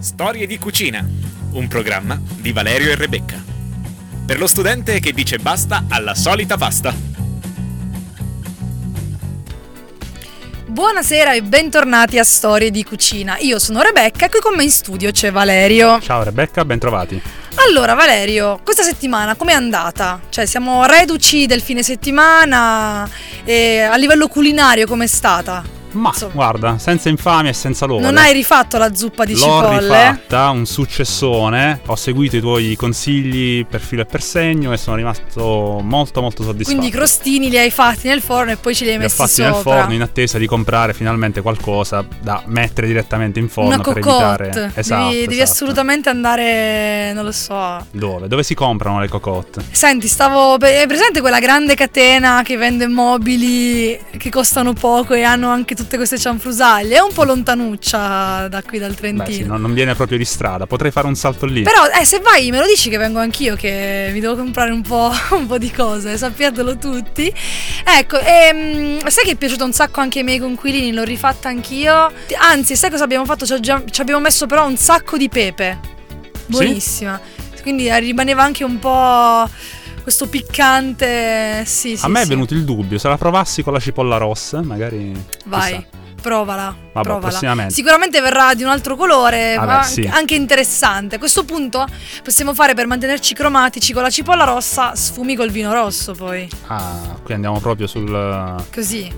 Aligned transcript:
Storie 0.00 0.46
di 0.46 0.58
cucina, 0.58 1.06
un 1.52 1.68
programma 1.68 2.18
di 2.36 2.52
Valerio 2.52 2.90
e 2.90 2.94
Rebecca. 2.94 3.36
Per 4.24 4.38
lo 4.38 4.46
studente 4.46 4.98
che 4.98 5.12
dice 5.12 5.36
basta 5.36 5.84
alla 5.90 6.14
solita 6.14 6.56
pasta. 6.56 6.94
Buonasera 10.64 11.34
e 11.34 11.42
bentornati 11.42 12.18
a 12.18 12.24
Storie 12.24 12.70
di 12.70 12.82
Cucina. 12.82 13.36
Io 13.40 13.58
sono 13.58 13.82
Rebecca 13.82 14.24
e 14.24 14.30
qui 14.30 14.40
con 14.40 14.54
me 14.56 14.62
in 14.62 14.70
studio 14.70 15.10
c'è 15.10 15.30
Valerio. 15.30 16.00
Ciao 16.00 16.22
Rebecca, 16.22 16.64
bentrovati. 16.64 17.20
Allora 17.68 17.92
Valerio, 17.92 18.58
questa 18.64 18.82
settimana 18.82 19.34
com'è 19.34 19.52
andata? 19.52 20.18
Cioè 20.30 20.46
siamo 20.46 20.86
reduci 20.86 21.44
del 21.44 21.60
fine 21.60 21.82
settimana 21.82 23.06
e 23.44 23.80
a 23.80 23.96
livello 23.96 24.28
culinario 24.28 24.86
com'è 24.86 25.06
stata? 25.06 25.78
Ma 25.92 26.08
Insomma. 26.10 26.32
guarda, 26.32 26.78
senza 26.78 27.08
infamia 27.08 27.50
e 27.50 27.54
senza 27.54 27.86
lode. 27.86 28.02
Non 28.02 28.16
hai 28.16 28.32
rifatto 28.32 28.78
la 28.78 28.94
zuppa 28.94 29.24
di 29.24 29.32
L'ho 29.32 29.38
cipolle? 29.38 29.78
rifatta, 29.80 30.50
un 30.50 30.66
successone. 30.66 31.80
Ho 31.86 31.96
seguito 31.96 32.36
i 32.36 32.40
tuoi 32.40 32.76
consigli 32.76 33.64
per 33.66 33.80
filo 33.80 34.02
e 34.02 34.04
per 34.06 34.22
segno 34.22 34.72
e 34.72 34.76
sono 34.76 34.96
rimasto 34.96 35.80
molto 35.82 36.20
molto 36.20 36.42
soddisfatto. 36.42 36.76
Quindi 36.76 36.94
i 36.94 36.96
crostini 36.96 37.48
li 37.50 37.58
hai 37.58 37.70
fatti 37.70 38.08
nel 38.08 38.20
forno 38.20 38.52
e 38.52 38.56
poi 38.56 38.74
ce 38.74 38.84
li 38.84 38.90
hai 38.90 38.96
Li 38.96 39.02
messi 39.02 39.16
fatti 39.16 39.30
sopra. 39.30 39.50
nel 39.50 39.62
forno 39.62 39.94
in 39.94 40.02
attesa 40.02 40.38
di 40.38 40.46
comprare 40.46 40.94
finalmente 40.94 41.40
qualcosa 41.42 42.04
da 42.20 42.42
mettere 42.46 42.86
direttamente 42.86 43.38
in 43.38 43.48
forno 43.48 43.74
Una 43.74 43.78
per 43.82 43.98
cocotte. 44.00 44.42
evitare 44.44 44.72
Esatto, 44.74 45.08
devi, 45.08 45.20
devi 45.26 45.34
esatto. 45.40 45.50
assolutamente 45.50 46.08
andare, 46.08 47.12
non 47.14 47.24
lo 47.24 47.32
so. 47.32 47.84
Dove? 47.90 48.28
Dove 48.28 48.42
si 48.42 48.54
comprano 48.54 49.00
le 49.00 49.08
cocotte? 49.08 49.62
Senti, 49.70 50.08
stavo. 50.08 50.58
È 50.58 50.84
presente 50.86 51.20
quella 51.20 51.38
grande 51.40 51.74
catena 51.74 52.42
che 52.44 52.56
vende 52.56 52.86
mobili 52.86 53.98
che 54.16 54.30
costano 54.30 54.72
poco 54.72 55.14
e 55.14 55.22
hanno 55.22 55.48
anche 55.48 55.74
tutte 55.80 55.96
queste 55.96 56.18
cianfrusaglie? 56.18 56.96
È 56.96 57.00
un 57.00 57.12
po' 57.12 57.24
lontanuccia 57.24 58.48
da 58.48 58.62
qui 58.62 58.78
dal 58.78 58.94
Trentino. 58.94 59.24
Beh, 59.24 59.32
sì, 59.32 59.44
non, 59.44 59.60
non 59.60 59.72
viene 59.72 59.94
proprio 59.94 60.18
di 60.18 60.24
strada. 60.24 60.66
Potrei 60.66 60.90
fare 60.90 61.06
un 61.06 61.14
salto 61.14 61.46
lì. 61.46 61.62
Però, 61.62 61.84
eh, 61.86 62.04
se 62.04 62.20
vai, 62.20 62.50
me 62.50 62.58
lo 62.58 62.66
dici 62.66 62.90
che 62.90 62.98
vengo 62.98 63.18
anch'io, 63.18 63.56
che 63.56 64.10
mi 64.12 64.20
devo 64.20 64.36
comprare 64.36 64.70
un 64.70 64.82
po', 64.82 65.10
un 65.32 65.46
po' 65.46 65.58
di 65.58 65.70
cose, 65.70 66.16
sappiatelo 66.16 66.76
tutti. 66.76 67.32
Ecco, 67.84 68.18
ehm, 68.18 69.06
sai 69.08 69.24
che 69.24 69.32
è 69.32 69.36
piaciuto 69.36 69.64
un 69.64 69.72
sacco 69.72 70.00
anche 70.00 70.18
ai 70.18 70.24
miei 70.24 70.38
conquilini, 70.38 70.92
l'ho 70.92 71.04
rifatta 71.04 71.48
anch'io. 71.48 72.12
Anzi, 72.38 72.76
sai 72.76 72.90
cosa 72.90 73.04
abbiamo 73.04 73.24
fatto? 73.24 73.46
Ci, 73.46 74.00
abbiamo 74.00 74.20
messo 74.20 74.46
però 74.46 74.66
un 74.66 74.76
sacco 74.76 75.16
di 75.16 75.28
pepe. 75.28 75.78
Buonissima. 76.46 77.20
Quindi 77.62 77.88
eh, 77.88 77.98
rimaneva 77.98 78.42
anche 78.42 78.64
un 78.64 78.78
po' 78.78 79.48
questo 80.02 80.28
piccante. 80.28 81.64
Sì, 81.66 81.96
sì. 81.96 82.04
A 82.04 82.08
me 82.08 82.20
è 82.20 82.24
sì. 82.24 82.28
venuto 82.30 82.54
il 82.54 82.64
dubbio, 82.64 82.98
se 82.98 83.08
la 83.08 83.16
provassi 83.16 83.62
con 83.62 83.72
la 83.72 83.80
cipolla 83.80 84.16
rossa, 84.16 84.62
magari. 84.62 85.12
Vai. 85.46 85.74
chissà. 85.76 85.98
Provala, 86.20 86.76
Vabbè, 86.92 87.06
provala. 87.06 87.28
prossimamente. 87.28 87.72
Sicuramente 87.72 88.20
verrà 88.20 88.52
di 88.54 88.62
un 88.62 88.68
altro 88.68 88.94
colore, 88.94 89.54
Vabbè, 89.56 89.66
ma 89.66 89.82
sì. 89.82 90.08
anche 90.12 90.34
interessante. 90.34 91.16
A 91.16 91.18
questo 91.18 91.44
punto 91.44 91.86
possiamo 92.22 92.52
fare 92.52 92.74
per 92.74 92.86
mantenerci 92.86 93.32
cromatici 93.34 93.92
con 93.92 94.02
la 94.02 94.10
cipolla 94.10 94.44
rossa, 94.44 94.94
sfumi 94.94 95.34
col 95.34 95.50
vino 95.50 95.72
rosso 95.72 96.12
poi. 96.12 96.46
Ah, 96.66 97.18
qui 97.22 97.32
andiamo 97.34 97.58
proprio 97.58 97.86
sul. 97.86 98.64
Così. 98.72 99.10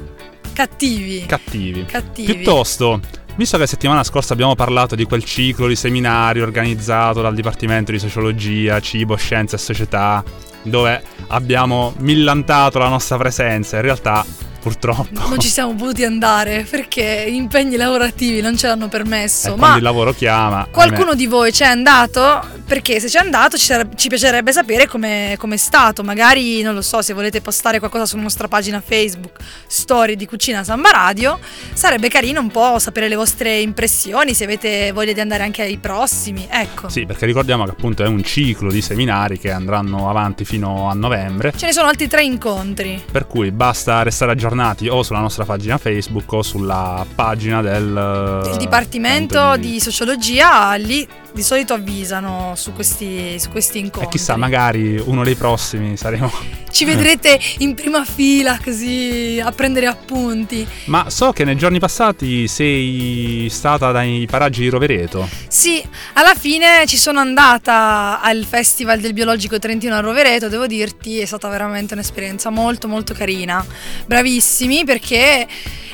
Cattivi. 0.53 1.25
cattivi. 1.27 1.85
Cattivi. 1.87 2.35
Piuttosto, 2.35 3.01
visto 3.37 3.59
che 3.59 3.67
settimana 3.67 4.05
scorsa 4.05 4.35
abbiamo 4.35 4.55
parlato 4.55 4.95
di 4.95 5.05
quel 5.05 5.25
ciclo 5.25 5.67
di 5.67 5.77
seminari 5.77 6.41
organizzato 6.41 7.23
dal 7.23 7.35
Dipartimento 7.35 7.91
di 7.91 7.99
Sociologia, 7.99 8.79
Cibo, 8.81 9.17
Scienze 9.17 9.57
e 9.57 9.59
Società, 9.59 10.23
dove 10.63 11.03
abbiamo 11.29 11.93
millantato 11.99 12.79
la 12.79 12.89
nostra 12.89 13.17
presenza, 13.17 13.77
in 13.77 13.83
realtà 13.83 14.25
purtroppo 14.63 15.09
Non 15.29 15.41
ci 15.41 15.49
siamo 15.49 15.75
potuti 15.75 16.05
andare 16.05 16.65
perché 16.71 17.27
gli 17.29 17.35
impegni 17.35 17.77
lavorativi 17.77 18.41
non 18.41 18.57
ce 18.57 18.69
l'hanno 18.69 18.87
eh, 18.87 18.89
permesso. 18.89 19.49
quando 19.49 19.67
Ma 19.67 19.77
il 19.77 19.83
lavoro 19.83 20.13
chiama. 20.15 20.69
qualcuno 20.71 21.15
di 21.15 21.27
voi 21.27 21.51
c'è 21.51 21.65
andato? 21.67 22.41
Perché 22.65 23.01
se 23.01 23.09
c'è 23.09 23.19
andato 23.19 23.59
ci, 23.59 23.65
sareb- 23.67 23.97
ci 23.97 24.09
piacerebbe 24.09 24.53
sapere 24.53 24.87
come 24.87 25.37
è 25.37 25.57
stato. 25.57 26.05
Magari, 26.05 26.63
non 26.63 26.75
lo 26.75 26.81
so, 26.81 27.03
se 27.03 27.13
volete 27.13 27.41
postare 27.41 27.81
qualcosa 27.81 28.07
sulla 28.07 28.23
nostra 28.23 28.47
pagina 28.47 28.81
Facebook, 28.81 29.41
Storie 29.67 30.15
di 30.15 30.27
Cucina 30.27 30.63
Samba 30.63 30.91
Radio, 30.91 31.41
sarebbe 31.73 32.09
carino 32.09 32.41
un 32.41 32.51
po' 32.51 32.79
sapere 32.79 33.09
le 33.09 33.17
vostre 33.17 33.59
impressioni, 33.59 34.33
se 34.33 34.45
avete 34.45 34.93
voglia 34.93 35.13
di 35.13 35.21
andare 35.21 35.43
anche 35.43 35.63
ai 35.63 35.77
prossimi. 35.79 36.47
Ecco. 36.49 36.89
Sì, 36.89 37.05
perché 37.05 37.27
ricordiamo 37.27 37.65
che 37.65 37.73
appunto 37.73 38.05
è 38.05 38.07
un 38.07 38.23
ciclo 38.23 38.71
di 38.71 38.81
seminari 38.81 39.39
che 39.39 39.51
andranno 39.51 40.09
avanti 40.09 40.45
fino 40.45 40.89
a 40.89 40.95
novembre. 40.95 41.53
Ce 41.57 41.67
ne 41.67 41.73
sono 41.73 41.89
altri 41.89 42.07
tre 42.07 42.23
incontri. 42.23 43.03
Per 43.11 43.27
cui 43.27 43.51
basta 43.51 44.03
restare 44.03 44.31
aggiornati 44.33 44.51
o 44.91 45.03
sulla 45.03 45.21
nostra 45.21 45.45
pagina 45.45 45.79
Facebook 45.79 46.33
o 46.33 46.43
sulla 46.43 47.05
pagina 47.15 47.63
del 47.63 48.43
Il 48.53 48.57
Dipartimento 48.57 49.57
di 49.57 49.81
Sociologia 49.81 50.75
lì 50.75 51.07
di 51.33 51.43
solito 51.43 51.73
avvisano 51.73 52.53
su 52.57 52.73
questi, 52.73 53.39
su 53.39 53.49
questi 53.51 53.79
incontri. 53.79 54.09
E 54.09 54.11
chissà, 54.11 54.37
magari 54.37 55.03
uno 55.05 55.25
dei 55.25 55.35
prossimi 55.35 55.97
saremo. 55.97 56.31
Ci 56.71 56.85
vedrete 56.85 57.39
in 57.59 57.75
prima 57.75 58.05
fila 58.05 58.59
così 58.63 59.41
a 59.43 59.51
prendere 59.53 59.87
appunti. 59.87 60.67
Ma 60.87 61.11
so 61.11 61.33
che 61.33 61.45
nei 61.45 61.57
giorni 61.57 61.79
passati 61.79 62.49
sei 62.49 63.49
stata 63.51 63.93
dai 63.93 64.27
paraggi 64.29 64.63
di 64.63 64.69
Rovereto. 64.69 65.29
Sì, 65.49 65.83
alla 66.15 66.35
fine 66.35 66.85
ci 66.87 66.97
sono 66.97 67.21
andata 67.21 68.21
al 68.23 68.45
Festival 68.45 69.01
del 69.01 69.13
Biologico 69.13 69.59
Trentino 69.59 69.95
a 69.95 70.01
Rovereto, 70.01 70.49
devo 70.49 70.67
dirti, 70.67 71.19
è 71.19 71.27
stata 71.27 71.49
veramente 71.49 71.95
un'esperienza 71.95 72.51
molto 72.51 72.89
molto 72.89 73.13
carina. 73.15 73.65
Bravissimi 74.07 74.85
perché 74.85 75.47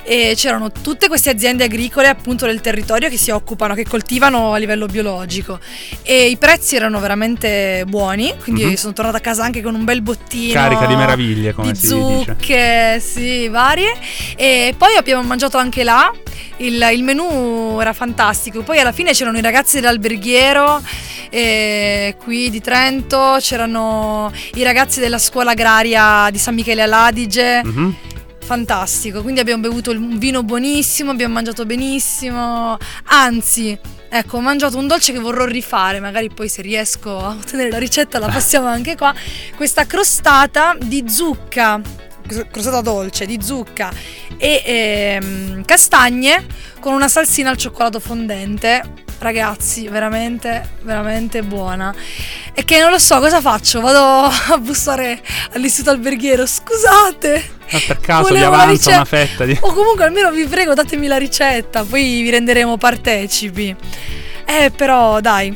eh, 0.04 0.32
c'erano 0.36 0.72
tutte 0.72 1.08
queste 1.08 1.30
aziende 1.30 1.64
agricole 1.64 2.08
appunto 2.08 2.46
del 2.46 2.60
territorio 2.60 3.08
che 3.08 3.18
si 3.18 3.30
occupano, 3.30 3.74
che 3.74 3.84
coltivano 3.84 4.52
a 4.52 4.58
livello 4.58 4.86
biologico 4.86 5.27
e 6.02 6.28
i 6.28 6.36
prezzi 6.36 6.76
erano 6.76 6.98
veramente 7.00 7.84
buoni, 7.86 8.34
quindi 8.42 8.64
Mhm. 8.64 8.70
io 8.70 8.76
sono 8.76 8.92
tornata 8.92 9.18
a 9.18 9.20
casa 9.20 9.44
anche 9.44 9.62
con 9.62 9.74
un 9.74 9.84
bel 9.84 10.00
bottino. 10.02 10.52
Carica 10.54 10.86
di 10.86 10.96
meraviglie, 10.96 11.52
come 11.52 11.72
di 11.72 11.78
si 11.78 11.94
dice. 11.94 12.34
zucche, 12.38 13.00
sì, 13.00 13.48
varie. 13.48 13.94
E 14.36 14.74
poi 14.76 14.96
abbiamo 14.96 15.22
mangiato 15.22 15.56
anche 15.58 15.84
là. 15.84 16.10
Il, 16.58 16.84
il 16.92 17.02
menù 17.04 17.78
era 17.80 17.92
fantastico. 17.92 18.62
Poi 18.62 18.78
alla 18.80 18.90
fine 18.92 19.12
c'erano 19.12 19.38
i 19.38 19.42
ragazzi 19.42 19.76
dell'alberghiero 19.78 20.82
eh, 21.30 22.16
qui 22.22 22.50
di 22.50 22.60
Trento, 22.60 23.36
c'erano 23.38 24.32
i 24.54 24.62
ragazzi 24.62 24.98
della 24.98 25.18
scuola 25.18 25.52
agraria 25.52 26.28
di 26.30 26.38
San 26.38 26.54
Michele 26.54 26.82
all'Adige. 26.82 27.62
Mhm. 27.64 27.94
Fantastico. 28.42 29.20
Quindi 29.22 29.40
abbiamo 29.40 29.60
bevuto 29.62 29.90
un 29.90 30.18
vino 30.18 30.42
buonissimo, 30.42 31.10
abbiamo 31.10 31.34
mangiato 31.34 31.66
benissimo. 31.66 32.76
Anzi, 33.04 33.78
ecco, 34.08 34.36
ho 34.36 34.40
mangiato 34.40 34.76
un 34.78 34.86
dolce 34.86 35.12
che 35.12 35.18
vorrò 35.18 35.44
rifare. 35.44 36.00
Magari 36.00 36.30
poi 36.30 36.48
se 36.48 36.62
riesco 36.62 37.18
a 37.18 37.30
ottenere 37.30 37.70
la 37.70 37.78
ricetta 37.78 38.18
la 38.18 38.28
passiamo 38.28 38.66
anche 38.66 38.96
qua. 38.96 39.14
Questa 39.56 39.86
crostata 39.86 40.76
di 40.80 41.04
zucca, 41.08 41.80
crostata 42.50 42.80
dolce 42.80 43.26
di 43.26 43.38
zucca 43.42 43.90
e 44.36 44.62
ehm, 44.64 45.64
castagne 45.64 46.46
con 46.80 46.92
una 46.92 47.08
salsina 47.08 47.50
al 47.50 47.56
cioccolato 47.56 48.00
fondente. 48.00 49.06
Ragazzi, 49.18 49.88
veramente, 49.88 50.76
veramente 50.82 51.42
buona. 51.42 51.92
E 52.52 52.64
che 52.64 52.78
non 52.80 52.90
lo 52.90 52.98
so 52.98 53.18
cosa 53.18 53.40
faccio. 53.40 53.80
Vado 53.80 54.30
a 54.54 54.58
bussare 54.58 55.20
all'istituto 55.54 55.90
alberghiero. 55.90 56.46
Scusate. 56.46 57.56
Ma 57.70 57.78
per 57.86 58.00
caso 58.00 58.32
vi 58.32 58.42
avanza 58.42 58.90
una 58.90 59.04
fetta 59.04 59.44
di. 59.44 59.56
O 59.60 59.72
comunque 59.72 60.04
almeno 60.04 60.30
vi 60.30 60.46
prego 60.46 60.74
datemi 60.74 61.06
la 61.06 61.18
ricetta, 61.18 61.84
poi 61.84 62.22
vi 62.22 62.30
renderemo 62.30 62.76
partecipi. 62.76 63.74
Eh, 64.44 64.70
però 64.74 65.20
dai, 65.20 65.54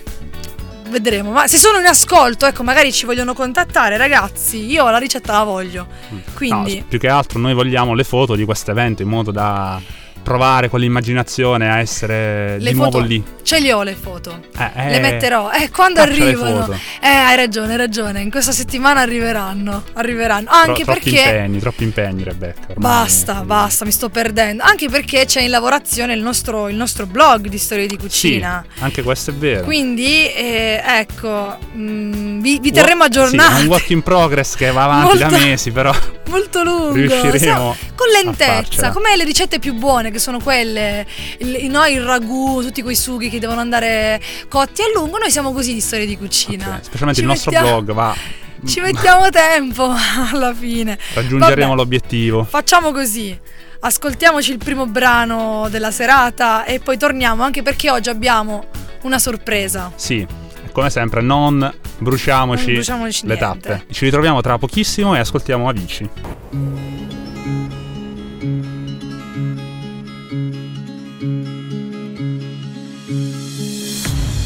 vedremo. 0.88 1.30
Ma 1.30 1.46
se 1.46 1.56
sono 1.56 1.78
in 1.78 1.86
ascolto, 1.86 2.46
ecco, 2.46 2.62
magari 2.62 2.92
ci 2.92 3.06
vogliono 3.06 3.32
contattare, 3.32 3.96
ragazzi. 3.96 4.70
Io 4.70 4.88
la 4.90 4.98
ricetta 4.98 5.32
la 5.32 5.44
voglio. 5.44 5.86
Quindi, 6.34 6.78
No, 6.78 6.84
più 6.88 6.98
che 6.98 7.08
altro 7.08 7.38
noi 7.38 7.54
vogliamo 7.54 7.94
le 7.94 8.04
foto 8.04 8.34
di 8.34 8.44
questo 8.44 8.70
evento 8.70 9.02
in 9.02 9.08
modo 9.08 9.30
da 9.30 9.80
provare 10.22 10.68
con 10.68 10.80
l'immaginazione 10.80 11.70
a 11.70 11.78
essere 11.78 12.58
le 12.58 12.70
di 12.70 12.76
foto, 12.76 12.90
nuovo 12.98 13.06
lì. 13.06 13.22
ce 13.42 13.58
le 13.60 13.72
ho 13.72 13.82
le 13.82 13.94
foto. 13.94 14.40
Eh, 14.56 14.70
eh, 14.74 14.90
Le 14.90 15.00
metterò. 15.00 15.50
Eh, 15.50 15.70
quando 15.70 16.00
arrivano. 16.00 16.72
Eh, 17.00 17.06
hai 17.08 17.36
ragione, 17.36 17.72
hai 17.72 17.76
ragione. 17.78 18.20
In 18.20 18.30
questa 18.30 18.52
settimana 18.52 19.00
arriveranno. 19.00 19.82
Arriveranno. 19.94 20.46
Tro- 20.48 20.54
Anche 20.56 20.84
troppi 20.84 21.10
perché. 21.10 21.20
impegni, 21.20 21.58
troppi 21.58 21.82
impegni, 21.84 22.22
Rebecca. 22.24 22.60
ormai. 22.70 22.76
Basta, 22.76 23.34
basta, 23.42 23.84
mi 23.84 23.90
sto 23.92 24.08
perdendo. 24.08 24.62
Anche 24.62 24.88
perché 24.88 25.24
c'è 25.24 25.42
in 25.42 25.50
lavorazione 25.50 26.14
il 26.14 26.22
nostro, 26.22 26.68
il 26.68 26.76
nostro 26.76 27.06
blog 27.06 27.48
di 27.48 27.58
storie 27.58 27.86
di 27.86 27.96
Sì, 27.96 28.00
cucina. 28.00 28.64
anche 28.78 29.02
questo 29.02 29.30
è 29.30 29.34
vero. 29.34 29.64
Quindi, 29.64 30.30
eh, 30.32 30.80
ecco, 30.84 31.58
mm, 31.76 32.40
vi, 32.40 32.58
vi 32.60 32.70
terremo 32.70 33.04
aggiornati. 33.04 33.52
Sì, 33.54 33.60
è 33.60 33.62
un 33.64 33.68
work 33.68 33.90
in 33.90 34.02
progress 34.02 34.54
che 34.54 34.70
va 34.70 34.84
avanti 34.84 35.18
da 35.18 35.28
Molto- 35.28 35.44
mesi, 35.44 35.70
però 35.72 35.92
Molto 36.28 36.62
lungo. 36.62 36.92
riusciremo 36.94 37.36
Siamo- 37.38 37.76
con 37.94 38.08
lentezza, 38.08 38.90
come 38.90 39.16
le 39.16 39.24
ricette 39.24 39.58
più 39.58 39.74
buone 39.74 40.10
che 40.10 40.18
sono 40.18 40.38
quelle, 40.40 41.06
il, 41.38 41.68
no, 41.70 41.84
il 41.86 42.00
ragù, 42.02 42.62
tutti 42.62 42.80
quei 42.82 42.94
sughi 42.94 43.28
che 43.28 43.38
devono 43.38 43.60
andare 43.60 44.20
cotti 44.48 44.82
a 44.82 44.86
lungo, 44.94 45.18
noi 45.18 45.30
siamo 45.30 45.52
così 45.52 45.74
di 45.74 45.80
storie 45.80 46.06
di 46.06 46.16
cucina. 46.16 46.76
Ok, 46.76 46.84
specialmente 46.84 47.14
Ci 47.14 47.20
il 47.20 47.26
nostro 47.26 47.50
mettiamo- 47.50 47.82
blog 47.82 47.92
va 47.94 48.14
Ci 48.64 48.80
mettiamo 48.80 49.28
tempo 49.30 49.92
alla 50.32 50.54
fine. 50.54 50.96
raggiungeremo 51.14 51.66
Vabbè. 51.68 51.74
l'obiettivo. 51.76 52.44
Facciamo 52.44 52.92
così. 52.92 53.36
Ascoltiamoci 53.80 54.52
il 54.52 54.58
primo 54.58 54.86
brano 54.86 55.66
della 55.68 55.90
serata 55.90 56.64
e 56.64 56.78
poi 56.78 56.96
torniamo, 56.96 57.42
anche 57.42 57.62
perché 57.62 57.90
oggi 57.90 58.08
abbiamo 58.10 58.66
una 59.02 59.18
sorpresa. 59.18 59.90
Sì, 59.96 60.24
come 60.72 60.90
sempre 60.90 61.20
non 61.20 61.72
bruciamoci, 61.98 62.64
Non 62.66 62.74
bruciamoci 62.74 63.26
le 63.26 63.36
niente. 63.38 63.68
tappe. 63.68 63.84
Ci 63.92 64.04
ritroviamo 64.04 64.40
tra 64.40 64.58
pochissimo 64.58 65.14
e 65.14 65.18
ascoltiamo 65.20 65.68
Avicii. 65.68 66.10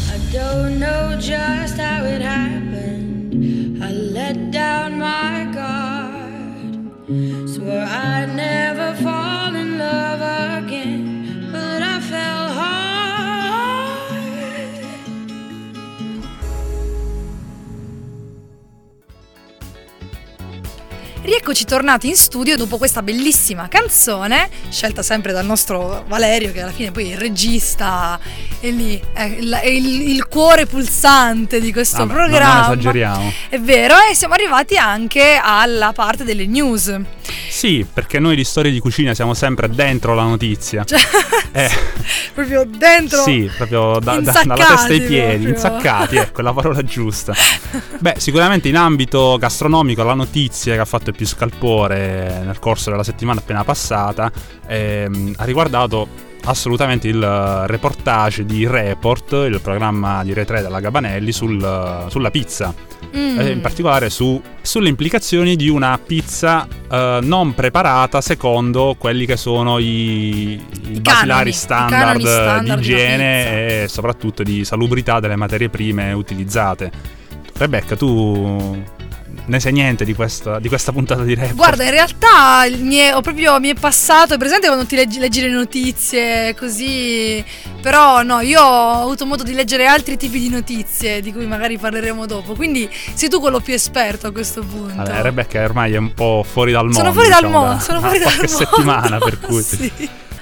I 0.09 0.19
don't 0.33 0.79
know 0.79 1.17
just 1.19 1.77
how 1.79 2.05
it 2.05 2.23
happened. 2.23 3.83
I 3.83 3.91
let 3.91 4.51
down 4.51 4.99
my 4.99 5.45
guard. 5.53 7.49
Swore 7.49 7.85
I'd 7.85 8.35
never 8.35 8.95
fall 9.03 9.26
Rieccoci 21.27 21.65
tornati 21.65 22.07
in 22.07 22.15
studio 22.15 22.57
dopo 22.57 22.79
questa 22.79 23.03
bellissima 23.03 23.67
canzone, 23.67 24.49
scelta 24.71 25.03
sempre 25.03 25.33
dal 25.33 25.45
nostro 25.45 26.05
Valerio, 26.07 26.53
che 26.53 26.61
alla 26.63 26.71
fine 26.71 26.93
poi 26.93 27.11
è 27.11 27.15
il 27.15 27.19
regista, 27.19 28.17
è 28.61 28.71
lì, 28.71 29.03
è 29.13 29.23
il, 29.25 29.51
è 29.61 29.67
il- 29.67 30.09
il 30.11 30.29
cuore 30.29 30.67
pulsante 30.67 31.61
di 31.61 31.73
questo 31.73 32.07
Vabbè, 32.07 32.13
non- 32.15 32.27
programma. 32.29 32.55
Non 32.69 32.73
esageriamo. 32.79 33.33
È 33.49 33.59
vero, 33.59 33.97
e 34.09 34.15
siamo 34.15 34.35
arrivati 34.35 34.77
anche 34.77 35.37
alla 35.43 35.93
parte 35.93 36.23
delle 36.23 36.47
news. 36.47 36.97
Sì, 37.49 37.85
perché 37.93 38.21
noi 38.21 38.37
di 38.37 38.45
storie 38.45 38.71
di 38.71 38.79
cucina 38.79 39.13
siamo 39.13 39.35
sempre 39.35 39.69
dentro 39.69 40.15
la 40.15 40.23
notizia. 40.23 40.85
Cioè, 40.85 41.01
Eh, 41.57 41.71
proprio 42.35 42.67
dentro. 42.67 43.23
sì, 43.23 43.51
proprio 43.57 43.99
da- 43.99 44.21
da- 44.21 44.43
dalla 44.45 44.55
testa 44.55 44.93
ai 44.93 45.01
piedi, 45.01 45.45
proprio. 45.45 45.49
insaccati, 45.49 46.17
ecco, 46.17 46.43
la 46.43 46.53
parola 46.53 46.83
giusta. 46.83 47.33
Beh, 47.99 48.17
sicuramente 48.19 48.69
in 48.69 48.77
ambito 48.77 49.39
gastronomico 49.41 50.03
la 50.03 50.13
notizia 50.13 50.75
che 50.75 50.81
ha 50.81 50.85
fatto 50.85 51.09
più 51.17 51.27
scalpore 51.27 52.43
nel 52.45 52.59
corso 52.59 52.91
della 52.91 53.03
settimana 53.03 53.41
appena 53.41 53.65
passata 53.65 54.31
ehm, 54.67 55.35
ha 55.37 55.45
riguardato 55.45 56.07
assolutamente 56.45 57.09
il 57.09 57.65
reportage 57.67 58.45
di 58.45 58.67
Report, 58.67 59.33
il 59.33 59.61
programma 59.61 60.23
di 60.23 60.33
Rai 60.33 60.47
3 60.47 60.63
della 60.63 60.81
Gabanelli 60.81 61.33
sul- 61.33 62.07
sulla 62.09 62.31
pizza. 62.31 62.75
Mm. 63.17 63.39
eh, 63.39 63.51
in 63.51 63.61
particolare 63.61 64.11
su- 64.11 64.41
sulle 64.61 64.89
implicazioni 64.89 65.55
di 65.55 65.69
una 65.69 65.99
pizza 66.05 66.67
eh, 66.91 67.21
non 67.23 67.55
preparata 67.55 68.21
secondo 68.21 68.97
quelli 68.99 69.27
che 69.27 69.37
sono 69.37 69.79
i, 69.79 70.61
i 70.89 71.01
basilari 71.01 71.25
canoni, 71.25 71.49
i 71.49 71.53
standard, 71.53 72.03
canoni 72.03 72.25
standard 72.27 72.81
di 72.81 72.87
igiene 72.87 73.83
e 73.83 73.89
soprattutto 73.89 74.43
di 74.43 74.65
salubrità 74.65 75.21
delle 75.21 75.37
materie 75.37 75.69
prime 75.69 76.13
utilizzate. 76.13 76.91
Rebecca, 77.57 77.97
tu 77.97 78.83
ne 79.47 79.61
sai 79.61 79.73
niente 79.73 80.05
di 80.05 80.13
questa, 80.15 80.59
di 80.59 80.69
questa 80.69 80.93
puntata 80.93 81.23
di 81.23 81.35
Report? 81.35 81.55
Guarda, 81.55 81.85
in 81.85 81.91
realtà 81.91 82.65
mi 82.79 82.97
è, 82.97 83.15
ho 83.15 83.21
proprio, 83.21 83.59
mi 83.61 83.69
è 83.69 83.75
passato, 83.75 84.35
è 84.35 84.39
presente 84.39 84.67
quando 84.67 84.85
ti 84.87 84.97
leggi, 84.97 85.19
leggi 85.19 85.41
le 85.41 85.51
notizie 85.51 86.55
così, 86.55 87.45
però 87.81 88.23
no, 88.23 88.41
io 88.41 88.61
ho 88.63 89.03
avuto 89.03 89.25
modo 89.27 89.43
di 89.43 89.53
leggere 89.55 89.87
altri 89.87 90.17
tipi 90.17 90.39
di 90.41 90.49
notizie 90.49 91.21
di 91.21 91.33
cui 91.33 91.47
magari 91.47 91.79
parleremo 91.79 92.27
dopo, 92.27 92.55
quindi 92.55 92.89
sei 93.15 93.29
tu 93.29 93.39
quello 93.41 93.61
più 93.61 93.73
esperto 93.75 94.27
a 94.27 94.33
questo 94.33 94.63
punto. 94.63 94.95
Vabbè, 94.97 95.23
Rebecca 95.23 95.63
ormai 95.63 95.93
è 95.95 95.99
un 95.99 96.13
po' 96.13 96.45
fuori 96.49 96.73
dal 96.73 96.83
mondo. 96.85 96.99
sono 96.99 97.13
fuori 97.13 97.29
dal 97.29 97.39
diciamo, 97.41 97.59
mondo, 97.59 97.75
da- 97.75 97.81
sono 97.81 98.01
fuori 98.01 98.19
dal 98.19 98.33
qualche 98.35 98.53
mondo. 98.53 98.65
settimana, 98.67 99.19
per 99.19 99.39
cui 99.47 99.63
Sì. 99.63 99.93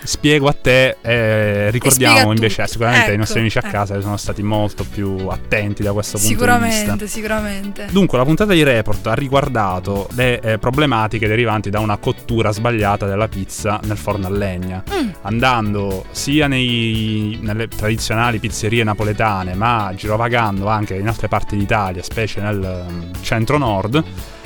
Spiego 0.04 0.48
a 0.48 0.52
te 0.52 0.96
e 1.00 1.70
ricordiamo 1.70 2.32
invece 2.32 2.66
sicuramente 2.66 3.10
Ecco, 3.10 3.18
nostri 3.18 3.40
amici 3.40 3.58
a 3.58 3.62
eh. 3.66 3.70
casa 3.70 3.94
che 3.94 4.02
sono 4.02 4.16
stati 4.16 4.42
molto 4.42 4.84
più 4.84 5.28
attenti 5.28 5.82
da 5.82 5.92
questo 5.92 6.18
punto 6.18 6.32
di 6.32 6.34
vista. 6.34 6.52
Sicuramente, 6.54 7.06
sicuramente. 7.06 7.86
Dunque, 7.90 8.18
la 8.18 8.24
puntata 8.24 8.52
di 8.52 8.62
Report 8.62 9.06
ha 9.06 9.14
riguardato 9.14 10.08
le 10.14 10.40
eh, 10.40 10.58
problematiche 10.58 11.26
derivanti 11.26 11.70
da 11.70 11.80
una 11.80 11.96
cottura 11.96 12.52
sbagliata 12.52 13.06
della 13.06 13.28
pizza 13.28 13.80
nel 13.84 13.96
forno 13.96 14.26
a 14.26 14.30
legna, 14.30 14.82
Mm. 14.94 15.08
andando 15.22 16.04
sia 16.10 16.46
nei- 16.46 17.38
nelle 17.40 17.68
tradizionali 17.68 18.38
pizzerie 18.38 18.84
napoletane, 18.84 19.54
ma 19.54 19.92
girovagando 19.96 20.68
anche 20.68 20.94
in 20.94 21.08
altre 21.08 21.28
parti 21.28 21.56
d'Italia, 21.56 22.02
specie 22.02 22.40
nel 22.40 22.86
mm, 22.90 23.02
centro-nord, 23.22 24.04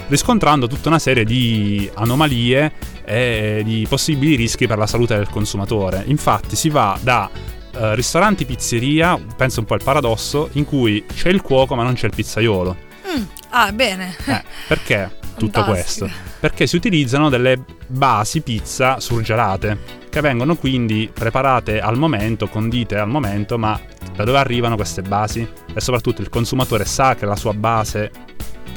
riscontrando 0.08 0.66
tutta 0.66 0.88
una 0.88 0.98
serie 0.98 1.24
di 1.24 1.88
anomalie 1.94 2.72
e 3.04 3.62
di 3.64 3.86
possibili 3.88 4.34
rischi 4.34 4.66
per 4.66 4.78
la 4.78 4.86
salute 4.86 5.16
del 5.16 5.28
consumatore. 5.28 6.02
Infatti 6.06 6.56
si 6.56 6.68
va 6.68 6.98
da 7.00 7.30
eh, 7.72 7.94
ristoranti 7.94 8.44
pizzeria, 8.44 9.18
penso 9.36 9.60
un 9.60 9.66
po' 9.66 9.74
al 9.74 9.82
paradosso, 9.82 10.48
in 10.52 10.64
cui 10.64 11.04
c'è 11.14 11.28
il 11.28 11.42
cuoco 11.42 11.74
ma 11.74 11.84
non 11.84 11.94
c'è 11.94 12.06
il 12.06 12.14
pizzaiolo. 12.14 12.76
Mm. 13.16 13.22
Ah, 13.50 13.72
bene. 13.72 14.14
Eh, 14.26 14.42
perché 14.66 15.10
tutto 15.36 15.62
Fantastico. 15.62 16.06
questo? 16.06 16.10
Perché 16.40 16.66
si 16.66 16.76
utilizzano 16.76 17.28
delle 17.28 17.62
basi 17.86 18.40
pizza 18.42 19.00
surgelate 19.00 19.96
che 20.10 20.20
vengono 20.20 20.56
quindi 20.56 21.10
preparate 21.12 21.80
al 21.80 21.96
momento, 21.96 22.48
condite 22.48 22.96
al 22.96 23.08
momento, 23.08 23.58
ma 23.58 23.78
da 24.14 24.24
dove 24.24 24.38
arrivano 24.38 24.76
queste 24.76 25.02
basi? 25.02 25.46
E 25.72 25.80
soprattutto 25.80 26.20
il 26.20 26.28
consumatore 26.28 26.84
sa 26.84 27.14
che 27.14 27.26
la 27.26 27.36
sua 27.36 27.54
base 27.54 28.10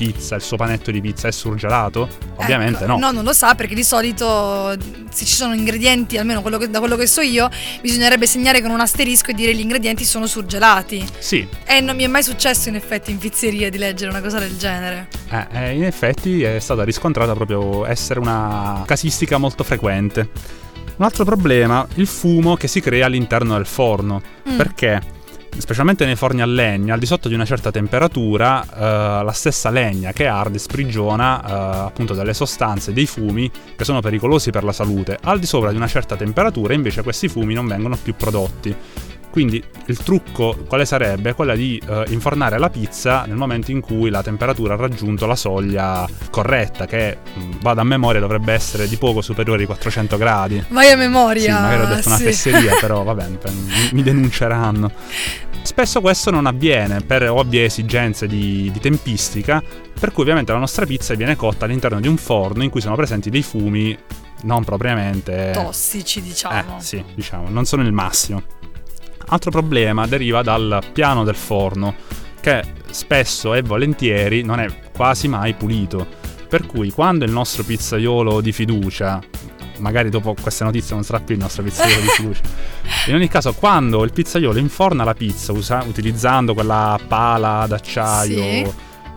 pizza, 0.02 0.34
il 0.34 0.42
suo 0.42 0.58
panetto 0.58 0.90
di 0.90 1.00
pizza 1.00 1.28
è 1.28 1.32
surgelato? 1.32 2.10
Ovviamente 2.38 2.86
Ecco, 2.86 2.94
no. 2.94 2.98
No, 2.98 3.12
non 3.12 3.24
lo 3.24 3.34
sa 3.34 3.54
perché 3.54 3.76
di 3.76 3.84
solito 3.84 4.76
se 5.12 5.26
ci 5.26 5.36
sono 5.36 5.54
ingredienti, 5.54 6.18
almeno 6.18 6.42
quello 6.42 6.58
che- 6.58 6.70
da 6.72 6.80
quello 6.80 6.96
che 6.96 7.06
so 7.06 7.22
io, 7.22 7.48
bisognerebbe 7.82 8.26
segnare 8.26 8.62
con 8.64 8.72
un 8.72 8.80
asterisco 8.80 9.30
e 9.30 9.34
dire 9.36 9.54
gli 9.54 9.60
ingredienti 9.60 10.04
sono 10.04 10.26
surgelati. 10.26 11.06
Sì, 11.20 11.48
E 11.66 11.82
non 11.82 11.96
mi 11.96 12.04
è 12.04 12.08
mai 12.08 12.24
successo 12.24 12.70
in 12.70 12.76
effetti 12.76 13.12
in 13.12 13.20
pizzeria 13.20 13.70
di 13.70 13.78
leggere 13.78 14.10
una 14.10 14.22
cosa 14.22 14.40
del 14.40 14.58
genere. 14.58 15.08
Eh, 15.30 15.48
eh, 15.52 15.76
in 15.76 15.84
effetti 15.84 16.42
è 16.42 16.58
stata 16.58 16.84
riscontrata 16.84 17.34
proprio 17.34 17.86
essere 17.86 18.20
una 18.20 18.82
casistica 18.88 19.38
molto 19.38 19.64
frequente. 19.64 20.30
Un 20.98 21.06
altro 21.06 21.26
problema, 21.26 21.86
il 21.96 22.08
fumo 22.08 22.56
che 22.56 22.68
si 22.68 22.80
crea 22.82 23.06
all'interno 23.06 23.56
del 23.56 23.66
forno. 23.68 24.22
Mm. 24.50 24.58
Perché? 24.58 25.02
Specialmente 25.58 26.06
nei 26.06 26.16
forni 26.16 26.42
a 26.42 26.46
legna, 26.46 26.94
al 26.94 27.00
di 27.00 27.06
sotto 27.06 27.28
di 27.28 27.34
una 27.34 27.46
certa 27.46 27.72
temperatura, 27.72 28.64
eh, 28.64 29.24
la 29.24 29.32
stessa 29.32 29.70
legna 29.70 30.12
che 30.12 30.26
arde 30.26 30.58
sprigiona 30.58 31.42
eh, 31.44 31.86
appunto 31.88 32.14
delle 32.14 32.34
sostanze, 32.34 32.94
dei 32.94 33.06
fumi 33.06 33.52
che 33.76 33.84
sono 33.84 34.02
pericolosi 34.02 34.50
per 34.50 34.64
la 34.64 34.72
salute. 34.72 35.18
Al 35.22 35.40
di 35.40 35.46
sopra 35.46 35.70
di 35.70 35.78
una 35.78 35.88
certa 35.88 36.16
temperatura, 36.16 36.74
invece, 36.74 37.04
questi 37.04 37.28
fumi 37.28 37.54
non 37.54 37.68
vengono 37.68 37.98
più 38.02 38.16
prodotti. 38.16 38.76
Quindi 39.32 39.64
il 39.86 39.98
trucco 39.98 40.58
quale 40.68 40.86
sarebbe? 40.86 41.34
Quella 41.34 41.56
di 41.56 41.82
eh, 41.88 42.04
infornare 42.10 42.60
la 42.60 42.70
pizza 42.70 43.24
nel 43.26 43.38
momento 43.38 43.72
in 43.72 43.80
cui 43.80 44.10
la 44.10 44.22
temperatura 44.22 44.74
ha 44.74 44.78
raggiunto 44.78 45.26
la 45.26 45.36
soglia 45.36 46.08
corretta, 46.30 46.86
che 46.86 47.18
mh, 47.34 47.60
vado 47.62 47.80
a 47.80 47.84
memoria 47.86 48.20
dovrebbe 48.20 48.52
essere 48.52 48.88
di 48.88 48.98
poco 48.98 49.22
superiore 49.22 49.62
ai 49.62 49.66
400 49.68 50.18
gradi. 50.18 50.64
Vai 50.68 50.92
a 50.92 50.98
memoria. 50.98 51.56
Sì, 51.56 51.62
magari 51.62 51.82
ho 51.82 51.96
detto 51.96 52.08
una 52.10 52.18
sì. 52.18 52.24
fesseria, 52.26 52.76
però 52.82 53.04
va 53.04 53.16
bene, 53.16 53.40
mi 53.94 54.04
denunceranno. 54.04 54.92
Spesso 55.64 56.02
questo 56.02 56.32
non 56.32 56.48
avviene 56.48 57.02
per 57.02 57.30
ovvie 57.30 57.66
esigenze 57.66 58.28
di, 58.28 58.70
di 58.72 58.80
tempistica, 58.80 59.64
per 59.98 60.12
cui 60.12 60.24
ovviamente 60.24 60.52
la 60.52 60.58
nostra 60.58 60.86
pizza 60.86 61.14
viene 61.14 61.36
cotta 61.36 61.66
all'interno 61.66 62.00
di 62.00 62.08
un 62.08 62.18
forno 62.18 62.64
in 62.64 62.70
cui 62.70 62.82
sono 62.82 62.96
presenti 62.96 63.30
dei 63.30 63.44
fumi 63.44 63.98
non 64.44 64.64
propriamente... 64.64 65.52
Tossici, 65.54 66.22
diciamo. 66.22 66.78
Eh, 66.78 66.82
sì, 66.82 67.04
diciamo, 67.14 67.50
non 67.50 67.66
sono 67.66 67.84
il 67.84 67.92
massimo. 67.92 68.44
Altro 69.34 69.50
problema 69.50 70.08
deriva 70.08 70.42
dal 70.42 70.82
piano 70.92 71.24
del 71.24 71.36
forno, 71.36 71.96
che 72.42 72.64
spesso 72.90 73.54
e 73.54 73.62
volentieri 73.62 74.44
non 74.44 74.60
è 74.60 74.68
quasi 74.94 75.30
mai 75.30 75.54
pulito. 75.54 76.06
Per 76.50 76.66
cui 76.66 76.92
quando 76.92 77.24
il 77.24 77.32
nostro 77.32 77.64
pizzaiolo 77.64 78.42
di 78.42 78.52
fiducia, 78.52 79.22
magari 79.78 80.10
dopo 80.10 80.36
queste 80.40 80.66
notizie 80.66 80.96
non 80.96 81.06
sarà 81.06 81.22
più 81.22 81.36
il 81.36 81.42
nostro 81.42 81.64
pizzaiolo 81.64 82.02
di 82.02 82.08
fiducia, 82.14 82.42
in 83.08 83.16
ogni 83.16 83.30
caso 83.30 83.54
quando 83.54 84.04
il 84.04 84.12
pizzaiolo 84.12 84.60
inforna 84.60 85.06
la 85.06 85.14
pizza 85.14 85.54
usa- 85.54 85.86
utilizzando 85.88 86.54
quella 86.54 87.00
pala 87.08 87.66
d'acciaio, 87.70 88.36
Sì. 88.44 88.70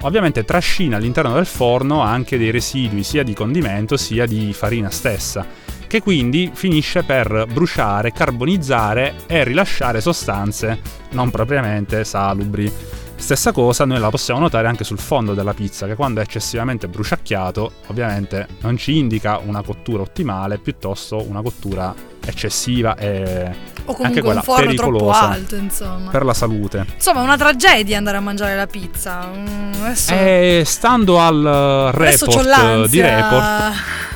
ovviamente 0.03 0.45
trascina 0.45 0.97
all'interno 0.97 1.35
del 1.35 1.47
forno 1.47 2.03
anche 2.03 2.39
dei 2.39 2.53
residui 2.53 3.03
sia 3.03 3.25
di 3.25 3.35
condimento 3.35 3.97
sia 3.97 4.27
di 4.27 4.53
farina 4.53 4.91
stessa 4.91 5.45
che 5.87 6.01
quindi 6.01 6.51
finisce 6.53 7.03
per 7.03 7.47
bruciare, 7.53 8.13
carbonizzare 8.13 9.15
e 9.27 9.45
rilasciare 9.45 10.01
sostanze 10.01 10.81
non 11.11 11.31
propriamente 11.31 12.05
salubri. 12.05 12.73
Stessa 13.17 13.53
cosa 13.53 13.85
noi 13.85 14.01
la 14.01 14.11
possiamo 14.11 14.41
notare 14.41 14.67
anche 14.67 14.85
sul 14.85 14.99
fondo 14.99 15.35
della 15.35 15.55
pizza, 15.55 15.87
che 15.87 15.95
quando 15.95 16.21
è 16.21 16.25
eccessivamente 16.25 16.89
bruciacchiato, 16.89 17.73
ovviamente 17.87 18.49
non 18.61 18.77
ci 18.77 18.99
indica 18.99 19.39
una 19.39 19.63
cottura 19.63 20.03
ottimale, 20.03 20.59
piuttosto 20.59 21.23
una 21.27 21.41
cottura 21.41 21.95
eccessiva 22.27 22.97
e 22.97 23.73
O 23.87 23.91
anche 23.93 23.95
comunque 23.97 24.21
quella 24.23 24.39
un 24.41 24.45
forno 24.45 24.75
troppo 24.75 25.11
alto, 25.11 25.57
insomma. 25.57 26.11
per 26.11 26.25
la 26.25 26.35
salute. 26.35 26.87
Insomma, 26.95 27.21
è 27.21 27.23
una 27.25 27.37
tragedia 27.37 27.99
andare 27.99 28.17
a 28.17 28.21
mangiare 28.21 28.57
la 28.57 28.67
pizza. 28.67 29.29
Mm, 29.37 29.73
adesso, 29.83 30.13
E 30.15 30.63
stando 30.65 31.21
al 31.21 31.91
c'ho 31.93 31.99
report 31.99 32.45
l'ansia. 32.45 32.87
di 32.89 33.01
report, 33.01 33.75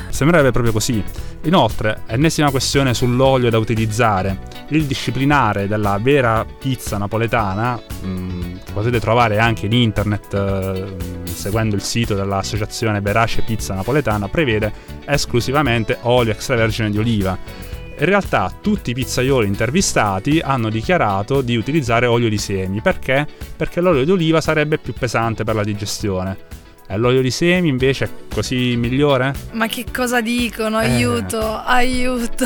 Sembrerebbe 0.09 0.51
proprio 0.51 0.73
così. 0.73 1.03
Inoltre, 1.43 2.01
ennesima 2.07 2.49
questione 2.51 2.93
sull'olio 2.93 3.49
da 3.49 3.57
utilizzare. 3.59 4.47
il 4.71 4.85
disciplinare 4.85 5.67
della 5.67 5.97
vera 6.01 6.45
pizza 6.59 6.97
napoletana, 6.97 7.79
mh, 8.01 8.59
che 8.65 8.71
potete 8.73 8.99
trovare 8.99 9.39
anche 9.39 9.65
in 9.67 9.71
internet 9.71 10.33
eh, 10.33 10.95
seguendo 11.25 11.75
il 11.75 11.81
sito 11.81 12.13
dell'associazione 12.13 13.01
Verace 13.01 13.41
Pizza 13.41 13.73
Napoletana, 13.73 14.27
prevede 14.27 14.71
esclusivamente 15.05 15.97
olio 16.01 16.31
extravergine 16.33 16.89
di 16.91 16.97
oliva. 16.99 17.37
In 17.99 18.05
realtà 18.05 18.49
tutti 18.61 18.91
i 18.91 18.93
pizzaioli 18.93 19.45
intervistati 19.45 20.39
hanno 20.39 20.69
dichiarato 20.69 21.41
di 21.41 21.57
utilizzare 21.57 22.05
olio 22.05 22.29
di 22.29 22.37
semi, 22.37 22.79
perché? 22.81 23.27
Perché 23.57 23.81
l'olio 23.81 24.05
di 24.05 24.11
oliva 24.11 24.39
sarebbe 24.39 24.77
più 24.77 24.93
pesante 24.93 25.43
per 25.43 25.55
la 25.55 25.65
digestione. 25.65 26.37
E 26.87 26.95
l'olio 26.97 27.21
di 27.21 27.29
semi 27.29 27.67
invece 27.67 28.05
è 28.05 28.09
così 28.33 28.77
migliore? 28.77 29.33
Ma 29.51 29.67
che 29.67 29.83
cosa 29.93 30.21
dicono? 30.21 30.79
Eh. 30.79 30.85
Aiuto, 30.85 31.39
aiuto. 31.41 32.45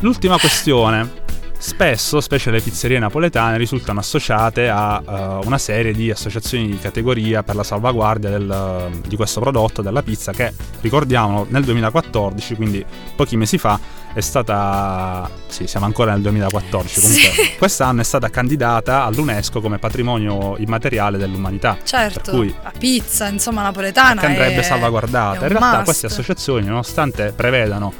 L'ultima 0.00 0.38
questione. 0.38 1.24
Spesso, 1.58 2.20
specie 2.20 2.50
le 2.50 2.60
pizzerie 2.60 2.98
napoletane, 2.98 3.56
risultano 3.56 4.00
associate 4.00 4.68
a 4.68 5.02
eh, 5.02 5.46
una 5.46 5.56
serie 5.56 5.92
di 5.92 6.10
associazioni 6.10 6.66
di 6.68 6.78
categoria 6.78 7.42
per 7.42 7.54
la 7.56 7.64
salvaguardia 7.64 8.28
del- 8.28 9.00
di 9.06 9.16
questo 9.16 9.40
prodotto, 9.40 9.80
della 9.80 10.02
pizza, 10.02 10.32
che 10.32 10.52
ricordiamolo 10.82 11.46
nel 11.48 11.64
2014, 11.64 12.54
quindi 12.56 12.84
pochi 13.16 13.38
mesi 13.38 13.56
fa, 13.56 13.80
è 14.16 14.20
stata. 14.22 15.28
Sì, 15.46 15.66
siamo 15.66 15.84
ancora 15.84 16.12
nel 16.12 16.22
2014. 16.22 17.00
Comunque, 17.00 17.22
Sì. 17.44 17.56
quest'anno 17.58 18.00
è 18.00 18.04
stata 18.04 18.30
candidata 18.30 19.04
all'UNESCO 19.04 19.60
come 19.60 19.78
patrimonio 19.78 20.56
immateriale 20.56 21.18
dell'umanità. 21.18 21.76
Certo, 21.84 22.20
Per 22.22 22.30
cui 22.34 22.54
la 22.62 22.72
pizza, 22.78 23.28
insomma, 23.28 23.60
napoletana 23.62 24.20
che 24.22 24.26
andrebbe 24.26 24.60
è- 24.60 24.62
salvaguardata. 24.62 25.40
è 25.40 25.42
In 25.42 25.48
realtà 25.48 25.70
must. 25.72 25.84
queste 25.84 26.06
associazioni, 26.06 26.64
nonostante 26.66 27.32
prevedano 27.36 27.92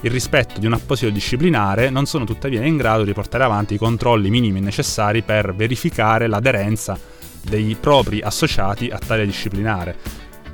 il 0.00 0.10
rispetto 0.10 0.58
di 0.58 0.66
un 0.66 0.72
apposito 0.72 1.10
disciplinare, 1.12 1.88
non 1.90 2.06
sono 2.06 2.24
tuttavia 2.24 2.64
in 2.64 2.76
grado 2.76 3.04
di 3.04 3.12
portare 3.12 3.44
avanti 3.44 3.74
i 3.74 3.78
controlli 3.78 4.28
minimi 4.28 4.60
necessari 4.60 5.22
per 5.22 5.54
verificare 5.54 6.26
l'aderenza 6.26 6.98
dei 7.42 7.76
propri 7.78 8.20
associati 8.20 8.88
a 8.88 8.98
tale 8.98 9.24
disciplinare. 9.24 9.96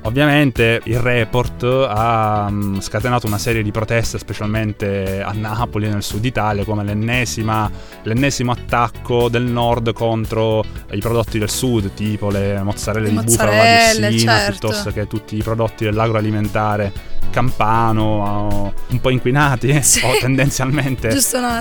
Ovviamente 0.07 0.79
il 0.85 0.99
report 0.99 1.63
ha 1.63 2.47
mm, 2.49 2.79
scatenato 2.79 3.27
una 3.27 3.37
serie 3.37 3.61
di 3.61 3.71
proteste, 3.71 4.17
specialmente 4.17 5.21
a 5.21 5.33
Napoli 5.33 5.87
e 5.87 5.89
nel 5.89 6.01
sud 6.01 6.23
Italia, 6.23 6.63
come 6.63 6.85
l'ennesimo 6.85 8.51
attacco 8.51 9.27
del 9.27 9.43
nord 9.43 9.91
contro 9.91 10.63
i 10.91 10.99
prodotti 10.99 11.39
del 11.39 11.49
sud, 11.49 11.93
tipo 11.93 12.29
le 12.29 12.61
mozzarelle 12.63 13.09
Le 13.09 13.19
di 13.19 13.25
bufala, 13.25 13.51
la 13.51 14.07
diossina, 14.07 14.37
certo. 14.37 14.51
piuttosto 14.51 14.91
che 14.91 15.07
tutti 15.07 15.35
i 15.35 15.43
prodotti 15.43 15.83
dell'agroalimentare 15.83 16.93
campano, 17.29 18.73
un 18.87 19.01
po' 19.01 19.09
inquinati 19.09 19.77
Sì. 19.83 20.05
o 20.05 20.17
tendenzialmente 20.21 21.13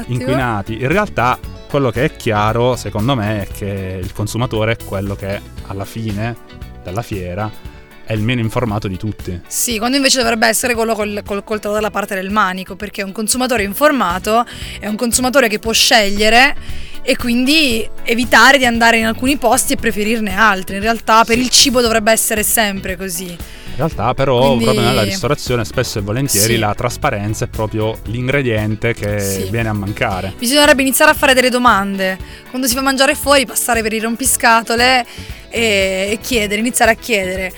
inquinati. 0.07 0.81
In 0.83 0.89
realtà 0.89 1.37
quello 1.69 1.91
che 1.91 2.05
è 2.05 2.15
chiaro, 2.15 2.77
secondo 2.77 3.17
me, 3.17 3.43
è 3.43 3.49
che 3.53 3.99
il 4.01 4.13
consumatore 4.13 4.77
è 4.79 4.85
quello 4.85 5.17
che 5.17 5.41
alla 5.67 5.85
fine 5.85 6.37
della 6.85 7.03
fiera 7.03 7.75
è 8.07 8.13
il 8.13 8.21
meno 8.23 8.41
informato 8.41 8.87
di 8.89 8.97
tutti. 8.97 9.41
Sì, 9.49 9.79
quando 9.79 9.97
invece 9.97 10.19
dovrebbe 10.21 10.47
essere 10.47 10.75
quello 10.75 10.95
col, 10.95 11.23
col 11.27 11.43
coltello 11.45 11.75
dalla 11.75 11.91
parte 11.91 12.15
del 12.15 12.31
manico, 12.31 12.77
perché 12.77 13.03
un 13.03 13.13
consumatore 13.13 13.65
informato 13.65 14.45
è 14.79 14.87
un 14.87 14.95
consumatore 14.97 15.49
che 15.49 15.59
può 15.59 15.73
scegliere 15.73 16.55
e 17.03 17.17
quindi 17.17 17.89
evitare 18.05 18.59
di 18.59 18.65
andare 18.65 18.99
in 18.99 19.07
alcuni 19.07 19.37
posti 19.37 19.75
e 19.75 19.77
preferirne 19.77 20.35
altri. 20.37 20.77
In 20.77 20.83
realtà 20.83 21.25
per 21.25 21.37
il 21.39 21.49
cibo 21.51 21.81
dovrebbe 21.81 22.11
essere 22.13 22.43
sempre 22.43 22.97
così. 22.97 23.25
In 23.27 23.83
realtà 23.83 24.15
però 24.15 24.39
Quindi- 24.41 24.65
proprio 24.65 24.85
nella 24.87 25.03
ristorazione 25.03 25.65
spesso 25.65 25.99
e 25.99 26.03
volentieri 26.03 26.55
Sì. 26.55 26.59
la 26.59 26.75
trasparenza 26.75 27.45
è 27.45 27.49
proprio 27.49 27.99
l'ingrediente 28.05 28.95
che 28.95 29.21
Sì. 29.21 29.49
viene 29.51 29.69
a 29.69 29.73
mancare. 29.75 30.33
Bisognerebbe 30.39 30.81
iniziare 30.83 31.11
a 31.11 31.15
fare 31.15 31.35
delle 31.35 31.51
domande. 31.51 32.17
Quando 32.49 32.67
si 32.69 32.75
va 32.75 32.81
a 32.81 32.85
mangiare 32.85 33.15
fuori, 33.15 33.45
passare 33.47 33.83
per 33.83 33.93
i 33.93 33.99
rompiscatole 34.01 35.05
e, 35.51 36.09
e 36.11 36.19
chiedere, 36.23 36.61
iniziare 36.61 36.93
a 36.93 36.95
chiedere. 36.95 37.53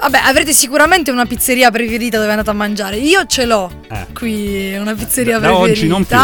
Vabbè, 0.00 0.18
avrete 0.24 0.52
sicuramente 0.54 1.10
una 1.10 1.26
pizzeria 1.26 1.70
preferita 1.70 2.18
dove 2.18 2.30
andate 2.30 2.48
a 2.50 2.54
mangiare. 2.54 2.96
Io 2.96 3.26
ce 3.26 3.44
l'ho. 3.44 3.70
Eh. 3.90 4.06
Qui 4.14 4.74
una 4.76 4.94
pizzeria 4.94 5.38
Da 5.38 5.48
preferita. 5.48 5.72
oggi 5.72 5.86
non 5.88 6.04
più. 6.06 6.16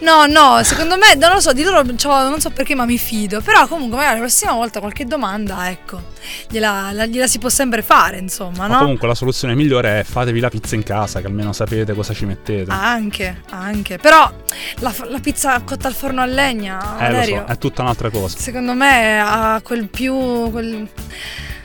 No, 0.00 0.26
no, 0.26 0.62
secondo 0.62 0.96
me, 0.98 1.14
non 1.16 1.32
lo 1.32 1.40
so, 1.40 1.52
di 1.54 1.62
loro 1.62 1.82
non 1.82 2.40
so 2.40 2.50
perché, 2.50 2.74
ma 2.74 2.84
mi 2.84 2.98
fido. 2.98 3.40
Però 3.40 3.66
comunque 3.66 3.96
magari 3.96 4.16
la 4.16 4.20
prossima 4.20 4.52
volta 4.52 4.80
qualche 4.80 5.06
domanda, 5.06 5.70
ecco, 5.70 6.02
gliela, 6.50 6.90
la- 6.92 7.06
gliela 7.06 7.26
si 7.26 7.38
può 7.38 7.48
sempre 7.48 7.80
fare, 7.82 8.18
insomma, 8.18 8.66
Ma 8.66 8.74
no? 8.74 8.78
comunque 8.80 9.08
la 9.08 9.14
soluzione 9.14 9.54
migliore 9.54 10.00
è 10.00 10.04
fatevi 10.04 10.40
la 10.40 10.50
pizza 10.50 10.74
in 10.74 10.82
casa, 10.82 11.20
che 11.20 11.26
almeno 11.26 11.52
sapete 11.54 11.94
cosa 11.94 12.12
ci 12.12 12.26
mettete. 12.26 12.70
Anche, 12.70 13.40
anche. 13.50 13.96
Però 13.96 14.30
la, 14.80 14.94
la 15.08 15.18
pizza 15.20 15.58
cotta 15.62 15.88
al 15.88 15.94
forno 15.94 16.20
a 16.20 16.26
legna, 16.26 16.78
eh, 16.98 17.06
lo 17.08 17.12
Valerio, 17.14 17.44
so, 17.46 17.52
è 17.52 17.56
tutta 17.58 17.80
un'altra 17.82 18.10
cosa. 18.10 18.36
secondo 18.38 18.74
me 18.74 19.18
ha 19.18 19.60
quel 19.64 19.88
più... 19.88 20.50
quel- 20.50 20.88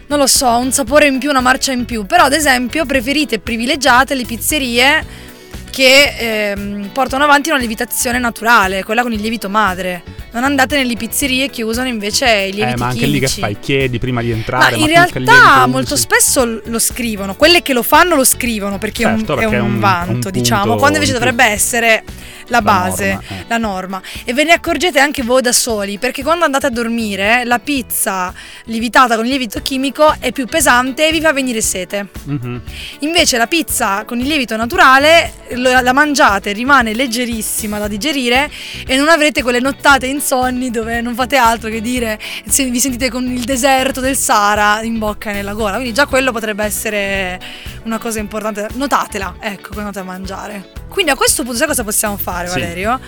non 0.09 0.17
lo 0.19 0.27
so, 0.27 0.57
un 0.57 0.71
sapore 0.71 1.07
in 1.07 1.19
più, 1.19 1.29
una 1.29 1.39
marcia 1.41 1.71
in 1.71 1.85
più. 1.85 2.05
Però, 2.05 2.23
ad 2.25 2.33
esempio, 2.33 2.85
preferite 2.85 3.35
e 3.35 3.39
privilegiate 3.39 4.15
le 4.15 4.25
pizzerie 4.25 5.27
che 5.69 6.15
ehm, 6.51 6.89
portano 6.91 7.23
avanti 7.23 7.49
una 7.49 7.59
lievitazione 7.59 8.17
naturale, 8.17 8.83
quella 8.83 9.03
con 9.03 9.13
il 9.13 9.21
lievito 9.21 9.49
madre. 9.49 10.01
Non 10.31 10.43
andate 10.43 10.77
nelle 10.77 10.95
pizzerie 10.95 11.49
che 11.49 11.63
usano 11.63 11.87
invece 11.87 12.25
i 12.25 12.53
lieviti 12.53 12.75
Eh, 12.75 12.77
ma 12.77 12.87
anche 12.87 13.05
lì 13.05 13.19
che 13.19 13.27
chimici. 13.27 13.39
fai? 13.39 13.57
Chiedi 13.59 13.99
prima 13.99 14.21
di 14.21 14.29
Ma 14.29 14.35
entrare. 14.35 14.75
in 14.75 14.81
tu 14.81 14.85
che 14.87 14.91
lievito 14.91 15.25
realtà 15.25 15.65
molto 15.67 15.95
spesso 15.95 16.61
lo 16.65 16.79
scrivono, 16.79 17.35
quelle 17.35 17.61
che 17.61 17.73
lo 17.73 17.83
fanno 17.83 18.15
lo 18.15 18.23
scrivono 18.23 18.77
perché, 18.77 19.03
Certo, 19.03 19.37
è, 19.37 19.45
un, 19.45 19.49
perché 19.49 19.55
è 19.57 19.59
un 19.59 19.79
vanto, 19.79 20.27
un 20.27 20.31
diciamo, 20.33 20.75
quando 20.75 20.97
invece 20.97 21.13
in 21.13 21.19
dovrebbe 21.19 21.45
essere 21.45 22.03
la 22.49 22.61
base, 22.61 23.13
norma, 23.13 23.27
eh. 23.29 23.45
la 23.47 23.57
norma. 23.57 24.01
E 24.23 24.33
ve 24.33 24.43
ne 24.43 24.51
accorgete 24.51 24.99
anche 24.99 25.23
voi 25.23 25.41
da 25.41 25.51
soli, 25.51 25.97
perché 25.97 26.21
quando 26.23 26.45
andate 26.45 26.67
a 26.67 26.69
dormire 26.69 27.43
la 27.45 27.59
pizza 27.59 28.33
lievitata 28.65 29.15
con 29.15 29.23
il 29.23 29.29
lievito 29.31 29.61
chimico 29.61 30.15
è 30.19 30.31
più 30.31 30.45
pesante 30.45 31.07
e 31.07 31.11
vi 31.11 31.21
fa 31.21 31.33
venire 31.33 31.61
sete. 31.61 32.07
Mhm. 32.23 32.61
Invece 32.99 33.37
la 33.37 33.47
pizza 33.47 34.03
con 34.05 34.19
il 34.19 34.27
lievito 34.27 34.55
naturale 34.55 35.33
la 35.55 35.93
mangiate, 35.93 36.51
rimane 36.51 36.93
leggerissima 36.93 37.79
da 37.79 37.87
digerire 37.87 38.49
e 38.85 38.97
non 38.97 39.09
avrete 39.09 39.41
quelle 39.41 39.59
nottate 39.59 40.05
insonni 40.07 40.69
dove 40.69 41.01
non 41.01 41.15
fate 41.15 41.37
altro 41.37 41.69
che 41.69 41.81
dire 41.81 42.19
se 42.47 42.65
vi 42.65 42.79
sentite 42.79 43.09
con 43.09 43.25
il 43.25 43.43
deserto 43.43 43.99
del 43.99 44.15
Sahara 44.15 44.81
in 44.83 44.97
bocca 44.99 45.31
e 45.31 45.33
nella 45.33 45.53
gola. 45.53 45.75
Quindi 45.75 45.93
già 45.93 46.05
quello 46.05 46.31
potrebbe 46.31 46.63
essere 46.63 47.39
una 47.83 47.97
cosa 47.97 48.19
importante. 48.19 48.67
Notatela, 48.73 49.35
ecco, 49.39 49.69
quando 49.73 49.87
andate 49.87 49.99
a 49.99 50.03
mangiare. 50.03 50.71
Quindi 50.89 51.11
a 51.11 51.15
questo 51.15 51.43
punto 51.43 51.57
sai 51.57 51.67
cosa 51.67 51.83
possiamo 51.83 52.17
fare, 52.17 52.38
Sì. 52.47 52.59
Valerio? 52.59 52.99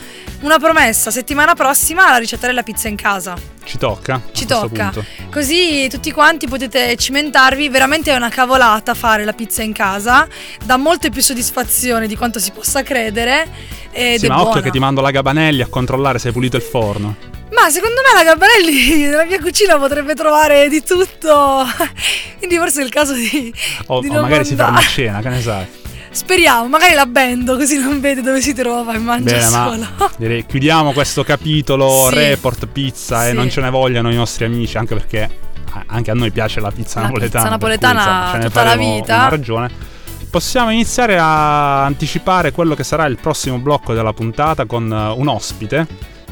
Una 0.42 0.58
promessa, 0.58 1.12
settimana 1.12 1.54
prossima 1.54 2.10
la 2.10 2.18
ricetta 2.18 2.48
della 2.48 2.64
pizza 2.64 2.88
in 2.88 2.96
casa. 2.96 3.36
Ci 3.64 3.78
tocca. 3.78 4.20
Ci 4.32 4.46
tocca. 4.46 4.92
Così 5.32 5.88
tutti 5.88 6.12
quanti 6.12 6.48
potete 6.48 6.96
cimentarvi. 6.96 7.70
Veramente 7.70 8.12
è 8.12 8.16
una 8.16 8.30
cavolata 8.30 8.96
fare 8.96 9.24
la 9.24 9.34
pizza 9.34 9.62
in 9.62 9.72
casa. 9.72 10.28
Dà 10.64 10.78
molte 10.78 11.12
più 11.12 11.22
soddisfazione 11.22 12.08
di 12.08 12.16
quanto 12.16 12.40
si 12.40 12.52
possa 12.52 12.82
credere. 12.82 13.48
Ed 13.92 14.20
Sì, 14.20 14.28
ma 14.28 14.36
buona. 14.36 14.50
occhio 14.50 14.62
che 14.62 14.72
ti 14.72 14.80
mando 14.80 15.02
la 15.02 15.12
Gabanelli 15.12 15.62
a 15.62 15.68
controllare 15.68 16.18
se 16.18 16.28
hai 16.30 16.34
pulito 16.34 16.58
il 16.58 16.64
forno. 16.64 17.16
Ma 17.52 17.70
secondo 17.70 18.02
me 18.02 18.18
la 18.18 18.24
Gabanelli 18.24 19.04
nella 19.06 19.26
mia 19.26 19.40
cucina 19.40 19.78
potrebbe 19.78 20.16
trovare 20.16 20.68
di 20.70 20.82
tutto. 20.84 21.64
Quindi 22.40 22.58
forse 22.58 22.82
è 22.82 22.84
il 22.84 22.90
caso 22.90 23.14
di. 23.14 23.54
O, 23.88 24.00
di 24.02 24.08
o 24.08 24.22
magari 24.22 24.44
si 24.44 24.56
ferma 24.56 24.80
a 24.80 24.82
cena, 24.82 25.22
che 25.22 25.30
ne 25.30 25.42
sai. 25.42 25.66
Speriamo, 26.14 26.68
magari 26.68 26.94
la 26.94 27.06
bendo 27.06 27.56
così 27.56 27.80
non 27.80 28.02
vede 28.02 28.22
dove 28.22 28.42
si 28.42 28.54
trova 28.54 28.94
e 28.94 28.98
mangia 28.98 29.36
Bene, 29.36 29.42
solo. 29.46 29.88
ma 29.98 30.12
direi 30.18 30.46
chiudiamo 30.46 30.92
questo 30.92 31.24
capitolo 31.24 32.08
Sì. 32.10 32.16
report 32.16 32.68
pizza 32.68 33.26
e 33.26 33.30
Sì. 33.30 33.36
non 33.36 33.50
ce 33.50 33.62
ne 33.62 33.70
vogliano 33.70 34.12
i 34.12 34.16
nostri 34.16 34.44
amici, 34.46 34.78
anche 34.78 34.94
perché 34.96 35.30
anche 35.88 36.12
a 36.12 36.14
noi 36.14 36.32
piace 36.32 36.60
la 36.60 36.70
pizza 36.70 37.00
La 37.00 37.06
napoletana. 37.08 37.30
pizza 37.30 37.40
cui, 37.42 37.50
napoletana 37.50 38.00
insomma, 38.26 38.38
ne 38.38 38.46
tutta 38.46 38.64
la 38.64 38.76
vita. 38.76 39.16
Una 39.16 39.30
ragione. 39.30 39.70
Possiamo 40.30 40.70
iniziare 40.72 41.18
a 41.18 41.84
anticipare 41.86 42.52
quello 42.52 42.76
che 42.76 42.84
sarà 42.84 43.06
il 43.06 43.18
prossimo 43.18 43.58
blocco 43.58 43.94
della 43.94 44.12
puntata 44.14 44.66
con 44.66 44.92
eh, 44.92 45.14
un 45.18 45.28
ospite 45.30 45.88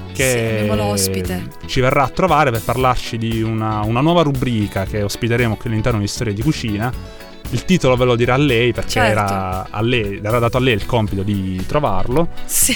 Sì, 0.07 0.13
che 0.13 0.69
l'ospite. 0.73 1.47
ci 1.67 1.79
verrà 1.79 2.03
a 2.03 2.09
trovare 2.09 2.51
per 2.51 2.61
parlarci 2.61 3.17
di 3.17 3.41
una, 3.41 3.79
una 3.85 4.01
nuova 4.01 4.23
rubrica 4.23 4.83
che 4.83 5.03
ospiteremo 5.03 5.55
qui 5.55 5.69
all'interno 5.69 5.99
di 5.99 6.07
Storie 6.07 6.33
di 6.33 6.41
Cucina. 6.41 6.91
Il 7.51 7.65
titolo 7.65 7.95
ve 7.95 8.05
lo 8.05 8.15
dirà 8.15 8.37
lei 8.37 8.71
perché 8.73 8.91
Certo. 8.91 9.09
era, 9.11 9.67
a 9.69 9.81
lei, 9.81 10.19
era 10.23 10.39
dato 10.39 10.57
a 10.57 10.59
lei 10.59 10.73
il 10.73 10.85
compito 10.85 11.23
di 11.23 11.63
trovarlo. 11.65 12.29
Sì. 12.45 12.75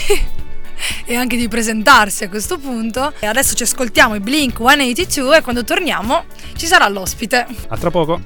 E 1.05 1.15
anche 1.15 1.37
di 1.37 1.47
presentarsi 1.47 2.23
a 2.23 2.29
questo 2.29 2.57
punto. 2.57 3.13
E 3.19 3.25
adesso 3.27 3.53
ci 3.55 3.63
ascoltiamo 3.63 4.15
i 4.15 4.19
Blink 4.19 4.57
182 4.57 5.37
e 5.37 5.41
quando 5.41 5.63
torniamo 5.63 6.25
ci 6.55 6.65
sarà 6.65 6.87
l'ospite. 6.89 7.45
A 7.67 7.77
tra 7.77 7.91
poco. 7.91 8.19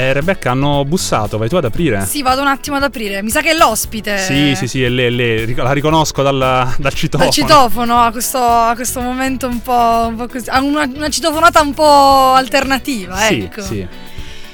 Eh, 0.00 0.14
Rebecca, 0.14 0.52
hanno 0.52 0.82
bussato, 0.86 1.36
vai 1.36 1.50
tu 1.50 1.56
ad 1.56 1.66
aprire? 1.66 2.06
Sì, 2.06 2.22
vado 2.22 2.40
un 2.40 2.46
attimo 2.46 2.76
ad 2.76 2.82
aprire. 2.84 3.22
Mi 3.22 3.28
sa 3.28 3.42
che 3.42 3.50
è 3.50 3.54
l'ospite. 3.54 4.16
Sì, 4.16 4.54
sì, 4.56 4.66
sì, 4.66 4.82
è 4.82 4.88
lei, 4.88 5.06
è 5.06 5.10
lei. 5.10 5.54
La 5.54 5.72
riconosco 5.72 6.22
dal, 6.22 6.72
dal 6.78 6.94
citofono. 6.94 7.30
Dal 7.30 7.32
citofono 7.34 7.98
a 7.98 8.10
questo, 8.10 8.38
a 8.38 8.72
questo 8.74 9.02
momento 9.02 9.46
un 9.46 9.60
po', 9.60 10.06
un 10.08 10.16
po' 10.16 10.26
così. 10.26 10.48
Ha 10.48 10.58
una, 10.62 10.90
una 10.94 11.10
citofonata 11.10 11.60
un 11.60 11.74
po' 11.74 12.32
alternativa, 12.32 13.14
Sì, 13.18 13.40
ecco. 13.40 13.60
sì. 13.60 13.86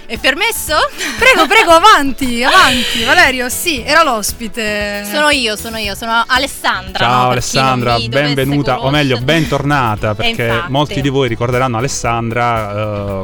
È 0.06 0.18
permesso? 0.18 0.74
Prego, 1.16 1.46
prego, 1.48 1.70
avanti, 1.70 2.42
avanti. 2.42 3.04
Valerio, 3.04 3.48
sì, 3.48 3.82
era 3.84 4.02
l'ospite. 4.02 5.06
Sono 5.08 5.30
io, 5.30 5.54
sono 5.54 5.76
io, 5.76 5.94
sono 5.94 6.24
Alessandra. 6.26 7.04
Ciao 7.04 7.22
no? 7.22 7.30
Alessandra, 7.30 7.98
benvenuta, 8.08 8.82
o 8.82 8.90
meglio, 8.90 9.20
bentornata, 9.20 10.14
perché 10.16 10.64
molti 10.68 11.00
di 11.00 11.08
voi 11.08 11.28
ricorderanno 11.28 11.76
Alessandra 11.78 12.72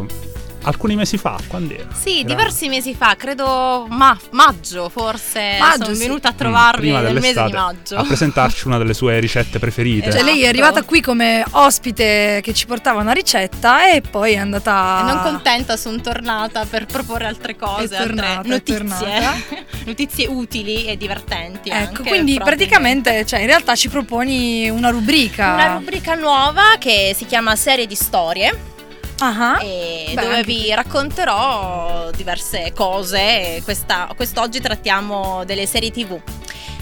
eh, 0.04 0.30
alcuni 0.62 0.96
mesi 0.96 1.16
fa, 1.18 1.38
quando 1.46 1.74
era? 1.74 1.86
Sì, 1.92 2.18
Era- 2.20 2.28
diversi 2.28 2.68
mesi 2.68 2.94
fa, 2.94 3.14
credo 3.16 3.86
ma- 3.88 4.18
maggio 4.30 4.88
forse. 4.88 5.56
Maggio, 5.58 5.84
sono 5.84 5.96
sì. 5.96 6.02
venuta 6.02 6.28
a 6.28 6.32
Mm, 6.32 6.36
trovarvi 6.36 6.80
prima 6.80 7.00
nel 7.00 7.14
mese 7.20 7.44
di 7.44 7.52
maggio. 7.52 7.96
a 7.96 8.04
presentarci 8.04 8.66
una 8.66 8.78
delle 8.78 8.94
sue 8.94 9.18
ricette 9.20 9.58
preferite. 9.58 10.10
Cioè, 10.10 10.22
lei 10.22 10.34
è 10.34 10.42
Esatto. 10.42 10.48
arrivata 10.48 10.82
qui 10.82 11.00
come 11.00 11.44
ospite 11.50 12.40
che 12.42 12.54
ci 12.54 12.66
portava 12.66 13.00
una 13.00 13.12
ricetta 13.12 13.90
e 13.92 14.00
poi 14.00 14.32
è 14.32 14.38
andata. 14.38 15.00
E 15.00 15.02
non 15.12 15.20
contenta, 15.22 15.76
sono 15.76 16.00
tornata 16.00 16.64
per 16.64 16.86
proporre 16.86 17.26
altre 17.26 17.56
cose, 17.56 17.94
È 17.96 17.98
tornata, 17.98 18.38
altre 18.38 18.48
è 18.48 18.52
notizie. 18.52 18.76
tornata. 18.76 19.34
notizie 19.84 20.26
utili 20.28 20.86
e 20.86 20.96
divertenti. 20.96 21.68
Ecco, 21.70 21.88
anche, 21.98 22.02
quindi 22.02 22.38
praticamente, 22.42 23.24
cioè, 23.26 23.40
in 23.40 23.46
realtà 23.46 23.74
ci 23.74 23.88
proponi 23.88 24.68
una 24.70 24.90
rubrica. 24.90 25.54
Una 25.54 25.72
rubrica 25.74 26.14
nuova 26.14 26.62
che 26.78 27.14
si 27.16 27.26
chiama 27.26 27.56
Serie 27.56 27.86
di 27.86 27.94
storie 27.94 28.70
Beh, 29.58 30.14
dove 30.14 30.42
vi 30.42 30.74
racconterò 30.74 32.10
diverse 32.14 32.72
cose. 32.74 33.60
Questa- 33.64 34.10
quest'oggi 34.16 34.60
trattiamo 34.60 35.44
delle 35.44 35.66
serie 35.66 35.90
TV. 35.90 36.18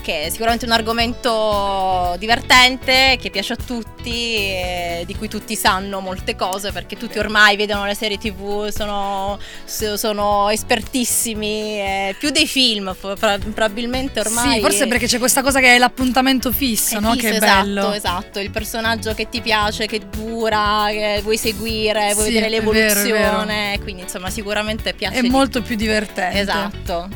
Che 0.03 0.23
è 0.25 0.31
sicuramente 0.31 0.65
un 0.65 0.73
argomento 0.73 2.15
divertente, 2.19 3.19
che 3.21 3.29
piace 3.31 3.53
a 3.53 3.57
tutti, 3.57 4.37
e 4.37 5.03
di 5.07 5.15
cui 5.15 5.29
tutti 5.29 5.55
sanno 5.57 6.01
molte 6.01 6.35
cose, 6.37 6.73
perché 6.73 6.97
tutti 6.97 7.19
ormai 7.19 7.57
vedono 7.57 7.85
le 7.85 7.95
serie 7.95 8.17
TV, 8.17 8.69
sono, 8.71 9.39
so- 9.65 9.97
sono 9.99 10.49
espertissimi, 10.49 11.79
eh, 11.81 12.17
più 12.19 12.31
dei 12.31 12.47
film, 12.47 12.95
pro- 12.99 13.15
probabilmente 13.17 14.21
ormai. 14.21 14.55
Sì, 14.55 14.61
forse 14.61 14.87
perché 14.87 15.07
c'è 15.07 15.19
questa 15.19 15.43
cosa 15.43 15.61
che 15.61 15.75
è 15.75 15.79
l'appuntamento 15.79 16.51
fisso, 16.51 16.97
È 16.97 17.01
no? 17.01 17.13
fisso, 17.13 17.27
che 17.27 17.33
è 17.33 17.37
esatto, 17.37 17.63
bello. 17.65 17.93
esatto, 17.93 18.39
il 18.41 18.51
personaggio 18.51 19.13
che 19.15 19.29
ti 19.29 19.41
piace, 19.43 19.87
che 19.87 20.01
dura, 20.11 20.87
che 20.91 21.21
vuoi 21.23 21.37
seguire, 21.37 22.13
vuoi 22.15 22.27
Sì, 22.29 22.33
vedere 22.33 22.57
è 22.57 22.61
vero, 22.61 22.73
è 22.73 22.75
l'evoluzione, 22.75 23.79
quindi 23.83 24.03
insomma 24.03 24.31
sicuramente 24.31 24.95
piace 24.95 25.19
È 25.19 25.23
molto 25.23 25.61
più 25.63 25.77
divertente. 25.77 26.39
Esatto. 26.41 27.09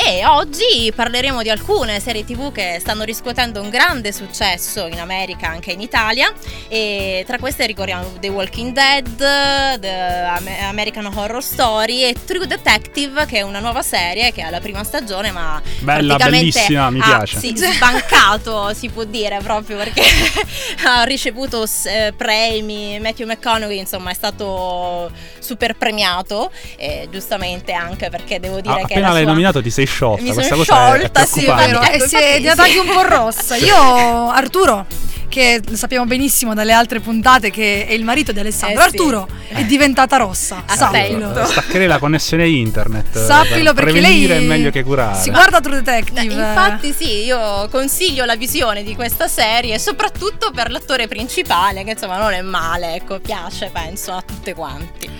E 0.00 0.24
oggi 0.24 0.90
parleremo 0.94 1.42
di 1.42 1.50
alcune 1.50 1.98
serie 2.00 2.24
TV 2.24 2.52
che 2.52 2.78
stanno 2.80 3.02
riscuotendo 3.02 3.60
un 3.60 3.68
grande 3.68 4.12
successo 4.12 4.86
in 4.86 5.00
America, 5.00 5.48
anche 5.48 5.72
in 5.72 5.80
Italia. 5.80 6.32
E 6.68 7.24
tra 7.26 7.36
queste 7.38 7.66
ricordiamo 7.66 8.04
The 8.20 8.28
Walking 8.28 8.72
Dead, 8.72 9.78
The 9.80 9.88
Am- 9.90 10.48
American 10.68 11.06
Horror 11.12 11.42
Story 11.42 12.04
e 12.04 12.14
True 12.24 12.46
Detective, 12.46 13.26
che 13.26 13.38
è 13.38 13.42
una 13.42 13.58
nuova 13.58 13.82
serie 13.82 14.32
che 14.32 14.40
ha 14.42 14.50
la 14.50 14.60
prima 14.60 14.82
stagione, 14.84 15.30
ma 15.32 15.60
Bella, 15.80 16.16
bellissima, 16.16 16.88
mi 16.90 17.00
ha, 17.00 17.04
piace. 17.04 17.38
Sì, 17.40 17.52
sbancato, 17.58 18.72
si 18.74 18.88
può 18.88 19.02
dire 19.04 19.40
proprio 19.42 19.76
perché 19.78 20.02
ha 20.86 21.02
ricevuto 21.02 21.64
eh, 21.84 22.14
premi. 22.16 22.98
Matthew 23.00 23.26
McConaughey, 23.26 23.78
insomma, 23.78 24.10
è 24.10 24.14
stato 24.14 25.10
super 25.40 25.76
premiato. 25.76 26.50
E 26.76 27.08
giustamente 27.10 27.72
anche 27.72 28.08
perché 28.10 28.38
devo 28.40 28.60
dire 28.60 28.74
Ah, 28.74 28.86
che 28.86 28.94
appena 28.94 29.08
l'hai 29.12 29.22
sua- 29.22 29.32
nominato 29.32 29.60
ti 29.60 29.70
sei 29.70 29.86
sciolta, 29.88 30.22
Mi 30.22 30.32
questa 30.32 30.54
sono 30.54 30.64
cosa 30.64 30.72
è- 30.72 30.94
è, 30.94 30.98
sciolta, 30.98 31.24
sì. 31.24 31.44
Vero, 31.46 31.80
Ecco, 31.82 32.04
e 32.04 32.08
si 32.08 32.16
è 32.16 32.36
diventata 32.38 32.68
sì. 32.68 32.78
anche 32.78 32.90
un 32.90 32.94
po' 32.94 33.02
rossa. 33.08 33.56
Io, 33.56 34.30
Arturo, 34.30 34.86
che 35.28 35.60
lo 35.68 35.76
sappiamo 35.76 36.06
benissimo 36.06 36.54
dalle 36.54 36.72
altre 36.72 37.00
puntate, 37.00 37.50
che 37.50 37.86
è 37.86 37.92
il 37.92 38.02
marito 38.02 38.32
di 38.32 38.40
Alessandro. 38.40 38.78
Eh 38.78 38.88
sì. 38.88 38.96
Arturo 38.96 39.28
è 39.48 39.62
diventata 39.64 40.16
rossa. 40.16 40.62
Attento. 40.66 41.34
Sappilo. 41.34 41.46
Staccherei 41.46 41.86
la 41.86 41.98
connessione 41.98 42.48
internet. 42.48 43.18
Sappilo 43.24 43.74
per 43.74 43.84
perché 43.84 44.00
prevenire 44.00 44.34
lei 44.36 44.44
è 44.44 44.48
meglio 44.48 44.70
che 44.70 44.82
curare. 44.82 45.20
Si 45.20 45.30
guarda 45.30 45.60
True 45.60 45.76
No, 45.76 45.82
Detective. 45.82 46.32
infatti 46.32 46.92
sì, 46.96 47.24
io 47.24 47.68
consiglio 47.70 48.24
la 48.24 48.36
visione 48.36 48.82
di 48.82 48.94
questa 48.94 49.28
serie, 49.28 49.78
soprattutto 49.78 50.50
per 50.50 50.70
l'attore 50.70 51.06
principale, 51.08 51.84
che 51.84 51.90
insomma 51.90 52.16
non 52.18 52.32
è 52.32 52.40
male, 52.40 52.94
ecco, 52.94 53.20
piace 53.20 53.68
penso 53.72 54.12
a 54.12 54.22
tutte 54.26 54.54
quanti. 54.54 55.10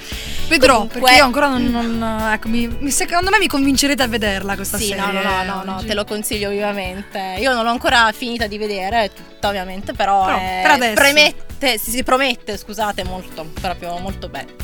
Vedrò, 0.48 0.74
Comunque- 0.74 1.00
perché 1.00 1.16
io 1.16 1.24
ancora 1.24 1.48
non. 1.48 1.64
non- 1.66 2.30
ecco, 2.32 2.48
mi- 2.48 2.66
mi- 2.80 2.90
secondo 2.90 3.28
me 3.30 3.38
mi 3.38 3.46
convincerete 3.46 4.02
a 4.02 4.06
vederla 4.08 4.54
questa 4.54 4.78
Sì, 4.78 4.86
serie. 4.86 5.02
no, 5.02 5.12
no, 5.12 5.22
no, 5.22 5.42
no, 5.44 5.62
no, 5.64 5.84
te 5.84 5.92
lo 5.94 6.04
consiglio 6.04 6.48
vivamente. 6.50 7.36
Io 7.38 7.52
non 7.52 7.64
l'ho 7.64 7.70
ancora 7.70 8.10
finita 8.12 8.46
di 8.46 8.56
vedere, 8.56 9.10
tutta 9.14 9.48
ovviamente, 9.48 9.92
però, 9.92 10.24
Però, 10.24 10.38
eh, 10.38 10.78
per 10.78 10.94
premette, 10.94 11.76
si, 11.78 11.90
si 11.90 12.02
promette, 12.02 12.56
scusate, 12.56 13.04
molto, 13.04 13.50
proprio 13.60 13.98
molto 13.98 14.28
bene. 14.28 14.54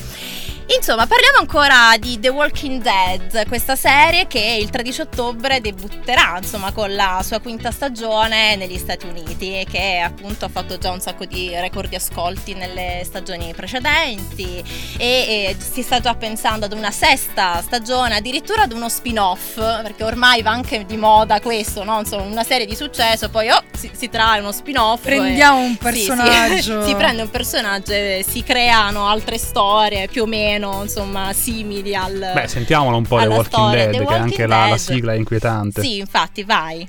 Insomma, 0.67 1.07
parliamo 1.07 1.39
ancora 1.39 1.97
di 1.99 2.19
The 2.19 2.31
Walking 2.31 2.81
Dead, 2.81 3.47
questa 3.49 3.77
serie 3.77 4.27
che 4.27 4.59
il 4.61 4.71
13 4.71 5.03
ottobre 5.03 5.61
debutterà, 5.61 6.39
insomma, 6.39 6.73
con 6.73 6.95
la 6.95 7.21
sua 7.23 7.39
quinta 7.39 7.71
stagione 7.71 8.57
negli 8.57 8.79
Stati 8.79 9.07
Uniti 9.07 9.61
e 9.61 9.67
che 9.71 9.99
appunto 9.99 10.47
ha 10.47 10.49
fatto 10.49 10.79
già 10.79 10.91
un 10.91 11.01
sacco 11.01 11.27
di 11.27 11.51
record 11.55 11.91
di 11.91 11.97
ascolti 11.97 12.55
nelle 12.55 13.03
stagioni 13.05 13.53
precedenti 13.55 14.65
e, 14.97 15.07
e 15.07 15.57
si 15.59 15.83
sta 15.83 16.01
già 16.01 16.15
pensando 16.15 16.65
ad 16.65 16.73
una 16.73 16.91
sesta 16.91 17.61
stagione, 17.61 18.17
addirittura 18.17 18.63
ad 18.63 18.73
uno 18.73 18.89
spin-off, 18.89 19.57
perché 19.57 20.03
ormai 20.03 20.41
va 20.41 20.53
anche 20.53 20.87
di 20.87 20.97
moda 20.97 21.41
questo, 21.41 21.85
no? 21.85 21.99
Insomma, 21.99 22.23
una 22.23 22.45
serie 22.45 22.65
di 22.65 22.75
successo, 22.75 23.29
poi 23.29 23.51
oh, 23.51 23.63
si, 23.77 23.91
si 23.93 24.09
trae 24.09 24.41
uno 24.41 24.53
spin-off. 24.53 25.03
Prendiamo 25.03 25.61
e- 25.61 25.65
un 25.65 25.77
sì, 25.93 26.01
sì. 26.01 26.07
personaggio. 26.17 26.87
si 26.87 26.95
prende 26.95 27.23
un 27.23 27.31
personaggio 27.31 27.93
e 27.93 28.25
si 28.27 28.43
creano 28.43 29.07
altre 29.07 29.37
storie 29.37 30.09
più 30.09 30.23
o 30.23 30.27
meno, 30.27 30.53
insomma, 30.83 31.33
simili 31.33 31.95
al... 31.95 32.31
Beh, 32.35 32.49
sentiamolo 32.49 32.97
un 32.97 33.07
po' 33.07 33.19
The 33.19 33.27
Walking 33.27 33.47
storia. 33.47 33.77
Dead, 33.77 33.91
The 33.91 33.99
che 33.99 34.03
Walking 34.05 34.23
anche 34.23 34.47
la, 34.47 34.69
la 34.69 34.77
sigla 34.79 35.13
è 35.13 35.17
inquietante. 35.17 35.81
Sì, 35.81 35.99
infatti, 35.99 36.45
vai. 36.45 36.89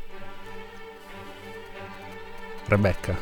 Rebecca, 2.68 3.16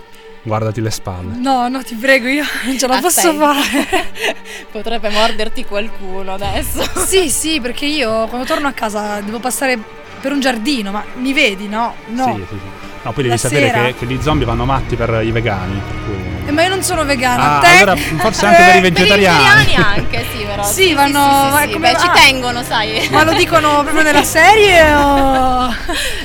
guardati 0.44 0.80
le 0.82 0.92
spalle. 0.92 1.36
No, 1.36 1.68
no, 1.68 1.84
ti 1.84 1.96
prego, 1.96 2.28
io 2.28 2.44
non 2.66 2.78
ce 2.78 2.88
la 2.88 3.00
posso 3.00 3.20
Attenta. 3.30 3.54
fare. 3.54 4.36
Potrebbe 4.72 5.10
morderti 5.10 5.66
qualcuno 5.66 6.34
adesso. 6.34 6.82
sì, 7.06 7.30
sì, 7.30 7.60
perché 7.60 7.86
io 7.86 8.28
quando 8.28 8.46
torno 8.46 8.68
a 8.68 8.72
casa 8.72 9.20
devo 9.20 9.40
passare 9.40 9.78
per 10.22 10.32
un 10.32 10.40
giardino, 10.40 10.92
ma 10.92 11.04
mi 11.16 11.34
vedi, 11.34 11.68
no? 11.68 11.94
No. 12.08 12.36
Sì, 12.36 12.46
sì, 12.48 12.56
sì. 12.58 12.82
No, 13.04 13.12
poi 13.12 13.24
devi 13.24 13.30
La 13.36 13.38
sapere 13.38 13.68
sera- 13.68 13.84
che, 13.88 13.96
che 13.96 14.06
gli 14.06 14.22
zombie 14.22 14.46
vanno 14.46 14.64
matti 14.64 14.96
per 14.96 15.22
i 15.26 15.32
vegani. 15.32 15.78
Per 15.78 15.96
cui... 16.06 16.33
Eh, 16.46 16.52
ma 16.52 16.64
io 16.64 16.70
non 16.70 16.84
sono 16.84 17.06
vegana. 17.06 17.58
Ah, 17.58 17.60
te? 17.62 17.68
allora 17.68 17.96
forse 17.96 18.46
anche 18.46 18.64
per 18.64 18.76
i 18.76 18.78
Eh, 18.78 18.82
vegetariani. 18.82 19.44
Per 19.44 19.52
i 19.54 19.66
vegetariani 19.66 20.00
anche, 20.00 20.26
sì, 20.36 20.43
però. 20.56 20.64
Sì, 20.64 20.94
vanno- 20.94 21.20
Sì, 21.24 21.58
sì, 21.58 21.64
è 21.64 21.68
sì, 21.68 21.74
come- 21.74 21.92
beh, 21.94 22.00
ci 22.00 22.10
tengono, 22.14 22.64
sai. 22.64 23.10
Ma 23.12 23.24
lo 23.24 23.34
dicono 23.34 23.82
proprio 23.82 24.02
nella 24.04 24.24
serie 24.24 24.94
o... 24.94 25.72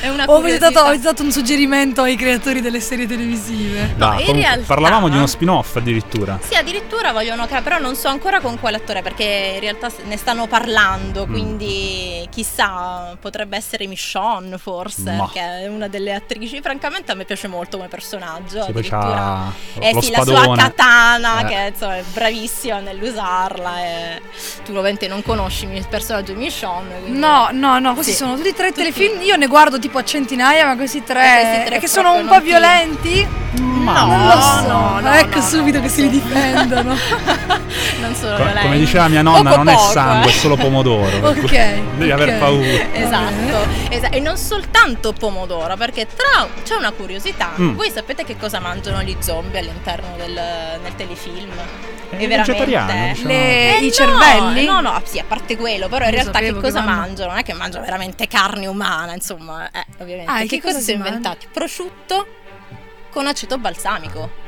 È 0.00 0.08
una 0.08 0.24
o 0.26 0.36
avete 0.36 0.58
dato, 0.58 0.72
curiosità. 0.72 0.84
avete 0.86 1.02
dato 1.02 1.22
un 1.22 1.32
suggerimento 1.32 2.02
ai 2.02 2.16
creatori 2.16 2.60
delle 2.60 2.80
serie 2.80 3.06
televisive? 3.06 3.94
No, 3.96 4.06
in 4.06 4.16
comunque, 4.18 4.32
realtà- 4.34 4.64
Parlavamo 4.66 5.08
di 5.08 5.16
uno 5.16 5.26
spin-off 5.26 5.76
addirittura. 5.76 6.38
Sì, 6.46 6.54
addirittura 6.54 7.12
vogliono 7.12 7.46
che, 7.46 7.60
però 7.62 7.78
non 7.78 7.94
so 7.96 8.08
ancora 8.08 8.40
con 8.40 8.58
quale 8.60 8.76
attore 8.76 9.02
perché 9.02 9.52
in 9.54 9.60
realtà 9.60 9.90
ne 10.04 10.16
stanno 10.16 10.46
parlando, 10.46 11.26
Mm. 11.26 11.30
quindi 11.32 12.28
chissà, 12.30 13.16
potrebbe 13.20 13.56
essere 13.56 13.86
Michonne 13.86 14.58
forse, 14.58 15.10
Ma. 15.12 15.28
che 15.32 15.40
è 15.40 15.66
una 15.68 15.88
delle 15.88 16.14
attrici, 16.14 16.60
francamente 16.60 17.12
a 17.12 17.14
me 17.14 17.24
piace 17.24 17.48
molto 17.48 17.76
come 17.76 17.88
personaggio, 17.88 18.62
Sì, 18.62 18.70
addirittura 18.70 19.52
eh 19.78 19.96
sì, 20.00 20.10
la 20.10 20.22
spadone. 20.22 20.44
sua 20.44 20.56
katana 20.56 21.40
Eh. 21.40 21.44
che 21.46 21.70
insomma, 21.72 21.96
è 21.96 22.02
bravissima 22.12 22.78
nell'usarla 22.80 23.78
e 23.80 24.17
tu 24.64 24.70
ovviamente 24.70 25.08
non 25.08 25.22
conosci 25.22 25.66
il 25.72 25.86
personaggio 25.88 26.32
di 26.32 26.38
Michonne, 26.38 27.00
quindi- 27.00 27.18
No, 27.18 27.48
no, 27.52 27.78
no, 27.78 27.94
questi 27.94 28.12
Sì. 28.12 28.18
sono 28.18 28.34
tutti 28.36 28.48
e 28.48 28.54
tre 28.54 28.68
Tutti. 28.68 28.80
telefilm. 28.80 29.22
Io 29.22 29.36
ne 29.36 29.46
guardo 29.46 29.78
tipo 29.78 29.98
a 29.98 30.04
centinaia, 30.04 30.64
ma 30.66 30.76
questi 30.76 31.02
tre, 31.04 31.22
Eh, 31.40 31.42
questi 31.46 31.64
tre 31.66 31.78
che 31.78 31.88
sono 31.88 32.12
un 32.14 32.26
po' 32.26 32.32
non 32.34 32.42
ti- 32.42 32.48
violenti. 32.48 33.26
Ma 33.58 34.00
non 34.04 34.20
no, 34.26 34.34
lo 34.34 34.40
so. 34.40 34.66
no, 34.68 35.00
no, 35.00 35.12
ecco 35.14 35.36
no, 35.38 35.42
subito 35.42 35.76
no, 35.78 35.82
che 35.82 35.88
no. 35.88 35.94
si 35.94 36.02
ridifendono. 36.02 36.96
non 38.00 38.14
sono 38.14 38.36
Co- 38.36 38.42
violenti. 38.42 38.60
come 38.62 38.78
diceva 38.78 39.08
mia 39.08 39.22
nonna, 39.22 39.50
Poco 39.50 39.62
non 39.62 39.68
è 39.74 39.76
sangue, 39.78 40.26
eh. 40.30 40.34
è 40.34 40.36
solo 40.36 40.56
pomodoro. 40.56 41.06
Ok, 41.28 41.50
Devi 41.50 42.10
ok. 42.10 42.20
aver 42.20 42.38
paura. 42.38 42.66
Esatto, 42.92 43.66
esa- 43.88 44.10
e 44.10 44.20
non 44.20 44.36
soltanto 44.36 45.12
pomodoro, 45.12 45.74
perché 45.76 46.06
tra 46.06 46.46
c'è 46.64 46.74
una 46.74 46.90
curiosità. 46.92 47.52
Mm. 47.58 47.74
Voi 47.74 47.90
sapete 47.90 48.24
che 48.24 48.36
cosa 48.36 48.60
mangiano 48.60 49.02
gli 49.02 49.16
zombie 49.20 49.58
all'interno 49.60 50.14
del 50.16 50.32
nel 50.82 50.94
telefilm? 50.96 51.52
È 52.10 52.14
E 52.16 52.26
veramente- 52.26 52.52
vegetariano, 52.64 53.08
diciamo. 53.12 53.28
Le- 53.28 53.76
Eh 53.78 53.78
I 53.80 53.86
no, 53.86 53.92
cervelli? 54.08 54.64
No, 54.66 54.80
no, 54.80 55.00
sì, 55.04 55.18
a 55.18 55.24
parte 55.24 55.56
quello, 55.56 55.88
però 55.88 56.04
in 56.06 56.10
Io 56.12 56.20
realtà 56.20 56.38
che 56.38 56.52
che 56.52 56.60
cosa 56.60 56.80
vanno- 56.80 57.00
mangiano? 57.00 57.30
Non 57.30 57.38
è 57.38 57.42
che 57.42 57.52
mangiano 57.52 57.84
veramente 57.84 58.26
carne 58.26 58.66
umana, 58.66 59.12
insomma, 59.14 59.70
eh, 59.70 59.84
ovviamente. 60.00 60.30
Ah, 60.30 60.38
che, 60.40 60.46
che 60.46 60.60
cosa 60.60 60.74
cosa 60.74 60.78
si 60.84 60.92
sono 60.92 61.04
inventati? 61.06 61.46
Prosciutto 61.52 62.26
con 63.10 63.26
aceto 63.26 63.58
balsamico. 63.58 64.46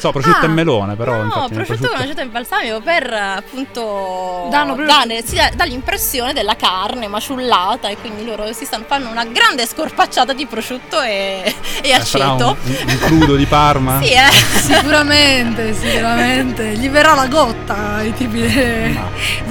So, 0.00 0.10
prosciutto 0.12 0.38
Ah. 0.40 0.44
e 0.44 0.48
melone, 0.48 0.94
però 0.96 1.14
no, 1.16 1.24
infatti 1.24 1.54
prosciutto 1.54 1.88
con 1.88 2.00
aceto 2.00 2.20
e 2.20 2.26
balsamico 2.26 2.80
per 2.80 3.12
appunto 3.12 4.46
Danno 4.50 4.74
proprio- 4.74 4.86
dare- 4.86 5.22
si 5.24 5.34
dà, 5.36 5.50
dà 5.54 5.64
l'impressione 5.64 6.32
della 6.32 6.56
carne 6.56 7.06
maciullata 7.08 7.88
e 7.88 7.96
quindi 7.98 8.24
loro 8.24 8.52
si 8.52 8.64
stanno 8.64 8.84
fanno 8.86 9.10
una 9.10 9.24
grande 9.24 9.66
scorpacciata 9.66 10.32
di 10.32 10.46
prosciutto 10.46 11.00
e, 11.00 11.54
e 11.82 11.90
Eh, 11.90 12.00
sarà 12.00 12.32
un, 12.32 12.40
aceto. 12.42 12.56
un- 12.64 12.88
un 12.88 12.98
crudo 12.98 13.36
di 13.36 13.46
Parma. 13.46 14.00
Sì, 14.02 14.12
eh. 14.12 14.30
Sicuramente, 14.60 15.74
sicuramente. 15.74 16.64
Gli 16.76 16.88
verrà 16.88 17.14
la 17.14 17.26
gotta 17.26 17.94
ai 17.96 18.12
tipi 18.14 18.40
di 18.40 18.98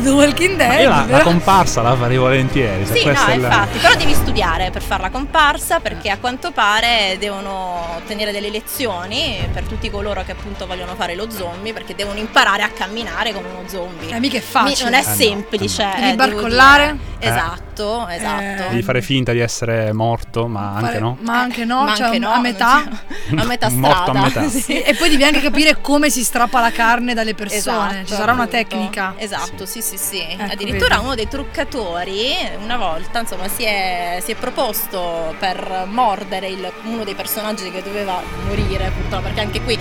The 0.01 0.09
Walking 0.09 0.57
Dead. 0.57 0.79
Io 0.81 0.89
la, 0.89 1.05
la 1.07 1.19
comparsa 1.21 1.81
la 1.81 1.95
farei 1.95 2.17
volentieri. 2.17 2.85
Sì, 2.85 3.05
no, 3.05 3.11
è 3.11 3.15
la- 3.15 3.33
infatti, 3.33 3.77
però 3.79 3.95
devi 3.95 4.13
studiare 4.13 4.69
per 4.71 4.81
fare 4.81 5.03
la 5.03 5.09
comparsa 5.09 5.79
perché 5.79 6.09
a 6.09 6.17
quanto 6.17 6.51
pare 6.51 7.17
devono 7.19 7.95
ottenere 7.97 8.31
delle 8.31 8.49
lezioni 8.49 9.37
per 9.53 9.63
tutti 9.63 9.89
coloro 9.89 10.23
che 10.23 10.33
appunto 10.39 10.65
vogliono 10.65 10.95
fare 10.95 11.15
lo 11.15 11.29
zombie 11.29 11.73
perché 11.73 11.93
devono 11.95 12.17
imparare 12.19 12.63
a 12.63 12.69
camminare 12.69 13.33
come 13.33 13.47
uno 13.49 13.67
zombie. 13.67 14.09
Eh, 14.15 14.19
mica 14.19 14.37
è 14.37 14.39
Mi- 14.39 14.45
facile. 14.45 14.89
non 14.89 14.99
è 14.99 15.05
no, 15.05 15.13
semplice. 15.13 15.83
Devi 15.95 15.97
eh, 15.97 16.15
devo 16.15 16.15
barcollare? 16.15 16.85
dire. 16.91 17.07
Esatto, 17.21 18.07
esatto. 18.07 18.69
Devi 18.69 18.81
fare 18.81 19.01
finta 19.01 19.33
di 19.33 19.39
essere 19.39 19.91
morto, 19.91 20.47
ma 20.47 20.69
anche 20.75 20.85
Fare- 20.85 20.99
no. 20.99 21.17
Ma 21.21 21.39
anche 21.41 21.65
no, 21.65 21.83
Ma 21.83 21.93
cioè 21.95 22.05
anche 22.07 22.19
no, 22.19 22.31
a 22.31 22.39
metà. 22.39 22.83
c'è- 22.87 23.35
a 23.37 23.43
metà 23.45 23.69
Morto 23.69 24.11
a 24.11 24.13
strada. 24.13 24.21
metà. 24.21 24.47
Sì. 24.59 24.81
E 24.81 24.93
poi 24.95 25.09
devi 25.09 25.23
anche 25.23 25.41
capire 25.41 25.79
come 25.81 26.09
si 26.09 26.23
strappa 26.23 26.59
la 26.61 26.71
carne 26.71 27.13
dalle 27.13 27.35
persone. 27.35 27.57
Esatto, 28.01 28.05
Ci 28.07 28.13
sarà 28.13 28.31
una 28.33 28.43
appunto. 28.43 28.57
tecnica. 28.69 29.13
Esatto, 29.17 29.65
sì, 29.65 29.81
sì, 29.81 29.97
sì. 29.97 30.21
Ecco, 30.21 30.51
Addirittura 30.53 30.95
vedi. 30.95 31.03
uno 31.05 31.15
dei 31.15 31.27
truccatori 31.27 32.35
una 32.63 32.77
volta, 32.77 33.19
insomma, 33.19 33.47
si 33.49 33.63
è, 33.63 34.19
si 34.23 34.31
è 34.31 34.35
proposto 34.35 35.35
per 35.37 35.85
mordere 35.89 36.47
il- 36.47 36.71
uno 36.85 37.03
dei 37.03 37.15
personaggi 37.15 37.69
che 37.69 37.81
doveva 37.83 38.21
morire, 38.47 38.91
purtroppo, 38.95 39.23
perché 39.23 39.41
anche 39.41 39.61
qui 39.61 39.77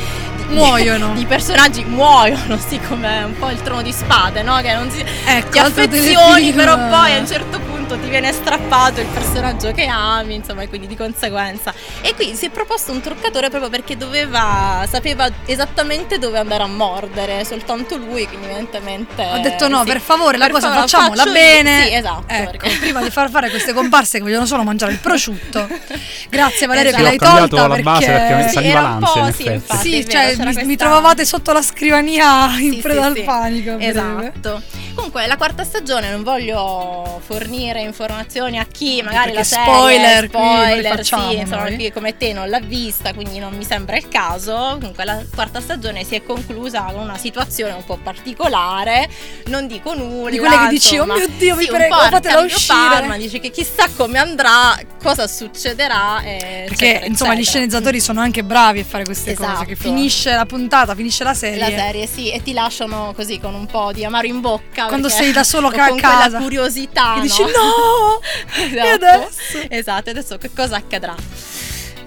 Muoiono. 0.49 1.13
I 1.17 1.27
personaggi 1.27 1.85
muoiono, 1.85 2.59
sì, 2.59 2.81
come 2.81 3.23
un 3.25 3.37
po' 3.39 3.51
il 3.51 3.61
trono 3.63 3.83
di 3.83 3.93
spade, 3.93 4.43
no? 4.43 4.57
Che 4.61 4.75
non 4.75 4.91
si 4.91 5.05
Ecco, 5.27 5.51
ti 5.51 5.59
affezioni, 5.59 6.53
però 6.53 6.77
poi 6.89 7.15
a 7.15 7.19
un 7.19 7.27
certo 7.27 7.59
punto 7.61 7.78
ti 7.97 8.09
viene 8.09 8.33
strappato 8.33 9.01
il 9.01 9.07
personaggio 9.07 9.73
che 9.73 9.87
ami, 9.87 10.35
insomma, 10.35 10.63
e 10.63 10.69
quindi 10.69 10.87
di 10.87 10.97
conseguenza. 10.97 11.73
E 12.01 12.15
qui 12.15 12.35
si 12.35 12.47
è 12.47 12.51
proposto 12.51 12.93
un 12.93 13.01
truccatore 13.01 13.49
proprio 13.49 13.71
perché 13.71 13.97
doveva, 13.97 14.85
sapeva 14.89 15.29
esattamente 15.47 16.19
dove 16.19 16.39
andare 16.39 16.63
a 16.63 16.67
mordere, 16.67 17.45
soltanto 17.45 17.97
lui, 17.97 18.27
quindi 18.27 18.47
evidentemente. 18.47 19.23
Ho 19.25 19.39
detto 19.41 19.69
no, 19.69 19.81
sì. 19.81 19.87
per 19.87 20.01
favore, 20.01 20.37
la 20.37 20.45
Per 20.47 20.55
cosa 20.55 20.69
favore, 20.69 20.89
facciamola 20.89 21.25
bene. 21.27 21.83
Sì, 21.87 21.95
esatto. 21.95 22.25
Ecco, 22.27 22.51
perché- 22.51 22.77
prima 22.81 23.03
di 23.03 23.11
far 23.11 23.31
fare 23.31 23.51
queste 23.51 23.73
comparse 23.73 24.19
che 24.19 24.25
vogliono 24.25 24.47
solo 24.47 24.63
mangiare 24.65 24.93
il 24.93 24.99
prosciutto. 24.99 25.67
Grazie 26.29 26.67
Valerio 26.67 26.91
Esatto. 26.91 27.05
che 27.05 27.09
l'hai 27.09 27.19
tolta 27.49 27.67
la 27.67 27.77
base 27.77 28.07
perché 28.07 28.35
mi 28.35 28.43
Sì, 28.45 28.49
saliva 28.55 28.79
era 28.79 28.89
un 28.89 29.01
l'ansia, 29.01 29.33
sì, 29.33 29.47
infatti. 29.53 29.89
Sì, 29.91 30.03
vero, 30.03 30.11
cioè 30.11 30.55
mi, 30.55 30.65
mi 30.67 30.77
trovavate 30.77 31.25
sotto 31.25 31.53
la 31.53 31.63
scrivania 31.63 32.51
in 32.59 32.73
Sì, 32.75 32.79
preda 32.81 33.01
sì, 33.01 33.07
al 33.07 33.15
sì. 33.15 33.23
panico. 33.23 33.77
Esatto. 33.79 34.63
Comunque, 34.99 35.29
la 35.29 35.37
quarta 35.37 35.63
stagione 35.63 36.11
non 36.11 36.25
voglio 36.25 37.21
fornire 37.25 37.83
informazioni 37.83 38.59
a 38.59 38.65
chi 38.67 39.01
magari 39.01 39.31
Perché 39.31 39.39
la 39.39 39.45
serie 39.45 39.65
spoiler 39.65 40.25
spoiler, 40.29 40.97
facciamo 40.97 41.31
sì, 41.31 41.37
insomma, 41.37 41.69
chi 41.69 41.93
come 41.93 42.17
te 42.17 42.33
non 42.33 42.49
l'ha 42.49 42.59
vista, 42.59 43.15
quindi 43.15 43.39
non 43.39 43.55
mi 43.57 43.65
sembra 43.65 43.97
il 43.97 44.09
caso. 44.09 44.77
Comunque, 44.81 45.05
la 45.05 45.23
quarta 45.33 45.61
stagione 45.61 46.03
si 46.03 46.17
è 46.17 46.25
conclusa 46.25 46.83
con 46.93 47.03
una 47.03 47.17
situazione 47.17 47.75
un 47.75 47.85
po' 47.85 47.97
particolare. 47.97 49.09
Non 49.47 49.69
dico 49.69 49.95
nulla. 49.95 50.31
Di 50.31 50.39
quelle 50.39 50.59
che 50.59 50.69
dici, 50.69 50.95
insomma. 50.97 51.15
"Oh 51.15 51.17
mio 51.19 51.29
Dio, 51.39 51.57
Sì, 51.57 51.71
un 51.71 51.77
prego, 51.77 51.95
fatela 51.97 52.41
uscire." 52.41 52.89
Parma 52.89 53.17
dice 53.17 53.39
che 53.39 53.51
chissà 53.51 53.87
come 53.97 54.19
andrà, 54.19 54.77
cosa 55.01 55.29
succederà. 55.29 56.23
eh, 56.25 56.65
Perché 56.69 56.87
eccetera, 56.87 57.07
insomma 57.07 57.35
gli 57.37 57.45
sceneggiatori 57.45 58.01
sono 58.01 58.21
anche 58.21 58.43
bravi 58.43 58.81
a 58.81 58.85
fare 58.85 59.05
queste 59.05 59.35
cose. 59.35 59.65
Che 59.65 59.73
Esatto. 59.73 59.89
finisce 59.89 60.35
la 60.35 60.45
puntata, 60.45 60.97
finisce 60.97 61.23
la 61.23 61.35
serie. 61.35 61.59
La 61.59 61.69
serie, 61.69 62.07
sì, 62.09 62.33
e 62.33 62.43
ti 62.43 62.53
lasciano 62.53 63.13
così 63.15 63.39
con 63.39 63.55
un 63.55 63.67
po' 63.67 63.93
di 63.93 64.05
amaro 64.05 64.27
in 64.27 64.41
bocca. 64.41 64.87
Quando 64.89 65.09
sei 65.09 65.33
da 65.33 65.45
solo 65.45 65.69
a 65.69 65.73
casa. 65.73 65.93
quella 65.93 66.39
curiosità. 66.39 67.15
Che 67.15 67.19
no? 67.19 67.23
dici 67.23 67.43
no! 67.43 68.21
esatto. 68.65 68.87
E 68.87 68.91
adesso? 68.91 69.59
Esatto, 69.69 70.11
adesso 70.11 70.39
che 70.39 70.51
cosa 70.55 70.77
accadrà? 70.77 71.15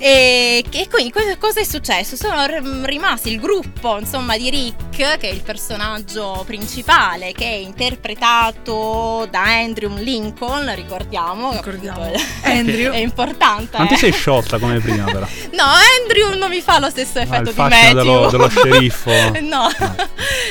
E 0.03 0.65
che 0.67 0.87
quindi 0.89 1.11
cosa 1.37 1.59
è 1.59 1.63
successo? 1.63 2.15
Sono 2.15 2.43
r- 2.47 2.81
rimasti 2.85 3.29
il 3.29 3.39
gruppo 3.39 3.99
insomma 3.99 4.35
di 4.35 4.49
Rick, 4.49 5.19
che 5.19 5.29
è 5.29 5.31
il 5.31 5.41
personaggio 5.43 6.41
principale, 6.47 7.33
che 7.33 7.45
è 7.45 7.53
interpretato 7.53 9.27
da 9.29 9.43
Andrew 9.43 9.95
Lincoln, 9.97 10.73
ricordiamo. 10.73 11.51
Ricordiamo. 11.51 12.01
appunto 12.01 12.21
Andrew. 12.41 12.91
È 12.93 12.97
importante. 12.97 13.77
Ti 13.85 13.93
eh. 13.93 13.97
sei 13.97 14.11
sciolta 14.11 14.57
come 14.57 14.79
prima, 14.79 15.03
però. 15.05 15.27
No, 15.53 15.65
Andrew 16.01 16.35
non 16.35 16.49
mi 16.49 16.61
fa 16.61 16.79
lo 16.79 16.89
stesso 16.89 17.19
Ah, 17.19 17.21
effetto 17.21 17.49
il 17.49 17.55
di 17.55 17.61
Matthew. 17.61 17.93
dello, 17.93 18.29
dello 18.31 18.49
sceriffo. 18.49 19.11
No, 19.41 19.67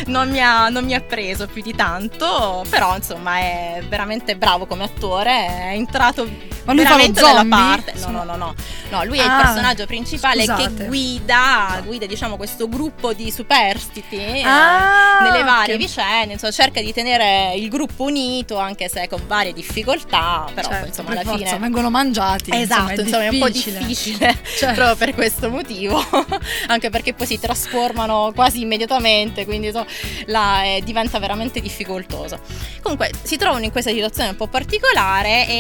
non, 0.07 0.31
mi 0.31 0.41
ha, 0.41 0.69
non 0.69 0.85
mi 0.85 0.95
ha 0.95 1.01
preso 1.01 1.49
più 1.49 1.61
di 1.63 1.75
tanto, 1.75 2.65
però 2.69 2.95
insomma 2.95 3.39
è 3.39 3.83
veramente 3.89 4.37
bravo 4.37 4.67
come 4.67 4.85
attore, 4.85 5.31
è 5.47 5.73
entrato 5.73 6.23
Ma 6.65 6.73
lui 6.73 6.85
fa 6.85 6.91
lo 6.91 6.97
veramente 6.97 7.21
zombie? 7.21 7.49
parte. 7.49 7.93
No, 8.01 8.11
no, 8.11 8.25
no, 8.25 8.37
no, 8.37 8.55
no, 8.91 9.05
lui 9.05 9.19
è 9.19 9.25
il 9.25 9.29
Ah, 9.31 9.39
personaggio 9.43 9.87
principale 9.87 10.45
scusate. 10.45 10.75
che 10.75 10.85
guida, 10.87 11.83
guida 11.85 12.07
diciamo 12.07 12.37
questo 12.37 12.69
gruppo 12.69 13.13
di 13.13 13.31
superstiti 13.31 14.17
eh, 14.17 14.43
Ah, 14.45 15.21
nelle 15.23 15.43
varie 15.43 15.75
ok. 15.75 15.81
vicende, 15.81 16.33
insomma 16.35 16.53
cerca 16.53 16.81
di 16.81 16.93
tenere 16.93 17.55
il 17.57 17.69
gruppo 17.69 18.05
unito 18.05 18.57
anche 18.59 18.89
se 18.89 19.09
con 19.09 19.23
varie 19.27 19.53
difficoltà, 19.53 20.47
però 20.55 20.69
Certo, 20.69 20.87
insomma 20.87 21.11
alla 21.11 21.23
forza, 21.23 21.45
fine... 21.47 21.59
vengono 21.59 21.91
mangiati. 21.91 22.51
Esatto, 22.53 23.01
insomma, 23.01 23.25
è 23.25 23.29
un 23.29 23.39
po' 23.39 23.49
difficile. 23.49 24.37
Certo. 24.61 24.75
proprio 24.75 24.97
per 24.97 25.15
questo 25.15 25.49
motivo, 25.51 26.03
anche 26.69 26.91
perché 26.91 27.15
poi 27.15 27.27
si 27.27 27.39
trasformano 27.39 28.33
quasi 28.35 28.61
immediatamente, 28.61 29.45
quindi 29.45 29.69
insomma, 29.69 29.87
la- 30.27 30.65
eh, 30.65 30.81
diventa 30.85 31.19
veramente 31.19 31.61
difficoltoso. 31.61 32.39
Comunque 32.83 33.11
si 33.23 33.37
trovano 33.37 33.65
in 33.65 33.71
questa 33.73 33.91
situazione 33.91 34.31
un 34.31 34.37
po' 34.37 34.47
particolare, 34.49 35.47
e, 35.49 35.55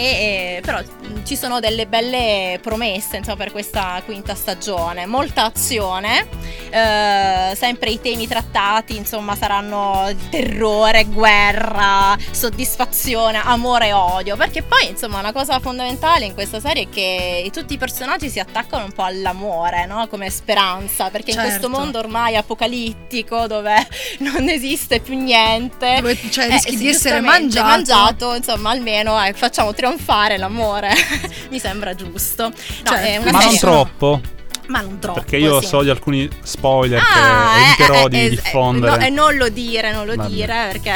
eh, 0.56 0.60
però 0.62 0.80
ci 1.24 1.36
sono 1.36 1.60
delle 1.60 1.86
belle 1.86 2.58
promesse 2.62 3.16
insomma, 3.18 3.36
per 3.36 3.52
questa 3.70 4.02
quinta 4.04 4.34
stagione, 4.34 5.06
molta 5.06 5.44
azione, 5.44 6.26
eh, 6.70 7.54
sempre 7.54 7.90
i 7.90 8.00
temi 8.00 8.26
trattati 8.26 8.96
insomma 8.96 9.36
saranno 9.36 10.10
terrore, 10.28 11.04
guerra, 11.04 12.16
soddisfazione, 12.32 13.40
amore 13.40 13.86
e 13.88 13.92
odio, 13.92 14.36
perché 14.36 14.62
poi 14.62 14.88
insomma 14.88 15.20
una 15.20 15.32
cosa 15.32 15.60
fondamentale 15.60 16.24
in 16.24 16.34
questa 16.34 16.58
serie 16.58 16.82
è 16.84 16.88
che 16.88 17.48
tutti 17.52 17.74
i 17.74 17.78
personaggi 17.78 18.28
si 18.28 18.40
attaccano 18.40 18.84
un 18.84 18.92
po' 18.92 19.04
all'amore, 19.04 19.86
no? 19.86 20.08
come 20.08 20.30
speranza, 20.30 21.08
perché 21.10 21.30
in 21.30 21.36
Certo. 21.36 21.48
questo 21.50 21.68
mondo 21.68 21.98
ormai 22.00 22.34
apocalittico 22.36 23.46
dove 23.46 23.86
non 24.18 24.48
esiste 24.48 24.98
più 24.98 25.16
niente. 25.16 25.96
Dove, 25.96 26.18
cioè, 26.30 26.46
eh, 26.46 26.48
rischi 26.50 26.76
di 26.76 26.88
essere 26.88 27.20
mangiato. 27.20 27.68
mangiato, 27.68 28.34
insomma, 28.34 28.70
almeno 28.70 29.22
eh, 29.24 29.32
facciamo 29.32 29.72
trionfare 29.72 30.38
l'amore. 30.38 30.92
Mi 31.50 31.60
sembra 31.60 31.94
giusto. 31.94 32.44
No, 32.48 32.52
Cioè, 32.84 33.14
è 33.14 33.16
una 33.18 33.30
Ma 33.30 33.44
non 33.44 33.59
troppo, 33.60 34.22
Ma 34.70 34.80
non 34.82 34.98
troppo. 34.98 35.20
perché 35.20 35.36
io 35.36 35.60
sì. 35.60 35.66
so 35.66 35.82
di 35.82 35.90
alcuni 35.90 36.28
spoiler 36.42 37.00
Ah, 37.00 37.04
che 37.04 37.58
eh, 37.58 37.62
eviterò 37.86 38.06
eh, 38.06 38.08
di 38.08 38.24
eh, 38.24 38.30
diffondere. 38.30 38.96
no, 38.98 39.04
e 39.04 39.10
non 39.10 39.36
lo 39.36 39.48
dire, 39.48 39.92
non 39.92 40.06
lo 40.06 40.14
Vabbè. 40.14 40.28
dire 40.28 40.68
perché 40.72 40.94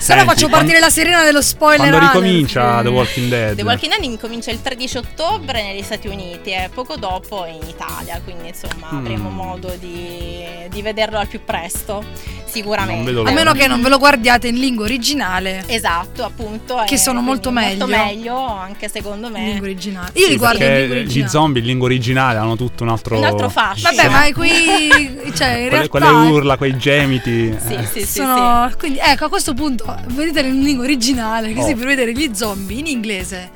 Se 0.00 0.14
no 0.14 0.24
faccio 0.24 0.48
partire 0.48 0.78
la 0.78 0.90
sirena 0.90 1.22
dello 1.24 1.40
spoiler. 1.42 1.88
Quando 1.88 2.06
ricomincia 2.06 2.82
The 2.82 2.88
Walking 2.88 3.28
Dead? 3.28 3.56
The 3.56 3.62
Walking 3.62 3.92
Dead 3.92 4.04
incomincia 4.04 4.50
il 4.50 4.60
13 4.60 4.96
ottobre 4.98 5.62
negli 5.62 5.82
Stati 5.82 6.06
Uniti 6.08 6.50
e 6.50 6.68
poco 6.72 6.96
dopo 6.96 7.44
in 7.46 7.66
Italia, 7.68 8.20
quindi 8.22 8.48
insomma 8.48 8.88
Mm. 8.92 8.98
avremo 8.98 9.28
modo 9.30 9.74
di, 9.78 10.44
di 10.70 10.82
vederlo 10.82 11.18
al 11.18 11.26
più 11.28 11.40
presto, 11.44 12.04
sicuramente. 12.44 13.10
A 13.10 13.30
meno 13.32 13.52
che 13.52 13.66
non 13.66 13.80
ve 13.82 13.88
lo 13.88 13.98
guardiate 13.98 14.48
in 14.48 14.56
lingua 14.58 14.84
originale. 14.84 15.64
Esatto, 15.66 16.24
appunto. 16.24 16.82
Che 16.86 16.94
e 16.94 16.98
sono 16.98 17.20
molto 17.20 17.50
quindi 17.50 17.76
Molto 17.76 17.86
meglio. 17.86 18.04
meglio, 18.04 18.46
anche 18.46 18.88
secondo 18.88 19.26
In 19.28 19.32
me. 19.32 19.44
lingua 19.44 19.66
originale. 19.66 20.10
Io 20.14 20.24
Sì, 20.24 20.30
li 20.30 20.36
guardo 20.36 20.64
in 20.64 20.70
lingua 20.70 20.86
gli 20.94 20.98
originale. 21.00 21.30
zombie 21.30 21.60
in 21.60 21.66
lingua 21.66 21.86
originale 21.86 22.38
hanno 22.38 22.56
tutto 22.56 22.82
un 22.82 22.88
altro 22.98 23.18
Un 23.18 23.24
altro 23.24 23.48
fascino. 23.48 23.90
Vabbè, 23.90 24.02
Sì. 24.02 24.08
ma 24.08 24.32
qui. 24.34 25.32
Cioè, 25.34 25.48
in 25.48 25.68
quelle, 25.68 25.68
realtà. 25.68 25.88
quelle 25.88 26.08
urla, 26.30 26.56
quei 26.56 26.76
gemiti. 26.76 27.56
Sì, 27.58 27.72
eh. 27.74 27.86
sì, 27.86 28.00
sì, 28.00 28.06
sono... 28.06 28.70
Quindi, 28.78 28.98
ecco, 29.02 29.24
a 29.26 29.28
questo 29.28 29.54
punto, 29.54 29.96
vedetelo 30.08 30.48
in 30.48 30.62
lingua 30.62 30.84
originale, 30.84 31.52
così 31.54 31.72
Oh. 31.72 31.76
per 31.76 31.86
vedere 31.86 32.12
gli 32.12 32.30
zombie 32.34 32.78
in 32.78 32.86
inglese. 32.86 33.50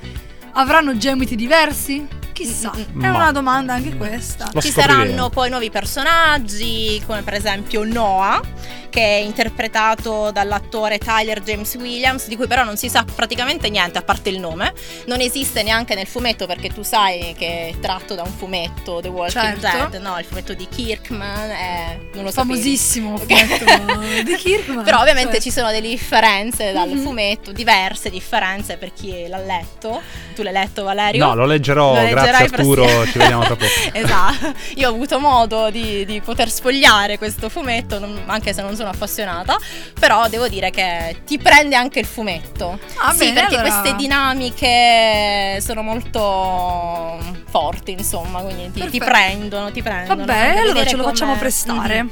Avranno 0.55 0.97
gemiti 0.97 1.35
diversi? 1.37 2.07
Chissà, 2.33 2.73
Mm, 2.75 2.81
è 3.05 3.09
Ma- 3.09 3.15
una 3.17 3.33
domanda 3.33 3.75
anche 3.75 3.95
questa. 3.97 4.49
Lo 4.53 4.61
Ci 4.61 4.71
scopriremo. 4.71 5.03
saranno 5.05 5.29
poi 5.31 5.51
nuovi 5.51 5.71
personaggi, 5.71 7.03
come 7.07 7.23
per 7.23 7.35
esempio 7.35 7.85
Noah, 7.85 8.41
che 8.89 9.01
è 9.01 9.21
interpretato 9.23 10.31
dall'attore 10.33 10.99
Tyler 10.99 11.41
James 11.43 11.75
Williams, 11.77 12.29
di 12.29 12.37
cui 12.37 12.47
però 12.47 12.63
non 12.65 12.77
si 12.77 12.89
sa 12.91 13.05
praticamente 13.05 13.71
niente 13.71 13.99
a 13.99 14.03
parte 14.03 14.29
il 14.29 14.39
nome. 14.39 14.73
Non 15.07 15.21
esiste 15.21 15.63
neanche 15.63 15.95
nel 15.95 16.07
fumetto 16.07 16.47
perché 16.47 16.69
tu 16.69 16.83
sai 16.83 17.35
che 17.39 17.69
è 17.71 17.81
tratto 17.81 18.15
da 18.15 18.23
un 18.23 18.33
fumetto 18.33 19.01
The 19.01 19.09
Walking 19.09 19.59
Certo. 19.61 19.89
Dead, 19.89 20.03
no? 20.03 20.19
Il 20.19 20.25
fumetto 20.27 20.53
di 20.55 20.67
Kirkman, 20.69 21.51
è, 21.51 21.99
non 22.15 22.25
lo. 22.25 22.31
Famosissimo 22.31 23.17
fumetto 23.17 23.65
di 24.25 24.35
Kirkman. 24.37 24.85
Però 24.85 25.01
ovviamente 25.01 25.33
Cioè, 25.35 25.41
ci 25.41 25.51
sono 25.51 25.71
delle 25.71 25.89
differenze 25.89 26.73
dal 26.73 26.89
Mhm. 26.91 27.03
fumetto, 27.03 27.53
diverse 27.53 28.11
differenze 28.11 28.77
per 28.77 28.93
chi 28.93 29.27
l'ha 29.27 29.39
letto. 29.39 30.01
Tu 30.35 30.43
l'hai 30.43 30.53
letto 30.53 30.83
Valerio? 30.83 31.25
No, 31.27 31.35
lo 31.35 31.45
leggerò 31.47 31.95
Lo 31.95 32.01
leggerai? 32.03 32.32
Grazie 32.39 32.57
Arturo, 32.57 32.83
prossimamente. 32.83 33.13
ci 33.13 33.19
vediamo 33.19 33.43
tra 33.45 33.57
poco. 33.57 33.71
esatto, 33.93 34.53
io 34.77 34.89
ho 34.89 34.93
avuto 34.93 35.19
modo 35.19 35.71
di, 35.71 36.05
di 36.05 36.21
poter 36.21 36.51
sfogliare 36.51 37.19
questo 37.19 37.49
fumetto, 37.49 37.99
non- 37.99 38.23
anche 38.27 38.53
se 38.53 38.63
non 38.63 38.75
sono 38.77 38.91
appassionata, 38.91 39.57
però 39.99 40.29
devo 40.29 40.49
dire 40.49 40.71
che 40.71 41.23
ti 41.25 41.39
prende 41.39 41.77
anche 41.77 42.01
il 42.01 42.07
fumetto. 42.07 42.79
Ah, 42.97 43.13
sì, 43.13 43.27
bene, 43.27 43.33
perché 43.41 43.57
allora- 43.57 43.81
queste 43.81 43.97
dinamiche 43.97 45.61
sono 45.61 45.83
molto 45.83 47.19
forti, 47.51 47.93
insomma, 47.93 48.41
quindi 48.41 48.71
ti, 48.73 48.89
ti 48.89 48.99
prendono, 48.99 49.71
ti 49.71 49.83
prendono. 49.83 50.25
Vabbè, 50.25 50.57
allora 50.59 50.85
ce 50.85 50.97
lo 50.97 51.03
come- 51.03 51.13
facciamo 51.15 51.37
prestare. 51.37 52.03
Mhm 52.03 52.11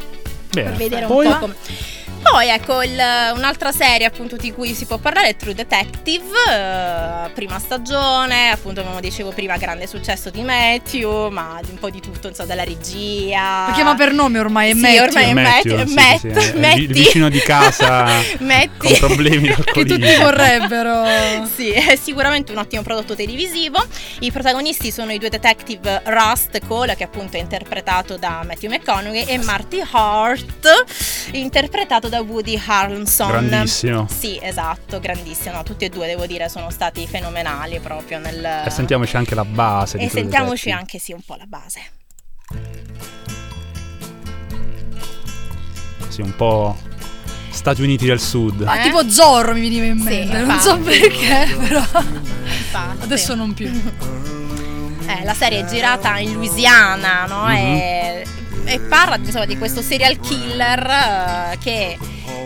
Bene. 0.52 0.70
per 0.70 0.78
vedere 0.78 1.06
Poi? 1.06 1.26
un 1.26 1.32
po' 1.32 1.38
come. 1.38 1.54
Poi 2.22 2.48
ecco 2.48 2.82
il- 2.82 2.92
un'altra 3.34 3.72
serie 3.72 4.06
appunto 4.06 4.36
di 4.36 4.52
cui 4.52 4.74
si 4.74 4.84
può 4.84 4.98
parlare 4.98 5.28
è 5.28 5.36
True 5.36 5.54
Detective, 5.54 6.26
eh, 6.48 7.30
prima 7.34 7.58
stagione, 7.58 8.50
appunto 8.50 8.84
come 8.84 9.00
dicevo 9.00 9.30
prima 9.30 9.56
grande 9.56 9.86
successo 9.86 10.30
di 10.30 10.42
Matthew, 10.42 11.28
ma 11.30 11.58
di 11.64 11.70
un 11.70 11.78
po' 11.78 11.90
di 11.90 12.00
tutto, 12.00 12.28
insomma, 12.28 12.48
della 12.48 12.62
regia. 12.64 13.66
Lo 13.68 13.74
chiama 13.74 13.94
per 13.96 14.12
nome 14.12 14.38
ormai, 14.38 14.70
è 14.70 14.74
Sì, 14.74 14.80
Matthew. 14.80 15.02
ormai 15.02 15.24
è 15.24 15.32
Matthew, 15.32 15.76
Matt, 15.76 15.86
sì, 15.88 15.94
Matt, 15.94 16.18
sì, 16.38 16.50
sì, 16.50 16.58
è 16.60 16.74
il 16.74 16.86
vicino 16.88 17.28
di 17.30 17.40
casa 17.40 18.04
con 18.76 18.96
problemi 18.98 19.48
Che 19.72 19.84
tutti 19.84 20.14
vorrebbero. 20.18 21.04
Sì, 21.54 21.70
è 21.70 21.96
sicuramente 21.96 22.52
un 22.52 22.58
ottimo 22.58 22.82
prodotto 22.82 23.14
televisivo. 23.16 23.82
I 24.20 24.30
protagonisti 24.30 24.90
sono 24.92 25.10
i 25.12 25.18
due 25.18 25.28
detective 25.30 26.02
Rust 26.04 26.58
Cole, 26.66 26.94
che 26.96 27.04
appunto 27.04 27.36
è 27.36 27.40
interpretato 27.40 28.16
da 28.16 28.42
Matthew 28.46 28.70
McConaughey, 28.70 29.24
e 29.24 29.38
Marty 29.38 29.82
Hart, 29.90 30.84
interpretato 31.32 32.08
da 32.10 32.20
Woody 32.20 32.60
Harrelson. 32.66 33.28
Grandissimo. 33.30 34.06
Sì, 34.10 34.38
esatto, 34.42 35.00
grandissimo. 35.00 35.54
No, 35.54 35.62
tutti 35.62 35.86
e 35.86 35.88
due, 35.88 36.06
devo 36.06 36.26
dire, 36.26 36.50
sono 36.50 36.68
stati 36.70 37.06
fenomenali 37.06 37.78
proprio 37.80 38.18
nel... 38.18 38.44
E 38.66 38.68
sentiamoci 38.70 39.16
anche 39.16 39.34
la 39.34 39.44
base 39.46 39.96
di 39.96 40.04
E 40.04 40.08
sentiamoci 40.10 40.70
anche, 40.70 40.98
sì, 40.98 41.12
un 41.12 41.22
po' 41.24 41.36
la 41.36 41.46
base. 41.46 41.80
Sì, 46.08 46.20
un 46.22 46.34
po' 46.36 46.76
Stati 47.50 47.82
Uniti 47.82 48.06
del 48.06 48.20
Sud. 48.20 48.62
Ah, 48.66 48.80
Eh? 48.80 48.82
tipo 48.84 49.08
Zorro 49.08 49.54
mi 49.54 49.60
veniva 49.60 49.84
in 49.86 49.98
Sì, 49.98 50.04
mente, 50.04 50.38
non 50.42 50.58
so 50.58 50.78
perché, 50.78 51.54
però 51.56 51.78
Infatti. 51.80 53.02
adesso 53.02 53.34
non 53.34 53.54
più. 53.54 53.66
Eh, 55.06 55.24
la 55.24 55.34
serie 55.34 55.60
è 55.60 55.64
girata 55.64 56.18
in 56.18 56.34
Louisiana, 56.34 57.26
no? 57.26 57.44
Mhm. 57.46 57.54
e, 57.54 58.26
e 58.70 58.78
parla 58.78 59.16
insomma, 59.16 59.46
di 59.46 59.58
questo 59.58 59.82
serial 59.82 60.20
killer 60.20 60.86
eh, 60.86 61.58
che, 61.58 61.98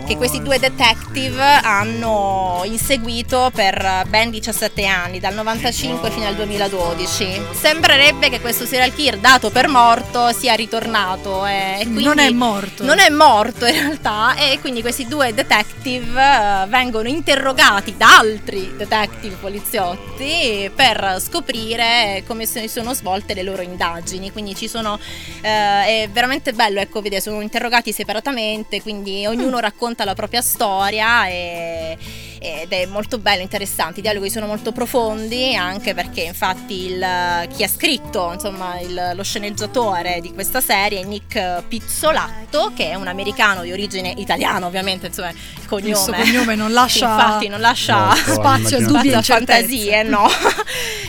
che 0.05 0.17
questi 0.17 0.41
due 0.41 0.59
detective 0.59 1.43
hanno 1.43 2.61
inseguito 2.65 3.51
per 3.53 4.05
ben 4.07 4.29
17 4.29 4.85
anni, 4.85 5.19
dal 5.19 5.33
95 5.33 6.11
fino 6.11 6.27
al 6.27 6.35
2012. 6.35 7.41
Sembrerebbe 7.51 8.29
che 8.29 8.39
questo 8.39 8.65
serial 8.65 8.93
killer, 8.93 9.17
dato 9.17 9.49
per 9.49 9.67
morto, 9.67 10.31
sia 10.31 10.53
ritornato. 10.53 11.45
eh, 11.47 11.79
e 11.79 11.85
non 11.85 12.19
è 12.19 12.29
morto. 12.29 12.83
non 12.83 12.99
è 12.99 13.09
morto 13.09 13.65
in 13.65 13.73
realtà 13.73 14.35
e 14.35 14.59
quindi 14.59 14.81
questi 14.81 15.07
due 15.07 15.33
detective 15.33 16.21
eh, 16.21 16.67
vengono 16.67 17.07
interrogati 17.07 17.95
da 17.97 18.17
altri 18.19 18.73
detective 18.77 19.35
poliziotti 19.39 20.69
per 20.73 21.17
scoprire 21.19 22.23
come 22.27 22.45
si 22.45 22.67
sono 22.67 22.93
svolte 22.93 23.33
le 23.33 23.43
loro 23.43 23.63
indagini. 23.63 24.31
Quindi 24.31 24.55
ci 24.55 24.67
sono 24.67 24.99
eh, 25.41 26.03
è 26.03 26.09
veramente 26.11 26.53
bello, 26.53 26.79
ecco, 26.79 27.01
vedere, 27.01 27.21
sono 27.21 27.41
interrogati 27.41 27.91
separatamente, 27.91 28.81
quindi 28.81 29.25
ognuno 29.25 29.59
racconta 29.59 29.94
la 30.03 30.15
propria 30.15 30.41
storia 30.41 31.27
e 31.29 31.97
ed 32.45 32.71
è 32.71 32.85
molto 32.85 33.17
bello, 33.17 33.41
interessante. 33.41 33.99
I 33.99 34.01
dialoghi 34.03 34.29
sono 34.29 34.45
molto 34.45 34.71
profondi, 34.71 35.55
anche 35.55 35.93
perché 35.93 36.21
infatti 36.21 36.85
il, 36.85 37.47
chi 37.55 37.63
ha 37.63 37.67
scritto, 37.67 38.31
insomma, 38.31 38.79
il- 38.79 39.11
lo 39.15 39.23
sceneggiatore 39.23 40.19
di 40.21 40.31
questa 40.33 40.61
serie 40.61 41.01
è 41.01 41.03
Nick 41.03 41.63
Pizzolatto, 41.67 42.71
che 42.75 42.91
è 42.91 42.95
un 42.95 43.07
americano 43.07 43.63
di 43.63 43.71
origine 43.71 44.13
italiana, 44.17 44.65
ovviamente, 44.65 45.07
insomma, 45.07 45.29
il 45.29 45.65
cognome. 45.65 45.89
Il 45.89 45.97
suo 45.97 46.13
cognome 46.13 46.55
non 46.55 46.71
lascia 46.73 47.11
Infatti 47.11 47.47
non 47.47 47.59
lascia 47.59 48.05
Molto, 48.05 48.33
spazio 48.33 48.77
a 48.77 48.81
dubbi 48.81 49.09
e 49.09 49.15
a 49.15 49.21
fantasie, 49.21 50.03
no. 50.03 50.27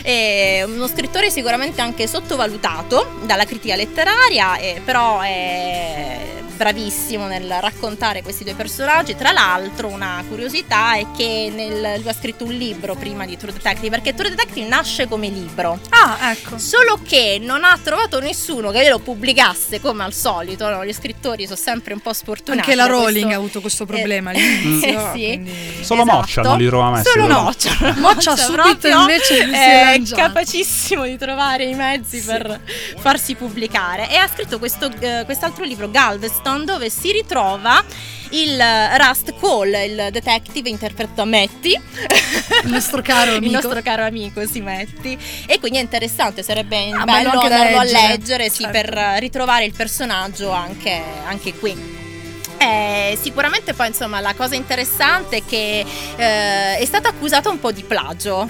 è 0.01 0.63
uno 0.67 0.87
scrittore 0.87 1.29
sicuramente 1.29 1.81
anche 1.81 2.07
sottovalutato 2.07 3.19
dalla 3.25 3.45
critica 3.45 3.75
letteraria, 3.75 4.57
eh, 4.57 4.81
però 4.83 5.21
è 5.21 6.35
bravissimo 6.57 7.27
nel 7.27 7.49
raccontare 7.61 8.21
questi 8.21 8.43
due 8.43 8.55
personaggi. 8.55 9.15
Tra 9.15 9.31
l'altro, 9.31 9.87
una 9.87 10.23
curiosità 10.27 10.95
è 10.95 11.05
che 11.15 11.23
nel- 11.53 11.99
lui 11.99 12.09
ha 12.09 12.13
scritto 12.13 12.43
un 12.45 12.53
libro 12.53 12.95
prima 12.95 13.25
di 13.25 13.37
True 13.37 13.51
Detective, 13.53 13.89
perché 13.89 14.13
True 14.13 14.29
Detective 14.29 14.67
nasce 14.67 15.07
come 15.07 15.27
libro. 15.29 15.79
Ah, 15.89 16.31
ecco. 16.31 16.57
Solo 16.57 16.99
che 17.05 17.37
non 17.41 17.63
ha 17.63 17.77
trovato 17.81 18.19
nessuno 18.19 18.71
che 18.71 18.87
lo 18.89 18.99
pubblicasse 18.99 19.79
come 19.81 20.03
al 20.03 20.13
solito. 20.13 20.69
no? 20.69 20.85
Gli 20.85 20.93
scrittori 20.93 21.43
sono 21.45 21.55
sempre 21.57 21.93
un 21.93 21.99
po' 21.99 22.13
sfortunati. 22.13 22.69
Anche 22.69 22.75
la 22.75 22.85
Rowling 22.87 23.11
questo- 23.13 23.27
ha 23.29 23.35
avuto 23.35 23.61
questo 23.61 23.85
problema 23.85 24.31
Eh, 24.31 24.35
all'inizio. 24.37 24.87
eh, 24.89 25.11
sì. 25.13 25.25
quindi- 25.25 25.53
Solo 25.83 26.01
Esatto. 26.01 26.17
Moccia 26.17 26.41
non 26.41 26.57
li 26.57 26.67
trova 26.67 26.89
messi. 26.91 27.09
Solo. 27.11 27.27
Moccia. 27.41 27.93
Moccia 27.97 28.35
subito 28.37 28.87
invece 28.87 29.49
è 29.49 30.01
capacissimo 30.15 31.05
di 31.05 31.17
trovare 31.17 31.65
i 31.65 31.73
mezzi 31.73 32.19
per 32.21 32.59
farsi 32.97 33.35
pubblicare. 33.35 34.09
E 34.09 34.15
ha 34.15 34.27
scritto 34.27 34.59
questo, 34.59 34.89
eh, 34.99 35.23
quest'altro 35.25 35.63
libro, 35.63 35.89
Galveston, 35.89 36.65
dove 36.65 36.89
si 36.89 37.11
ritrova 37.11 37.83
il 38.31 38.59
eh, 38.59 38.97
Rust 38.97 39.33
Cole, 39.39 39.85
il 39.85 40.07
detective 40.11 40.67
interpretato 40.69 41.06
da 41.13 41.25
Matty. 41.25 41.79
Il 42.63 42.69
nostro 42.69 43.01
caro 43.01 43.31
Il 43.31 43.37
amico. 43.37 43.53
nostro 43.53 43.81
caro 43.81 44.03
amico 44.03 44.45
si 44.45 44.61
metti 44.61 45.17
e 45.45 45.59
quindi 45.59 45.77
è 45.79 45.81
interessante, 45.81 46.43
sarebbe 46.43 46.89
Ah, 46.91 47.03
bello 47.05 47.29
andarlo 47.31 47.77
a 47.79 47.83
leggere, 47.83 48.07
leggere 48.07 48.49
sì, 48.49 48.63
certo. 48.63 48.71
per 48.79 49.15
ritrovare 49.19 49.65
il 49.65 49.73
personaggio 49.75 50.51
anche, 50.51 51.01
anche 51.25 51.53
qui. 51.53 51.95
Eh, 52.59 53.15
sicuramente 53.21 53.73
poi 53.73 53.87
insomma 53.87 54.19
la 54.19 54.33
cosa 54.33 54.55
interessante 54.55 55.37
è 55.37 55.43
che 55.45 55.85
eh, 56.15 56.77
è 56.77 56.85
stato 56.85 57.07
accusato 57.07 57.49
un 57.51 57.59
po' 57.59 57.71
di 57.71 57.83
plagio. 57.83 58.47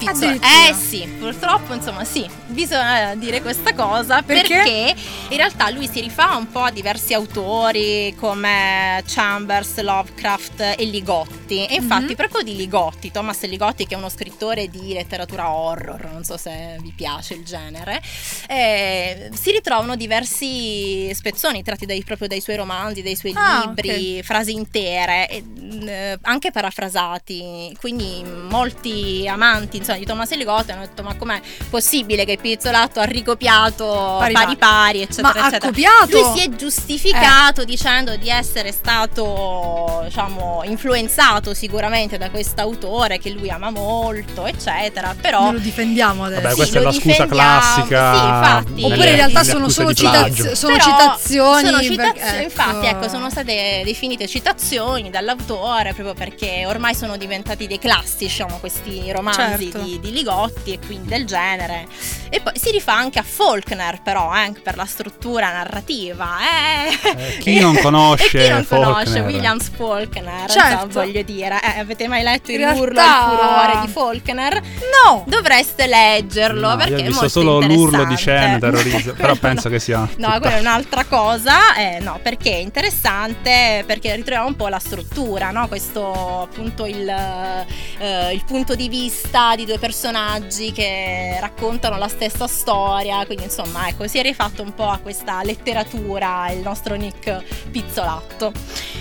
Pizzo- 0.00 0.24
Addirittura. 0.24 0.68
Eh 0.70 0.72
sì, 0.72 1.06
purtroppo 1.18 1.74
insomma 1.74 2.04
sì, 2.04 2.26
bisogna 2.46 3.14
dire 3.16 3.42
questa 3.42 3.74
cosa 3.74 4.22
Perché? 4.22 4.54
perché 4.54 4.94
in 5.28 5.36
realtà 5.36 5.68
lui 5.70 5.86
si 5.86 6.00
rifà 6.00 6.36
un 6.36 6.50
po' 6.50 6.60
a 6.62 6.70
diversi 6.70 7.12
autori 7.12 8.14
come 8.18 9.02
Chambers, 9.06 9.78
Lovecraft 9.82 10.74
e 10.78 10.84
Ligotti 10.86 11.66
e 11.66 11.74
infatti 11.74 12.04
Mhm. 12.10 12.14
proprio 12.14 12.42
di 12.42 12.56
Ligotti, 12.56 13.10
Thomas 13.10 13.42
Ligotti 13.42 13.86
che 13.86 13.94
è 13.94 13.98
uno 13.98 14.08
scrittore 14.08 14.68
di 14.68 14.94
letteratura 14.94 15.50
horror, 15.50 16.08
non 16.12 16.24
so 16.24 16.36
se 16.38 16.78
vi 16.80 16.92
piace 16.96 17.34
il 17.34 17.44
genere, 17.44 18.00
eh, 18.48 19.28
si 19.34 19.50
ritrovano 19.50 19.96
diversi 19.96 21.12
spezzoni 21.14 21.62
tratti 21.62 21.84
dai- 21.84 22.02
proprio 22.04 22.26
dai 22.26 22.40
suoi 22.40 22.56
romanzi, 22.56 23.02
dai 23.02 23.16
suoi 23.16 23.34
Ah, 23.36 23.64
libri, 23.66 24.22
frasi 24.22 24.52
intere, 24.54 25.28
e, 25.28 25.42
mh, 25.42 25.88
eh, 25.88 26.18
anche 26.22 26.50
parafrasati, 26.50 27.76
quindi 27.78 28.22
molti 28.48 29.26
amanti 29.28 29.76
insomma, 29.76 29.89
di 29.96 30.04
Thomas 30.04 30.30
Ligotti 30.34 30.70
hanno 30.72 30.82
detto 30.82 31.02
ma 31.02 31.14
com'è 31.16 31.40
possibile 31.68 32.24
che 32.24 32.38
Pizzolato 32.40 33.00
ha 33.00 33.04
ricopiato 33.04 34.16
Pari 34.18 34.32
pari 34.32 34.56
pari, 34.56 35.00
eccetera 35.02 35.32
Ma 35.34 35.40
ha 35.40 35.46
eccetera. 35.48 35.66
copiato? 35.66 36.20
Lui 36.20 36.38
si 36.38 36.44
è 36.46 36.48
giustificato 36.50 37.64
dicendo 37.64 38.16
di 38.16 38.28
essere 38.28 38.72
stato, 38.72 40.02
diciamo, 40.04 40.62
influenzato 40.64 41.54
sicuramente 41.54 42.18
da 42.18 42.30
quest'autore 42.30 43.18
che 43.18 43.30
lui 43.30 43.50
ama 43.50 43.70
molto, 43.70 44.46
eccetera. 44.46 45.14
Però 45.20 45.42
Noi 45.44 45.52
lo 45.54 45.58
difendiamo 45.60 46.24
adesso. 46.24 46.40
Vabbè, 46.40 46.50
Sì, 46.50 46.56
questa 46.56 46.78
è 46.78 46.82
lo 46.82 46.86
la 46.88 46.92
scusa 46.92 47.26
classica. 47.26 48.14
sì, 48.14 48.24
infatti. 48.26 48.82
Oppure 48.84 49.10
in 49.10 49.16
realtà 49.16 49.44
sono 49.44 49.68
solo 49.68 49.92
citaz- 49.94 50.52
sono 50.52 50.76
Però 50.76 50.84
citazioni. 50.84 51.64
sono 51.66 51.80
citazioni, 51.82 52.28
ecco. 52.36 52.42
infatti, 52.42 52.86
ecco, 52.86 53.08
sono 53.08 53.30
state 53.30 53.82
definite 53.84 54.26
citazioni 54.26 55.10
dall'autore 55.10 55.92
proprio 55.94 56.14
perché 56.14 56.64
ormai 56.66 56.94
sono 56.94 57.16
diventati 57.16 57.66
dei 57.66 57.78
classici, 57.78 58.24
diciamo, 58.26 58.58
questi 58.58 59.10
romanzi 59.12 59.70
Certo. 59.70 59.79
Di, 59.82 60.00
di 60.00 60.12
Ligotti 60.12 60.72
e 60.72 60.78
quindi 60.84 61.08
del 61.08 61.24
genere. 61.26 61.86
E 62.28 62.40
poi 62.40 62.52
si 62.56 62.70
rifà 62.70 62.94
anche 62.94 63.18
a 63.18 63.22
Faulkner, 63.24 64.00
però, 64.02 64.32
eh, 64.34 64.38
anche 64.38 64.60
per 64.60 64.76
la 64.76 64.84
struttura 64.84 65.50
narrativa. 65.50 66.28
Eh. 66.40 67.08
Eh, 67.16 67.38
chi 67.38 67.58
non 67.58 67.76
conosce 67.82 68.28
chi 68.44 68.48
non 68.48 68.66
conosce? 68.66 69.20
Williams 69.20 69.70
Faulkner? 69.74 70.48
Certo. 70.50 70.84
insomma, 70.86 71.04
voglio 71.04 71.22
dire, 71.22 71.60
eh, 71.60 71.80
avete 71.80 72.06
mai 72.08 72.22
letto 72.22 72.52
il 72.52 72.60
urlo 72.60 72.84
realtà- 72.84 73.26
al 73.26 73.36
furore 73.36 73.86
di 73.86 73.92
Faulkner? 73.92 74.60
No! 75.04 75.24
Dovreste 75.26 75.86
leggerlo 75.86 76.68
No, 76.70 76.76
perché 76.76 76.92
io 76.92 76.98
ho 76.98 77.02
è 77.02 77.06
visto 77.06 77.28
solo 77.28 77.60
l'urlo 77.60 78.04
di. 78.04 78.16
Cem 78.16 78.58
terrorizza, 78.60 79.12
però 79.12 79.34
penso 79.34 79.68
che 79.68 79.78
sia 79.78 80.08
No, 80.16 80.38
quella 80.40 80.56
è 80.56 80.60
un'altra 80.60 81.04
cosa, 81.04 81.74
eh, 81.76 81.98
no, 82.00 82.20
perché 82.22 82.52
è 82.52 82.58
interessante, 82.58 83.82
perché 83.86 84.14
ritroviamo 84.14 84.46
un 84.48 84.56
po' 84.56 84.68
la 84.68 84.78
struttura, 84.78 85.50
no? 85.50 85.66
Questo 85.68 86.42
appunto 86.42 86.86
il, 86.86 87.08
eh, 87.08 88.32
il 88.32 88.44
punto 88.44 88.74
di 88.74 88.88
vista 88.88 89.54
di 89.56 89.64
due 89.70 89.78
personaggi 89.78 90.72
che 90.72 91.36
raccontano 91.38 91.96
la 91.96 92.08
stessa 92.08 92.48
storia, 92.48 93.24
quindi 93.24 93.44
insomma 93.44 93.86
ecco 93.86 94.08
si 94.08 94.18
è 94.18 94.22
rifatto 94.22 94.62
un 94.62 94.74
po' 94.74 94.88
a 94.88 94.98
questa 94.98 95.44
letteratura 95.44 96.50
il 96.50 96.58
nostro 96.58 96.96
Nick 96.96 97.40
Pizzolatto. 97.70 98.52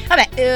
Vabbè, 0.07 0.29
eh, 0.35 0.47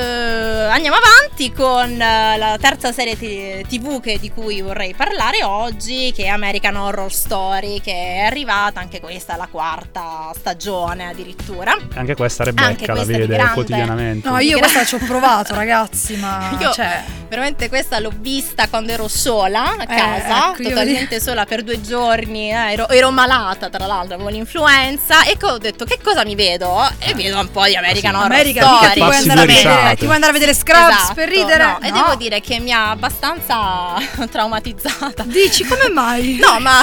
andiamo 0.69 0.97
avanti 0.97 1.52
con 1.52 1.89
eh, 1.99 2.38
la 2.38 2.58
terza 2.60 2.91
serie 2.91 3.15
t- 3.17 3.67
tv 3.67 3.99
che- 4.02 4.19
di 4.19 4.32
cui 4.32 4.62
vorrei 4.62 4.93
parlare 4.95 5.43
oggi, 5.43 6.12
che 6.15 6.23
è 6.23 6.28
American 6.28 6.76
Horror 6.76 7.12
Story, 7.12 7.80
che 7.82 7.91
è 7.91 8.19
arrivata 8.21 8.80
anche 8.80 8.99
questa 8.99 9.34
alla 9.34 9.47
quarta 9.49 10.32
stagione 10.36 11.10
addirittura. 11.10 11.76
Anche 11.95 12.15
questa 12.15 12.43
Rebecca 12.43 12.67
Anche 12.67 12.86
la 12.88 12.93
questa 12.93 13.12
di 13.13 13.19
vede 13.19 13.34
grande. 13.36 13.54
quotidianamente. 13.54 14.30
No, 14.30 14.39
io 14.39 14.58
questa 14.60 14.86
ci 14.86 14.95
ho 14.95 14.99
provato, 15.06 15.54
ragazzi, 15.56 16.15
ma 16.17 16.56
Io 16.60 16.71
cioè, 16.71 17.04
veramente 17.30 17.69
questa 17.69 17.99
l'ho 17.99 18.12
vista 18.15 18.67
quando 18.67 18.91
ero 18.91 19.08
sola 19.08 19.76
casa, 19.95 20.49
ecco, 20.51 20.62
io 20.63 20.69
totalmente 20.69 21.19
sola 21.19 21.45
per 21.45 21.63
due 21.63 21.82
giorni, 21.82 22.51
eh, 22.51 22.71
ero, 22.73 22.88
ero 22.89 23.12
malata 23.12 23.69
tra 23.69 23.86
l'altro, 23.86 24.15
avevo 24.15 24.29
l'influenza 24.29 25.23
e 25.23 25.38
ho 25.41 25.58
detto 25.58 25.86
che 25.86 25.99
cosa 26.03 26.23
mi 26.25 26.36
americano 26.36 26.88
e 26.99 27.13
vedo 27.13 27.39
un 27.39 27.51
po' 27.51 27.65
di 27.65 27.75
American 27.75 28.15
Horror 28.15 28.32
America, 28.32 28.62
Story. 28.65 28.91
ti 28.93 28.99
vuoi 28.99 29.10
Passi 29.12 29.29
andare 29.29 29.41
a 29.41 29.45
vedere, 29.56 29.95
ti 29.95 30.03
vuoi 30.03 30.13
andare 30.15 30.32
a 30.32 30.34
vedere 30.34 30.53
Scrubs 30.53 30.93
Esatto, 30.93 31.13
per 31.13 31.29
ridere? 31.29 31.63
no, 31.65 31.79
E 31.82 31.89
No. 31.89 31.95
devo 32.01 32.15
dire 32.15 32.39
che 32.41 32.60
mi 32.60 32.71
ha 32.71 32.89
abbastanza 32.91 33.93
traumatizzata. 34.32 35.23
Dici 35.23 35.65
come 35.65 35.89
mai? 35.89 36.38
No, 36.43 36.60
ma 36.60 36.82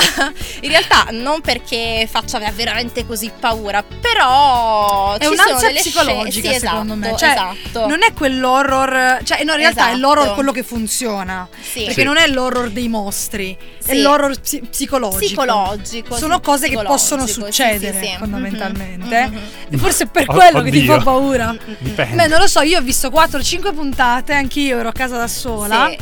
in 0.60 0.70
realtà 0.70 1.06
non 1.10 1.40
perché 1.40 2.08
faccia 2.10 2.38
veramente 2.54 3.06
così 3.06 3.30
paura, 3.38 3.82
però 3.84 5.16
È 5.16 5.26
un'ansia 5.26 5.70
psicologica, 5.70 6.48
scene- 6.50 6.54
sì, 6.58 6.66
secondo 6.66 6.94
me. 6.94 7.06
esatto, 7.14 7.18
Cioè, 7.18 7.30
esatto. 7.30 7.86
Non 7.88 8.02
è 8.02 8.12
quell'horror, 8.12 9.20
cioè, 9.24 9.42
no, 9.44 9.52
in 9.52 9.58
realtà 9.58 9.82
è 9.82 9.84
Esatto. 9.88 9.98
l'horror 9.98 10.34
quello 10.34 10.52
che 10.52 10.62
funziona. 10.62 11.46
Sì. 11.60 11.80
Perché 11.84 12.00
Sì. 12.00 12.06
non 12.06 12.16
è 12.16 12.26
l'horror 12.28 12.70
dei 12.70 12.88
mostri, 13.02 13.56
Sì. 13.78 14.00
l'horror 14.02 14.38
psi- 14.40 14.62
psicologico. 14.68 15.18
psicologico. 15.24 16.16
Sono 16.16 16.40
cose 16.40 16.68
che 16.68 16.74
psicologico, 16.76 16.92
possono 16.92 17.26
sì, 17.26 17.32
sì, 17.32 17.40
succedere, 17.40 18.02
sì. 18.02 18.14
fondamentalmente. 18.18 19.26
Mhm, 19.26 19.34
mhm. 19.34 19.40
E 19.70 19.76
forse 19.78 20.04
è 20.04 20.06
per 20.08 20.24
Oh, 20.28 20.32
quello 20.34 20.62
che 20.62 20.70
ti 20.70 20.78
oddio. 20.78 20.94
fa 20.96 21.02
paura. 21.02 21.56
Dipende. 21.78 22.14
Beh, 22.16 22.26
non 22.28 22.38
lo 22.40 22.46
so, 22.46 22.60
io 22.60 22.78
ho 22.78 22.82
visto 22.82 23.08
4-5 23.10 23.72
puntate, 23.72 24.32
anch'io 24.34 24.78
ero 24.78 24.88
a 24.88 24.92
casa 24.92 25.16
da 25.16 25.28
sola 25.28 25.88
Sì. 25.90 25.98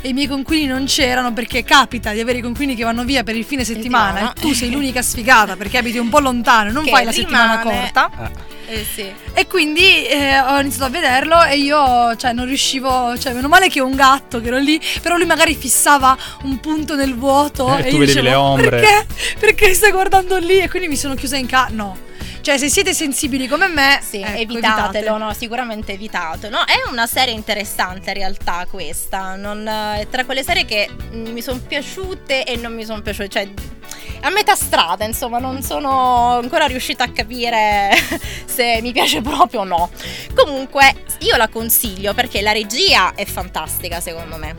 E 0.00 0.08
i 0.08 0.12
miei 0.12 0.26
conquini 0.26 0.66
non 0.66 0.84
c'erano 0.86 1.32
perché 1.32 1.64
capita 1.64 2.12
di 2.12 2.20
avere 2.20 2.38
i 2.38 2.42
conquini 2.42 2.74
che 2.74 2.84
vanno 2.84 3.04
via 3.04 3.22
per 3.22 3.36
il 3.36 3.44
fine 3.44 3.64
settimana 3.64 4.32
e 4.32 4.40
tu 4.40 4.52
sei 4.52 4.70
l'unica 4.70 5.02
sfigata 5.02 5.56
perché 5.56 5.78
abiti 5.78 5.98
un 5.98 6.08
po' 6.08 6.18
lontano 6.20 6.70
e 6.70 6.72
non 6.72 6.84
Che 6.84 6.90
fai 6.90 7.04
la 7.04 7.12
settimana 7.12 7.58
rimane- 7.60 7.80
corta. 7.92 8.10
Eh, 8.24 8.54
Eh, 8.68 8.84
sì. 8.94 9.06
E 9.32 9.46
quindi 9.46 10.06
eh, 10.06 10.40
ho 10.40 10.58
iniziato 10.58 10.86
a 10.86 10.88
vederlo 10.88 11.40
e 11.44 11.56
io, 11.56 12.16
cioè, 12.16 12.32
non 12.32 12.46
riuscivo, 12.46 13.16
cioè, 13.16 13.32
meno 13.32 13.46
male 13.46 13.68
che 13.68 13.80
ho 13.80 13.86
un 13.86 13.94
gatto 13.94 14.40
che 14.40 14.48
ero 14.48 14.58
lì, 14.58 14.80
però 15.00 15.16
lui 15.16 15.24
magari 15.26 15.54
fissava 15.54 16.16
un 16.42 16.58
punto 16.58 16.96
nel 16.96 17.14
vuoto 17.14 17.68
Eh, 17.76 17.78
e 17.78 17.82
tu 17.90 17.94
io 17.94 17.98
vedevi 18.00 18.06
dicevo, 18.06 18.26
le 18.28 18.34
ombre. 18.34 18.68
Perché? 18.70 19.06
Perché 19.38 19.72
stai 19.72 19.92
guardando 19.92 20.36
lì? 20.38 20.58
E 20.58 20.68
quindi 20.68 20.88
mi 20.88 20.96
sono 20.96 21.14
chiusa 21.14 21.36
in 21.36 21.46
casa. 21.46 21.68
No. 21.74 21.96
Cioè, 22.46 22.58
se 22.58 22.68
siete 22.68 22.94
sensibili 22.94 23.48
come 23.48 23.66
me, 23.66 23.98
Sì, 24.00 24.20
ecco, 24.20 24.40
evitatelo, 24.40 24.98
evitate. 24.98 25.18
no, 25.18 25.32
sicuramente 25.32 25.94
evitatelo. 25.94 26.58
È 26.64 26.88
una 26.88 27.08
serie 27.08 27.34
interessante 27.34 28.10
in 28.10 28.16
realtà 28.18 28.68
questa, 28.70 29.34
non, 29.34 29.66
è 29.66 30.06
tra 30.08 30.24
quelle 30.24 30.44
serie 30.44 30.64
che 30.64 30.88
mi 31.10 31.42
sono 31.42 31.58
piaciute 31.58 32.44
e 32.44 32.54
non 32.54 32.72
mi 32.72 32.84
sono 32.84 33.02
piaciute, 33.02 33.28
cioè 33.28 33.48
a 34.20 34.30
metà 34.30 34.54
strada, 34.54 35.04
insomma, 35.04 35.40
non 35.40 35.60
sono 35.60 36.38
ancora 36.38 36.66
riuscita 36.66 37.02
a 37.02 37.10
capire 37.10 37.90
se 38.46 38.78
mi 38.80 38.92
piace 38.92 39.20
proprio 39.22 39.62
o 39.62 39.64
no. 39.64 39.90
Comunque, 40.32 41.02
io 41.22 41.36
la 41.36 41.48
consiglio 41.48 42.14
perché 42.14 42.42
la 42.42 42.52
regia 42.52 43.14
è 43.16 43.24
fantastica 43.24 43.98
secondo 43.98 44.36
me. 44.36 44.54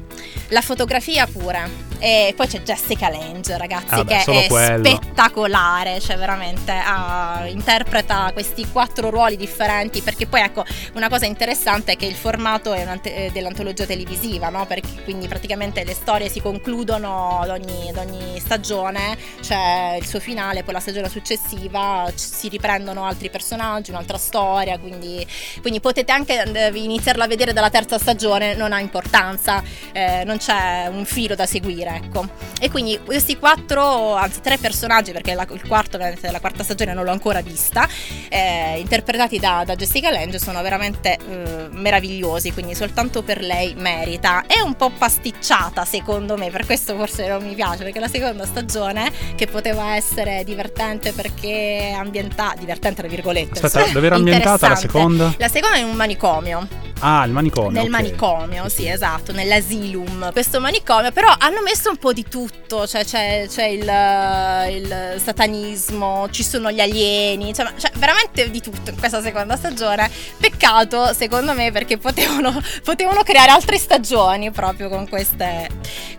La 0.50 0.62
fotografia 0.62 1.28
pure. 1.28 1.86
E 2.00 2.34
poi 2.38 2.48
c'è 2.48 2.62
Jessica 2.62 3.10
Lange, 3.10 3.58
ragazzi, 3.58 3.96
Ah, 3.96 4.04
beh, 4.04 4.24
che 4.24 4.46
è 4.46 4.48
quello. 4.48 4.86
spettacolare, 4.86 6.00
cioè 6.00 6.16
veramente 6.16 6.72
ah, 6.72 7.42
interpreta 7.48 8.30
questi 8.34 8.68
quattro 8.72 9.10
ruoli 9.10 9.36
differenti, 9.36 10.02
perché 10.02 10.28
poi 10.28 10.42
ecco, 10.42 10.64
una 10.94 11.10
cosa 11.10 11.26
interessante 11.26 11.94
è 11.94 11.96
che 11.96 12.06
il 12.06 12.14
formato 12.14 12.72
è 12.74 12.86
dell'antologia 13.34 13.86
televisiva, 13.86 14.50
no? 14.50 14.68
Perché 14.68 15.02
quindi 15.04 15.28
praticamente 15.28 15.84
le 15.84 15.96
storie 15.96 16.30
si 16.30 16.40
concludono 16.40 17.40
ad 17.42 17.50
ogni, 17.50 17.90
ad 17.90 17.98
ogni 17.98 18.40
stagione, 18.40 19.18
c'è 19.42 19.98
il 20.00 20.06
suo 20.06 20.20
finale, 20.20 20.62
poi 20.64 20.76
la 20.76 20.80
stagione 20.80 21.10
successiva 21.10 22.12
si 22.14 22.48
riprendono 22.48 23.06
altri 23.06 23.32
personaggi, 23.32 23.90
un'altra 23.90 24.20
storia, 24.20 24.78
quindi, 24.78 25.26
quindi 25.62 25.80
potete 25.80 26.12
anche 26.12 26.44
eh, 26.44 26.72
iniziarla 26.76 27.24
a 27.24 27.28
vedere 27.28 27.54
dalla 27.54 27.72
terza 27.72 27.98
stagione, 27.98 28.54
non 28.54 28.72
ha 28.72 28.80
importanza, 28.80 29.64
eh, 29.92 30.22
non 30.26 30.37
c'è 30.38 30.88
un 30.90 31.06
filo 31.06 31.36
da 31.36 31.46
seguire, 31.46 32.02
ecco. 32.04 32.28
E 32.60 32.70
quindi 32.70 33.00
questi 33.04 33.38
quattro, 33.38 34.16
anzi 34.16 34.42
tre 34.42 34.58
personaggi, 34.58 35.12
perché 35.12 35.34
la- 35.34 35.46
il 35.52 35.66
quarto 35.68 35.98
della 35.98 36.40
quarta 36.40 36.64
stagione 36.64 36.94
non 36.94 37.04
l'ho 37.04 37.12
ancora 37.12 37.42
vista, 37.42 37.88
eh, 38.30 38.80
interpretati 38.80 39.40
da, 39.40 39.64
da 39.66 39.76
Jessica 39.76 40.10
Lange 40.12 40.40
sono 40.40 40.62
veramente 40.62 41.18
eh, 41.18 41.68
meravigliosi, 41.72 42.52
quindi 42.54 42.76
soltanto 42.76 43.24
per 43.24 43.42
lei 43.42 43.74
merita. 43.76 44.44
È 44.48 44.60
un 44.60 44.76
po' 44.76 44.90
pasticciata 44.90 45.86
secondo 45.86 46.38
me, 46.38 46.50
per 46.50 46.66
questo 46.66 46.96
forse 46.96 47.28
non 47.28 47.44
mi 47.44 47.54
piace, 47.56 47.84
perché 47.84 48.00
la 48.00 48.08
seconda 48.08 48.46
stagione, 48.46 49.12
che 49.36 49.48
poteva 49.48 49.96
essere 49.96 50.44
divertente 50.44 51.12
perché 51.14 51.94
ambientata, 51.96 52.56
divertente 52.58 53.02
tra 53.02 53.08
virgolette. 53.10 53.60
Aspetta, 53.66 53.92
dove 53.92 54.06
era 54.08 54.16
ambientata 54.16 54.68
la 54.70 54.76
seconda? 54.78 55.34
La 55.38 55.48
seconda 55.48 55.78
è 55.78 55.80
in 55.82 55.88
un 55.88 55.96
manicomio. 55.96 56.68
Ah, 57.00 57.24
il 57.26 57.32
manicomio. 57.32 57.72
Nel 57.72 57.84
ok. 57.84 57.90
manicomio, 57.90 58.70
sì, 58.70 58.88
esatto, 58.88 59.32
nell'asilum. 59.32 60.32
Questo 60.32 60.60
manicomio, 60.60 61.12
però 61.12 61.34
hanno 61.38 61.62
messo 61.62 61.90
un 61.90 61.98
po' 61.98 62.14
di 62.14 62.26
tutto, 62.28 62.88
cioè 62.88 63.06
c'è, 63.06 63.46
c'è 63.48 63.66
il, 63.66 64.76
il 64.76 65.22
satanismo, 65.22 66.28
ci 66.32 66.44
sono 66.44 66.72
gli 66.72 66.80
alieni, 66.80 67.54
cioè, 67.54 67.72
cioè, 67.78 67.92
veramente 67.96 68.50
di 68.50 68.62
tutto 68.62 68.90
in 68.90 68.98
questa 68.98 69.22
seconda 69.22 69.56
stagione. 69.56 70.10
Peccato, 70.40 71.14
secondo 71.14 71.54
me, 71.54 71.72
perché 71.72 71.98
potevano, 71.98 72.60
potevano 72.84 73.22
creare 73.24 73.52
altre 73.52 73.78
stagioni 73.78 74.52
proprio 74.52 74.90
con 74.90 75.08
queste... 75.08 75.70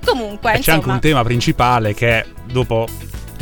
Comunque, 0.04 0.52
c'è 0.52 0.56
anche 0.56 0.70
insomma... 0.70 0.94
un 0.94 1.00
tema 1.00 1.24
principale 1.24 1.92
che 1.92 2.24
dopo 2.44 2.86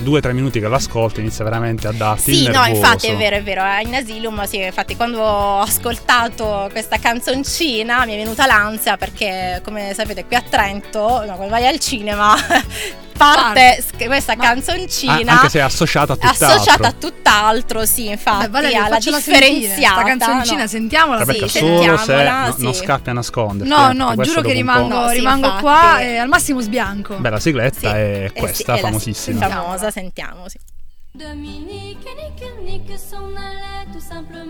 due 0.02 0.18
o 0.18 0.20
tre 0.20 0.32
minuti 0.32 0.60
che 0.60 0.68
lo 0.68 0.74
ascolti 0.76 1.20
inizia 1.20 1.44
veramente 1.44 1.86
a 1.88 1.92
darti 1.92 2.30
il 2.30 2.36
Sì, 2.36 2.48
no, 2.50 2.64
infatti 2.66 3.06
è 3.08 3.16
vero, 3.16 3.36
è 3.36 3.42
vero. 3.42 3.62
eh, 3.64 3.82
In 3.82 3.94
Asylum, 3.94 4.44
sì, 4.44 4.62
infatti, 4.62 4.94
quando 4.96 5.20
ho 5.20 5.60
ascoltato 5.60 6.68
questa 6.70 6.98
canzoncina 6.98 8.04
mi 8.04 8.14
è 8.14 8.16
venuta 8.16 8.46
l'ansia 8.46 8.96
perché, 8.96 9.60
come 9.64 9.92
sapete, 9.94 10.24
qui 10.24 10.36
a 10.36 10.42
Trento, 10.48 11.24
no, 11.26 11.34
quando 11.34 11.48
vai 11.48 11.66
al 11.66 11.78
cinema, 11.78 12.34
parte 13.16 13.82
questa 14.06 14.36
Ma- 14.36 14.44
canzoncina. 14.44 15.32
Ah, 15.32 15.34
anche 15.36 15.48
se 15.48 15.58
è 15.58 15.62
associata 15.62 16.12
a 16.12 16.16
tutt'altro. 16.16 16.46
associata 16.46 16.88
a 16.88 16.92
tutt'altro, 16.92 17.86
sì, 17.86 18.08
infatti, 18.08 18.36
Vabbè, 18.40 18.50
Valeria, 18.50 18.84
alla 18.84 19.00
sentire, 19.00 19.48
differenziata. 19.48 19.94
sta 19.94 20.04
canzoncina, 20.04 20.60
no. 20.62 20.66
sentiamola. 20.68 21.18
Rebecca, 21.20 21.48
sì, 21.48 21.58
solo 21.58 21.96
se 21.96 22.22
no- 22.28 22.54
sì. 22.56 22.62
non 22.62 22.74
scappi 22.74 23.10
a 23.10 23.12
nasconderti. 23.14 23.72
No, 23.72 23.90
eh, 23.90 23.92
no, 23.94 24.14
giuro 24.16 24.42
che 24.42 24.52
rimango, 24.52 25.00
No, 25.00 25.08
sì, 25.08 25.14
rimango 25.16 25.54
qua 25.60 26.00
e 26.00 26.16
al 26.18 26.28
massimo 26.28 26.60
sbianco. 26.60 27.16
Beh, 27.16 27.30
la 27.30 27.40
sigletta 27.40 27.78
Sì, 27.78 27.86
è 27.86 28.24
eh 28.26 28.32
questa, 28.34 28.72
è 28.74 28.76
la- 28.76 28.86
famosissima. 28.86 29.48
famosa, 29.48 29.85
sentiamo, 29.90 30.48
sì. 30.48 30.58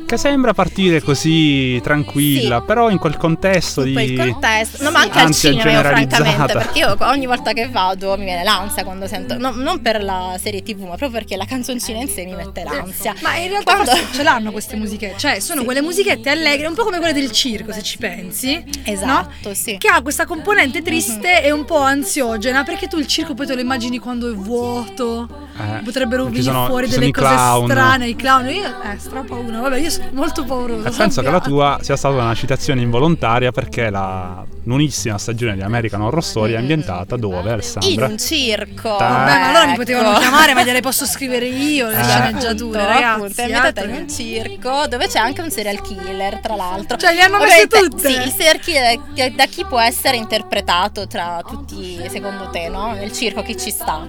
Che 0.07 0.17
sembra 0.17 0.53
partire 0.53 1.01
così 1.01 1.81
tranquilla, 1.83 2.59
Sì. 2.59 2.65
però 2.67 2.91
in 2.91 2.99
quel 2.99 3.17
contesto 3.17 3.83
Tutto 3.83 3.99
di... 3.99 4.13
il 4.13 4.19
contesto, 4.19 4.83
no, 4.85 4.91
ma 4.91 5.01
anche 5.01 5.19
al 5.19 5.33
cinema, 5.33 5.71
io, 5.71 5.81
francamente, 5.81 6.53
perché 6.53 6.79
io 6.79 6.97
ogni 7.01 7.27
volta 7.27 7.53
che 7.53 7.69
vado 7.69 8.17
mi 8.17 8.25
viene 8.25 8.45
l'ansia 8.45 8.85
quando 8.85 9.07
sento, 9.09 9.37
no, 9.37 9.51
non 9.51 9.81
per 9.81 10.03
la 10.03 10.37
serie 10.41 10.63
TV, 10.63 10.81
ma 10.83 10.97
proprio 10.97 11.11
perché 11.11 11.37
la 11.37 11.45
canzoncina 11.45 11.99
in 12.01 12.09
sé 12.09 12.25
mi 12.25 12.35
mette 12.35 12.63
l'ansia. 12.65 13.15
Ma 13.23 13.37
in 13.37 13.49
realtà 13.49 13.75
Quando- 13.75 13.93
ce 14.13 14.23
l'hanno 14.23 14.53
queste 14.53 14.77
musiche, 14.77 15.15
cioè 15.17 15.41
sono 15.41 15.61
Sì. 15.61 15.65
quelle 15.67 15.83
musichette 15.83 16.31
allegre, 16.31 16.67
un 16.67 16.75
po' 16.75 16.85
come 16.85 16.99
quelle 16.99 17.13
del 17.13 17.31
circo 17.33 17.73
se 17.73 17.83
ci 17.83 17.99
pensi. 17.99 18.63
Esatto, 18.85 19.49
no? 19.49 19.55
sì. 19.55 19.77
Che 19.79 19.89
ha 19.89 20.01
questa 20.03 20.25
componente 20.25 20.83
triste 20.83 21.43
e 21.43 21.51
un 21.51 21.65
po' 21.65 21.79
ansiogena, 21.79 22.63
perché 22.63 22.87
tu 22.87 22.99
il 22.99 23.07
circo 23.07 23.35
poi 23.35 23.47
te 23.47 23.55
lo 23.55 23.61
immagini 23.61 23.99
quando 23.99 24.31
è 24.31 24.35
vuoto. 24.35 25.45
Eh, 25.59 25.83
Potrebbero 25.83 26.25
venire 26.25 26.43
sono- 26.57 26.67
fuori 26.69 26.87
sono 26.89 26.99
delle 27.01 27.13
cose 27.13 27.27
clown. 27.35 27.69
strane, 27.71 28.09
i 28.09 28.17
clown. 28.17 28.49
Io 28.51 28.65
eh, 28.67 28.99
stra 28.99 29.21
paura. 29.23 29.61
Vabbè, 29.61 29.79
io 29.79 29.91
sono 29.91 30.07
molto 30.13 30.45
paurosa. 30.45 30.89
E 30.89 30.93
penso 30.93 31.23
che 31.23 31.31
la 31.31 31.41
tua 31.41 31.79
sia 31.81 31.97
stata 31.97 32.15
una 32.15 32.35
citazione 32.35 32.81
involontaria 32.83 33.51
perché 33.53 33.91
la 33.91 34.45
nonissima 34.65 35.17
stagione 35.19 35.55
di 35.55 35.63
American 35.63 36.01
Horror 36.03 36.25
Story 36.25 36.53
è 36.55 36.57
ambientata 36.57 37.17
dove, 37.17 37.41
In 37.41 37.49
Alessandra? 37.49 38.07
un 38.07 38.19
circo. 38.19 38.97
Ta- 38.97 39.07
Vabbè, 39.09 39.31
ma 39.39 39.49
allora 39.49 39.65
mi 39.67 39.71
Ecco. 39.73 39.81
potevano 39.81 40.19
chiamare, 40.19 40.55
ma 40.55 40.65
gliele 40.65 40.81
posso 40.81 41.07
scrivere 41.07 41.47
io, 41.47 41.89
le 41.89 42.01
Eh. 42.01 42.03
sceneggiature, 42.03 42.81
Appunto, 42.81 42.93
ragazzi. 42.93 43.05
appunto, 43.21 43.41
è 43.41 43.45
ambientata 43.45 43.81
altro 43.81 43.95
in 43.95 44.01
un 44.03 44.09
circo 44.09 44.87
dove 44.89 45.07
c'è 45.07 45.19
anche 45.19 45.41
un 45.41 45.51
serial 45.51 45.81
killer, 45.81 46.39
tra 46.41 46.57
l'altro. 46.57 46.97
Cioè, 46.97 47.13
li 47.15 47.21
hanno 47.21 47.37
Ovviamente, 47.37 47.79
tutte? 47.79 48.09
Sì, 48.11 48.15
il 48.23 48.33
serial 48.37 48.59
killer 48.59 49.33
da 49.33 49.45
chi 49.47 49.65
può 49.65 49.79
essere 49.81 50.17
interpretato 50.17 51.07
tra 51.07 51.41
tutti, 51.47 52.01
secondo 52.09 52.49
te, 52.51 52.69
no? 52.69 52.93
Nel 52.93 53.13
circo 53.13 53.43
chi 53.43 53.57
ci 53.57 53.71
sta? 53.71 54.07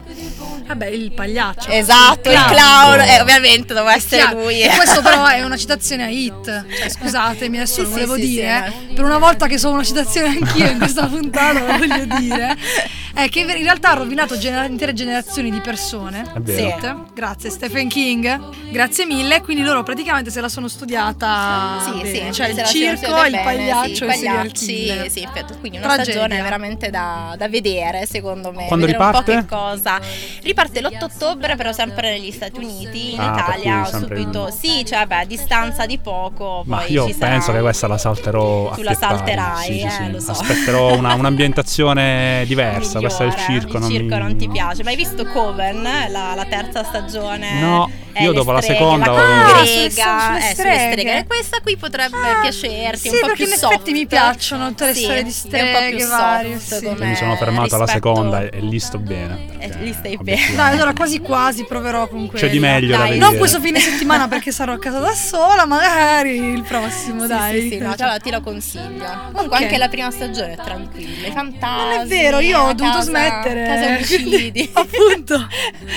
Vabbè, 0.68 0.88
il 0.88 1.12
pagliaccio. 1.14 1.70
Esatto, 1.70 2.27
clown. 2.32 2.50
clown, 2.52 3.00
eh, 3.02 3.22
ovviamente 3.22 3.74
doveva 3.74 3.96
essere 3.96 4.22
Chiaro. 4.22 4.42
lui. 4.44 4.62
E 4.62 4.70
questo 4.76 5.02
però 5.02 5.26
è 5.28 5.44
una 5.44 5.56
citazione 5.58 6.04
a 6.04 6.10
Hit. 6.10 6.66
Cioè, 6.80 6.90
scusatemi, 6.90 7.58
adesso 7.58 7.76
Sì, 7.76 7.82
lo 7.84 7.90
volevo 7.90 8.16
sì, 8.16 8.22
dire. 8.22 8.74
sì, 8.86 8.92
eh. 8.92 8.94
Per 8.94 9.04
una 9.04 9.18
volta 9.18 9.48
che 9.48 9.58
sono 9.58 9.74
una 9.76 9.84
citazione 9.84 10.28
anch'io 10.40 10.70
in 10.70 10.78
questa 10.78 11.06
puntata, 11.08 11.60
lo 11.60 11.78
voglio 11.78 12.06
dire. 12.20 12.56
è 13.24 13.30
che 13.30 13.39
in 13.39 13.47
realtà 13.47 13.91
ha 13.91 13.93
rovinato 13.95 14.38
genera- 14.38 14.65
intere 14.65 14.93
generazioni 14.93 15.49
di 15.49 15.59
persone. 15.59 16.22
È 16.36 16.39
vero. 16.39 16.78
Sì. 16.80 16.95
Grazie 17.15 17.49
Stephen 17.49 17.89
King, 17.89 18.39
grazie 18.72 19.05
mille. 19.05 19.41
Quindi 19.41 19.63
loro 19.63 19.82
praticamente 19.84 20.30
se 20.30 20.39
la 20.41 20.49
sono 20.49 20.68
studiata. 20.68 21.80
Sì, 21.84 21.91
bene. 22.01 22.28
sì, 22.28 22.34
cioè 22.34 22.47
il 22.49 22.63
circo, 22.65 23.07
il 23.26 23.32
bene, 23.32 23.43
pagliaccio 23.43 23.95
sì, 23.95 24.03
e 24.03 24.07
il 24.07 24.13
serial 24.13 24.51
killer. 24.51 25.09
sì, 25.09 25.22
infatti, 25.22 25.53
quindi 25.59 25.78
una 25.78 25.88
Tragedia. 25.88 26.13
stagione 26.22 26.41
veramente 26.41 26.89
da, 26.91 27.34
da 27.38 27.47
vedere, 27.49 28.05
secondo 28.05 28.51
me. 28.51 28.68
Quando 28.68 28.86
vedere 28.86 29.03
riparte? 29.03 29.32
un 29.32 29.45
po' 29.45 29.55
che 29.55 29.55
cosa. 29.55 29.99
Riparte 30.43 30.82
l'8 30.82 31.03
ottobre, 31.03 31.55
però 31.55 31.72
sempre 31.72 32.11
negli 32.11 32.32
Stati 32.32 32.59
Uniti, 32.59 33.13
in 33.13 33.20
Ah, 33.20 33.34
Italia 33.34 33.86
subito. 33.86 34.47
in- 34.47 34.53
Sì, 34.53 34.86
cioè, 34.86 35.05
beh, 35.07 35.22
a 35.22 35.26
distanza 35.26 35.86
di 35.88 35.97
poco. 35.97 36.61
Ma 36.65 36.78
poi 36.78 36.91
io 36.91 37.07
ci 37.07 37.13
sarà 37.13 37.32
penso 37.32 37.51
che 37.51 37.59
questa 37.61 37.88
la 37.88 37.97
salterò 37.97 38.72
a 38.72 38.76
Tu 38.76 38.82
la 38.84 38.93
salterai, 38.93 39.65
Sì, 39.65 39.80
sì, 39.80 39.86
eh, 39.86 39.89
sì. 39.89 40.11
lo 40.11 40.20
so. 40.20 40.32
Aspetterò 40.32 40.95
una- 40.95 41.13
un'ambientazione 41.15 42.43
diversa. 42.45 42.99
Del 43.08 43.28
migliore. 43.28 43.41
circo 43.41 43.74
Il 43.74 43.80
non 43.80 43.89
circo 43.89 44.16
mi... 44.16 44.22
non 44.22 44.36
ti 44.38 44.47
piace. 44.49 44.84
Ma 44.84 44.89
hai 44.89 44.95
visto 44.95 45.26
Coven, 45.26 45.82
la, 45.84 46.34
la 46.36 46.45
terza 46.45 46.84
stagione? 46.84 47.60
No, 47.60 47.89
Eh, 48.18 48.24
io 48.24 48.32
dopo 48.34 48.51
la 48.51 48.61
streghe, 48.61 48.80
seconda 48.80 49.11
la 49.11 49.11
ho- 49.11 49.15
Ah, 49.18 49.65
sulle- 49.65 49.88
grega, 49.88 50.18
sulle 50.20 50.38
eh, 50.51 50.55
sulle 50.55 50.91
streghe. 50.91 51.26
Questa 51.28 51.59
qui 51.61 51.78
potrebbe 51.78 52.18
Ah, 52.18 52.41
piacerti 52.41 52.97
sì, 52.97 53.07
un 53.09 53.13
po' 53.20 53.26
perché 53.28 53.36
più 53.36 53.45
in 53.45 53.51
effetti 53.53 53.74
soft. 53.76 53.89
mi 53.91 54.07
piacciono 54.07 54.68
tutte 54.70 54.86
le 54.86 54.93
Sì, 54.93 55.03
storie 55.03 55.24
di 55.24 55.30
è 55.30 55.34
un 55.34 55.41
po' 55.41 55.47
streghe 55.78 55.95
più 55.95 56.07
varie, 56.07 56.59
soft 56.59 56.95
sì. 56.97 57.03
Mi 57.03 57.15
sono 57.15 57.36
fermato 57.36 57.76
alla 57.76 57.88
seconda 57.88 58.41
e, 58.41 58.49
e 58.53 58.59
lì 58.61 58.80
sto 58.80 58.97
bene. 58.97 59.45
Eh, 59.59 59.68
perché 59.68 59.84
lì 59.84 59.93
stai 59.93 60.18
bene. 60.22 60.55
Dai, 60.55 60.74
allora 60.74 60.93
quasi 60.93 61.20
quasi 61.20 61.63
proverò 61.65 62.07
con 62.07 62.28
quello. 62.28 62.39
C'è 62.45 62.49
di 62.51 62.59
meglio 62.59 62.91
da 62.91 62.97
Dai. 62.97 63.09
vedere. 63.11 63.26
Non 63.30 63.38
questo 63.38 63.59
fine 63.59 63.80
settimana 63.80 64.28
perché 64.28 64.51
sarò 64.51 64.74
a 64.74 64.80
casa 64.80 64.99
da 64.99 65.13
sola, 65.13 65.65
magari 65.65 66.36
il 66.38 66.63
prossimo, 66.63 67.22
Sì, 67.24 67.28
dai. 67.28 67.61
sì, 67.61 67.70
sì, 67.70 67.78
no, 67.78 67.95
cioè, 67.95 68.20
ti 68.20 68.32
lo 68.32 68.41
consiglio. 68.41 69.05
Comunque 69.32 69.57
Ok. 69.57 69.61
anche 69.63 69.78
la 69.78 69.88
prima 69.88 70.11
stagione 70.11 70.53
è 70.53 70.57
tranquilla, 70.57 71.28
i 71.28 71.32
fantasmi. 71.32 71.95
Non 71.95 71.99
è 72.01 72.05
vero, 72.07 72.39
io 72.39 72.59
ho 72.59 72.74
dovuto 72.74 72.97
casa- 72.97 73.01
smettere. 73.09 73.65
Casa 73.65 73.86
omicidi. 73.88 74.70
Appunto. 74.74 75.47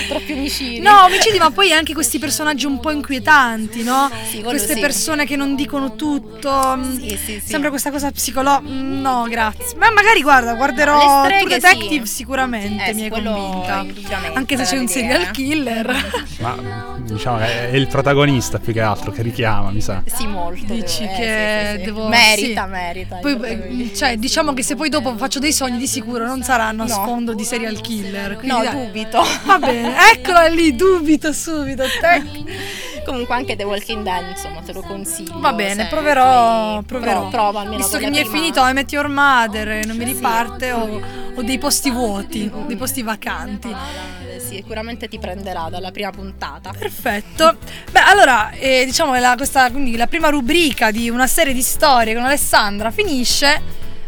Troppi 0.07 0.31
omicidi. 0.33 0.79
No, 0.79 1.03
omicidi, 1.05 1.37
ma 1.37 1.49
poi 1.51 1.71
anche 1.71 1.93
questi 1.93 2.10
personaggi 2.19 2.65
un 2.65 2.79
po' 2.79 2.91
inquietanti, 2.91 3.83
no? 3.83 4.09
Sì, 4.29 4.41
Queste 4.41 4.75
sì. 4.75 4.79
persone 4.79 5.25
che 5.25 5.35
non 5.35 5.55
dicono 5.55 5.95
tutto. 5.95 6.73
mm, 6.77 6.97
Sì, 6.99 7.09
sì, 7.09 7.17
sì. 7.39 7.41
Sembra 7.45 7.69
questa 7.69 7.91
cosa 7.91 8.11
psicologica. 8.11 8.69
No, 8.69 9.25
grazie. 9.29 9.75
Ma 9.77 9.91
magari 9.91 10.21
guarda, 10.21 10.53
guarderò 10.55 11.23
streghe, 11.23 11.43
True 11.45 11.59
Detective 11.59 12.05
sì. 12.05 12.13
sicuramente, 12.13 12.85
Eh, 12.85 12.93
mi 12.93 13.09
quello 13.09 13.31
convinta. 13.33 13.85
Anche 14.33 14.57
se 14.57 14.63
c'è 14.63 14.77
un 14.77 14.85
vedere. 14.85 15.07
serial 15.09 15.31
killer. 15.31 16.25
Ma 16.39 16.99
diciamo 16.99 17.37
che 17.37 17.69
è 17.71 17.75
il 17.75 17.87
protagonista 17.87 18.59
più 18.59 18.73
che 18.73 18.81
altro 18.81 19.11
che 19.11 19.21
richiama, 19.21 19.71
mi 19.71 19.81
sa. 19.81 20.01
Sì, 20.05 20.25
molto. 20.27 20.73
Dici 20.73 21.01
devo- 21.01 21.11
eh, 21.13 21.15
che 21.15 21.73
sì. 21.77 21.83
devo- 21.85 22.07
Merita, 22.07 22.63
sì. 22.63 22.69
merita. 22.69 23.15
Poi, 23.17 23.39
eh, 23.41 23.91
cioè, 23.95 24.17
diciamo 24.17 24.53
che 24.53 24.63
se 24.63 24.75
poi 24.75 24.89
dopo 24.89 25.15
faccio 25.17 25.39
dei 25.39 25.53
sogni 25.53 25.77
di 25.77 25.87
sicuro 25.87 26.25
non 26.25 26.43
saranno 26.43 26.83
a 26.83 26.85
No. 26.85 26.93
sfondo 26.93 27.33
di 27.33 27.43
serial 27.43 27.79
killer. 27.81 28.35
quindi 28.37 28.47
No, 28.57 28.63
dai. 28.63 28.85
dubito. 28.85 29.23
Va 29.45 29.57
bene, 29.59 29.93
eccola 30.13 30.47
lì, 30.47 30.75
dubito 30.75 31.31
subito. 31.33 31.83
Tac. 31.99 32.23
Comunque 33.05 33.33
anche 33.33 33.55
The 33.55 33.63
Walking 33.63 34.03
Dead, 34.03 34.29
insomma, 34.29 34.61
te 34.61 34.73
lo 34.73 34.81
consiglio. 34.81 35.39
Va 35.39 35.53
bene, 35.53 35.87
proverò, 35.87 36.81
proverò. 36.83 37.21
Pro- 37.21 37.29
prova 37.29 37.59
almeno 37.61 37.77
Visto 37.77 37.97
che 37.97 38.09
mi 38.11 38.17
è 38.17 38.21
prima. 38.21 38.35
finito 38.35 38.63
I 38.63 38.73
Met 38.73 38.91
Your 38.91 39.07
Mother 39.07 39.67
e 39.69 39.83
non 39.85 39.97
mi 39.97 40.03
riparte, 40.05 40.71
ho, 40.71 41.01
ho 41.35 41.41
dei 41.41 41.57
posti 41.57 41.89
vuoti, 41.89 42.49
dei 42.67 42.75
posti 42.75 43.01
vacanti. 43.01 43.69
Eh, 43.69 44.39
Sicuramente 44.39 45.07
ti 45.07 45.17
prenderà 45.17 45.67
dalla 45.69 45.91
prima 45.91 46.11
puntata. 46.11 46.71
Perfetto. 46.77 47.57
Beh, 47.91 48.01
allora, 48.01 48.51
eh, 48.51 48.83
diciamo 48.85 49.13
che 49.13 49.19
la, 49.19 49.33
questa, 49.35 49.71
quindi 49.71 49.95
la 49.95 50.07
prima 50.07 50.29
rubrica 50.29 50.91
di 50.91 51.09
una 51.09 51.25
serie 51.27 51.53
di 51.53 51.61
storie 51.61 52.13
con 52.13 52.23
Alessandra 52.25 52.91
finisce, 52.91 53.61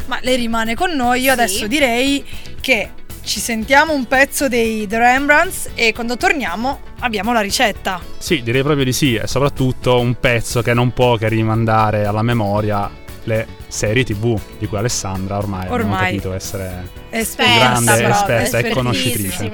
ma 0.05 0.19
lei 0.21 0.35
rimane 0.35 0.75
con 0.75 0.91
noi. 0.91 1.21
Io 1.21 1.25
Sì. 1.27 1.29
adesso 1.39 1.67
direi 1.67 2.23
che 2.61 2.91
ci 3.23 3.39
sentiamo 3.39 3.93
un 3.93 4.05
pezzo 4.05 4.47
dei 4.47 4.85
The 4.87 4.97
Rembrandts 4.97 5.69
e 5.75 5.93
quando 5.93 6.17
torniamo 6.17 6.79
abbiamo 6.99 7.31
la 7.33 7.41
ricetta. 7.41 8.01
Sì, 8.17 8.43
direi 8.43 8.61
proprio 8.63 8.83
di 8.83 8.93
sì, 8.93 9.15
e 9.15 9.27
soprattutto 9.27 9.99
un 9.99 10.15
pezzo 10.19 10.61
che 10.61 10.73
non 10.73 10.91
può 10.91 11.15
che 11.15 11.29
rimandare 11.29 12.05
alla 12.05 12.21
memoria 12.21 12.89
le 13.25 13.47
serie 13.67 14.03
tv 14.03 14.37
di 14.59 14.67
cui 14.67 14.77
Alessandra 14.77 15.37
ormai, 15.37 15.69
Ormai. 15.69 16.11
capito 16.11 16.33
essere 16.33 16.89
Esperta, 17.09 17.81
grande 17.81 18.07
esperta 18.07 18.57
e 18.57 18.69
conoscitrice. 18.69 19.51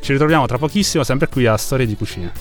Ci 0.00 0.12
ritroviamo 0.12 0.46
tra 0.46 0.58
pochissimo 0.58 1.04
sempre 1.04 1.28
qui 1.28 1.46
a 1.46 1.56
Storie 1.56 1.86
di 1.86 1.96
Cucina. 1.96 2.32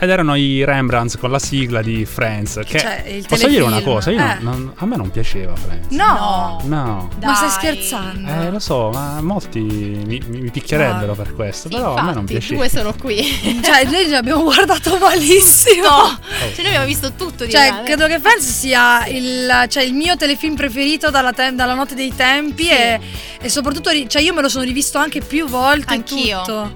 Ed 0.00 0.10
erano 0.10 0.36
i 0.36 0.64
Rembrandts 0.64 1.16
con 1.16 1.28
la 1.30 1.40
sigla 1.40 1.82
di 1.82 2.04
Friends. 2.04 2.60
Che 2.64 2.78
Cioè, 2.78 3.04
il 3.08 3.26
posso 3.26 3.48
dire 3.48 3.64
una 3.64 3.82
cosa? 3.82 4.12
Io 4.12 4.18
non- 4.18 4.28
Eh. 4.30 4.36
non- 4.42 4.72
a 4.76 4.86
me 4.86 4.96
non 4.96 5.10
piaceva 5.10 5.56
Friends. 5.56 5.88
No, 5.90 6.60
No. 6.66 7.08
ma 7.20 7.34
stai 7.34 7.50
scherzando? 7.50 8.28
Eh, 8.30 8.50
lo 8.50 8.60
so, 8.60 8.90
ma 8.92 9.20
molti 9.20 9.58
mi, 9.58 10.22
mi- 10.24 10.38
mi 10.40 10.50
picchierebbero 10.52 11.14
per 11.14 11.34
questo. 11.34 11.68
Sì, 11.68 11.74
però 11.74 11.94
a 11.96 12.02
me 12.02 12.12
non 12.12 12.20
infatti, 12.20 12.32
piaceva. 12.38 12.60
due 12.60 12.68
sono 12.68 12.94
qui. 12.96 13.16
Cioè, 13.60 13.84
noi 13.86 14.06
ci 14.06 14.14
abbiamo 14.14 14.42
guardato 14.44 14.98
malissimo. 14.98 15.82
No, 15.88 16.18
cioè 16.38 16.56
noi 16.58 16.66
abbiamo 16.66 16.86
visto 16.86 17.12
tutto 17.14 17.44
di 17.44 17.50
Cioè, 17.50 17.68
là. 17.70 17.82
credo 17.82 18.06
che 18.06 18.20
Friends 18.20 18.46
sia 18.48 19.04
il, 19.08 19.66
cioè, 19.68 19.82
il 19.82 19.94
mio 19.94 20.16
telefilm 20.16 20.54
preferito 20.54 21.10
dalla, 21.10 21.32
tem- 21.32 21.56
dalla 21.56 21.74
notte 21.74 21.96
dei 21.96 22.14
tempi 22.14 22.62
Sì. 22.64 22.70
e, 22.70 23.00
e 23.40 23.48
soprattutto, 23.48 23.90
cioè, 24.06 24.22
io 24.22 24.32
me 24.32 24.42
lo 24.42 24.48
sono 24.48 24.62
rivisto 24.64 24.98
anche 24.98 25.20
più 25.20 25.46
volte. 25.48 25.92
Anch'io. 25.92 26.38
Tutto. 26.42 26.70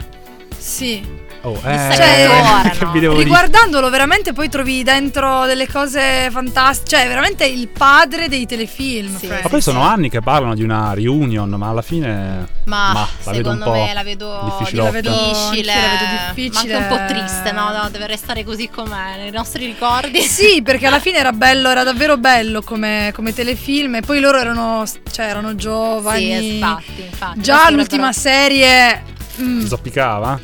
Sì. 0.59 1.21
Oh, 1.45 1.59
ora, 1.63 2.71
che 2.71 2.85
no? 2.85 2.93
dire? 2.93 3.13
Riguardandolo 3.15 3.91
veramente 3.91 4.33
poi 4.33 4.49
trovi 4.49 4.83
dentro 4.85 5.45
delle 5.45 5.67
cose 5.69 6.29
fantastiche. 6.31 6.97
Cioè, 6.97 7.09
veramente 7.09 7.45
il 7.47 7.67
padre 7.69 8.29
dei 8.29 8.47
telefilm. 8.47 9.17
Sì. 9.17 9.27
Friends. 9.27 9.43
Ma 9.45 9.49
poi 9.49 9.61
sono 9.61 9.83
anni 9.83 10.09
che 10.09 10.21
parlano 10.21 10.55
di 10.55 10.63
una 10.63 10.95
reunion, 10.95 11.49
ma 11.51 11.69
alla 11.69 11.83
fine. 11.83 12.47
Ma, 12.65 12.93
Ma 12.93 13.09
la 13.25 13.33
vedo 13.33 13.51
un 13.51 13.57
secondo 13.59 13.65
po' 13.65 13.73
me 13.73 13.93
la 13.93 14.03
vedo 14.05 14.57
difficilotta. 14.59 14.85
La 14.87 14.91
vedo- 14.93 15.11
difficile, 15.11 15.75
la 15.75 15.81
vedo 15.81 16.05
difficile. 16.35 16.73
ma 16.75 16.79
anche 16.79 16.93
un 16.93 16.99
po' 16.99 17.13
triste, 17.13 17.53
no? 17.53 17.71
No, 17.73 17.89
Deve 17.91 18.07
restare 18.07 18.45
così 18.45 18.69
com'è, 18.69 19.17
nei 19.17 19.31
nostri 19.31 19.67
ricordi. 19.67 20.21
Sì, 20.33 20.63
perché 20.63 20.87
alla 20.87 20.99
fine 21.01 21.19
era 21.19 21.33
bello, 21.33 21.69
era 21.71 21.83
davvero 21.83 22.17
bello 22.19 22.63
come, 22.63 23.11
come 23.15 23.35
telefilm. 23.35 23.97
E 23.97 24.01
poi 24.03 24.21
loro 24.21 24.39
erano, 24.39 24.85
cioè, 25.11 25.27
erano 25.27 25.57
giovani. 25.57 26.39
Sì, 26.39 26.55
infatti, 26.55 27.03
infatti. 27.11 27.41
Già 27.41 27.69
l'ultima 27.71 28.11
dovrebbero- 28.11 28.13
serie. 28.13 29.03
Mm. 29.41 29.65
Zoppicava? 29.67 30.39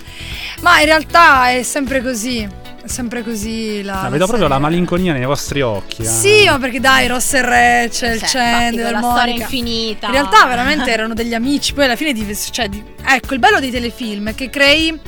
Ma 0.61 0.81
in 0.81 0.87
realtà 0.87 1.51
è 1.51 1.63
sempre 1.63 2.03
così. 2.03 2.67
È 2.81 2.87
sempre 2.89 3.23
così 3.23 3.83
la. 3.83 4.01
Ah, 4.01 4.03
la 4.05 4.09
vedo 4.09 4.27
proprio 4.27 4.49
la 4.49 4.59
malinconia 4.59 5.13
nei 5.13 5.25
vostri 5.27 5.61
occhi. 5.61 6.03
eh. 6.03 6.07
Sì, 6.07 6.45
ma 6.47 6.59
perché 6.59 6.81
dai, 6.81 7.07
Ross 7.07 7.35
e 7.35 7.43
Rachel, 7.43 8.19
Cioè, 8.21 8.29
Chandler, 8.31 8.83
quella 8.85 8.99
storia 8.99 9.25
Monica. 9.25 9.43
infinita. 9.43 10.07
In 10.07 10.13
realtà 10.13 10.47
veramente 10.47 10.91
erano 10.91 11.13
degli 11.15 11.35
amici, 11.35 11.75
poi 11.75 11.85
alla 11.85 11.97
fine 11.97 12.13
di, 12.13 12.37
cioè, 12.51 12.69
di- 12.69 12.83
ecco, 13.05 13.35
il 13.35 13.41
bello 13.41 13.61
dei 13.61 13.71
telefilm 13.71 14.29
è 14.31 14.35
che 14.35 14.49
crei 14.49 14.99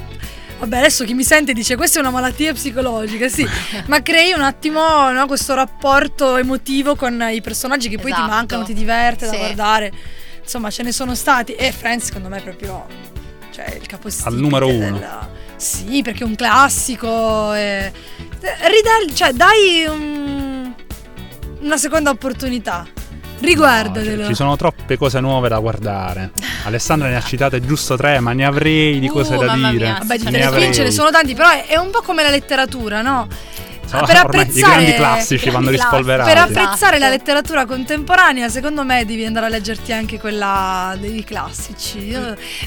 Vabbè, 0.60 0.76
adesso 0.76 1.04
chi 1.06 1.14
mi 1.14 1.24
sente 1.24 1.54
dice 1.54 1.74
questa 1.74 1.96
è 2.00 2.02
una 2.02 2.10
malattia 2.10 2.52
psicologica, 2.52 3.28
sì, 3.28 3.48
ma 3.86 4.02
crei 4.02 4.32
un 4.32 4.42
attimo 4.42 5.10
no, 5.10 5.24
questo 5.26 5.54
rapporto 5.54 6.36
emotivo 6.36 6.96
con 6.96 7.28
i 7.32 7.40
personaggi 7.40 7.88
che 7.88 7.96
poi 7.96 8.10
ti 8.12 8.18
Esatto. 8.18 8.30
mancano, 8.30 8.64
ti 8.64 8.74
diverte 8.74 9.24
da 9.24 9.32
Sì. 9.32 9.38
guardare. 9.38 9.90
Insomma, 10.42 10.68
ce 10.70 10.82
ne 10.82 10.92
sono 10.92 11.14
stati 11.14 11.54
e 11.54 11.72
Friends 11.72 12.04
secondo 12.06 12.28
me 12.28 12.36
è 12.38 12.42
proprio 12.42 12.84
cioè 13.66 13.76
il 13.80 13.86
capostipite 13.86 14.28
Al 14.34 14.40
numero 14.40 14.68
uno. 14.68 14.98
del- 14.98 15.28
Sì, 15.56 16.00
perché 16.02 16.24
è 16.24 16.26
un 16.26 16.34
classico 16.36 17.52
e 17.52 17.92
ridal- 18.40 19.14
cioè 19.14 19.32
dai 19.32 19.84
un- 19.86 20.72
una 21.60 21.76
seconda 21.76 22.10
opportunità. 22.10 22.86
No, 23.42 23.46
Riguardatelo. 23.46 24.18
cioè, 24.18 24.26
ci 24.28 24.34
sono 24.34 24.56
troppe 24.56 24.96
cose 24.98 25.18
nuove 25.20 25.48
da 25.48 25.58
guardare. 25.58 26.30
Alessandra 26.64 27.08
ne 27.08 27.16
ha 27.16 27.22
citate 27.22 27.60
giusto 27.60 27.96
tre, 27.96 28.20
ma 28.20 28.32
ne 28.32 28.44
avrei 28.44 28.98
di 28.98 29.08
Uh, 29.08 29.12
cose 29.12 29.36
da 29.36 29.46
mamma 29.46 29.70
dire. 29.70 29.84
mia, 29.86 29.98
Vabbè, 29.98 30.16
di 30.18 30.24
Ne 30.24 30.30
telefilm 30.30 30.72
ce 30.72 30.82
ne 30.82 30.90
sono 30.90 31.10
tanti, 31.10 31.34
però 31.34 31.48
è, 31.50 31.66
è 31.66 31.76
un 31.76 31.90
po' 31.90 32.00
come 32.02 32.22
la 32.22 32.28
letteratura, 32.30 33.00
no? 33.02 33.26
Sono 33.90 34.06
per 34.06 34.16
apprezzare- 34.16 34.58
I 34.58 34.62
grandi 34.62 34.94
classici 34.94 35.48
grandi 35.50 35.66
vanno 35.66 35.70
rispolverati. 35.76 36.28
Per 36.32 36.38
Esatto. 36.42 36.58
apprezzare 36.60 36.98
la 36.98 37.08
letteratura 37.08 37.66
contemporanea, 37.66 38.48
secondo 38.48 38.84
me 38.84 39.04
devi 39.04 39.24
andare 39.24 39.46
a 39.46 39.48
leggerti 39.48 39.92
anche 39.92 40.18
quella 40.20 40.96
dei 40.98 41.24
classici. 41.24 42.16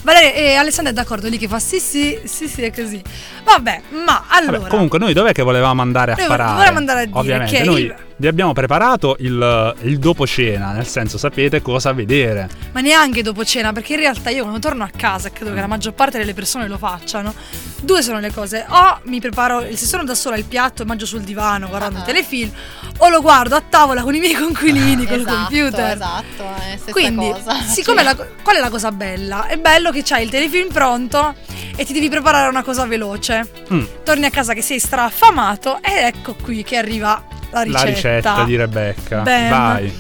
Valeria 0.01 0.33
e 0.33 0.55
Alessandra 0.55 0.91
è 0.91 0.95
d'accordo 0.95 1.29
lì 1.29 1.37
che 1.37 1.47
fa 1.47 1.59
sì, 1.59 1.79
sì, 1.79 2.19
sì, 2.25 2.47
sì, 2.47 2.61
è 2.63 2.73
così. 2.73 3.01
Vabbè, 3.45 3.81
ma 4.05 4.25
allora. 4.29 4.57
Vabbè, 4.59 4.69
comunque, 4.69 4.99
noi 4.99 5.13
dov'è 5.13 5.31
che 5.31 5.43
volevamo 5.43 5.81
andare 5.81 6.11
a 6.11 6.15
Noi 6.17 6.27
parare? 6.27 6.51
volevamo 6.53 6.77
andare 6.77 6.99
a 7.01 7.05
dire 7.05 7.17
Ovviamente, 7.19 7.57
che 7.57 7.63
noi 7.63 7.81
il- 7.83 7.95
vi 8.15 8.27
abbiamo 8.27 8.53
preparato 8.53 9.15
il, 9.19 9.75
il 9.81 9.99
dopo 9.99 10.25
cena, 10.27 10.71
nel 10.71 10.85
senso 10.85 11.17
sapete 11.17 11.61
cosa 11.61 11.91
vedere. 11.93 12.49
Ma 12.71 12.81
neanche 12.81 13.21
dopo 13.21 13.43
cena, 13.43 13.73
perché 13.73 13.93
in 13.93 13.99
realtà 13.99 14.29
io 14.29 14.41
quando 14.41 14.59
torno 14.59 14.83
a 14.83 14.89
casa, 14.95 15.27
e 15.27 15.31
credo 15.31 15.53
che 15.53 15.59
la 15.59 15.67
maggior 15.67 15.93
parte 15.93 16.17
delle 16.17 16.33
persone 16.33 16.67
lo 16.67 16.77
facciano, 16.77 17.33
due 17.81 18.01
sono 18.01 18.19
le 18.19 18.31
cose. 18.31 18.65
O 18.67 18.99
mi 19.05 19.19
preparo, 19.19 19.65
se 19.75 19.85
sono 19.85 20.03
da 20.03 20.15
sola 20.15 20.35
il 20.35 20.45
piatto 20.45 20.83
e 20.83 20.85
mangio 20.85 21.05
sul 21.05 21.21
divano 21.21 21.67
guardando 21.67 21.99
un 21.99 22.05
telefilm, 22.05 22.51
o 22.97 23.09
lo 23.09 23.21
guardo 23.21 23.55
a 23.55 23.63
tavola 23.67 24.01
con 24.01 24.13
i 24.13 24.19
miei 24.19 24.33
conquilini, 24.33 25.05
col 25.05 25.21
esatto, 25.21 25.35
computer. 25.35 25.93
Esatto, 25.93 26.43
è 26.71 26.77
stessa 26.77 26.91
Quindi, 26.91 27.29
cosa. 27.29 27.61
siccome 27.65 28.03
Cioè, 28.03 28.15
la, 28.15 28.27
qual 28.41 28.55
è 28.55 28.59
la 28.59 28.69
cosa 28.69 28.91
bella? 28.91 29.47
È 29.47 29.57
bello 29.57 29.91
che 29.91 30.01
c'hai 30.03 30.23
il 30.23 30.29
telefilm 30.29 30.71
pronto 30.71 31.35
e 31.75 31.85
ti 31.85 31.93
devi 31.93 32.09
preparare 32.09 32.49
una 32.49 32.63
cosa 32.63 32.85
veloce. 32.85 33.47
Mm, 33.71 33.83
Torni 34.03 34.25
a 34.25 34.29
casa 34.29 34.53
che 34.53 34.61
sei 34.61 34.79
straaffamato 34.79 35.79
ed 35.81 35.97
ecco 35.97 36.35
qui 36.35 36.63
che 36.63 36.77
arriva 36.77 37.32
la 37.53 37.61
ricetta. 37.61 37.85
la 37.85 37.93
ricetta 37.93 38.43
di 38.43 38.55
Rebecca. 38.55 39.21
Bam. 39.21 39.49
Vai. 39.49 39.93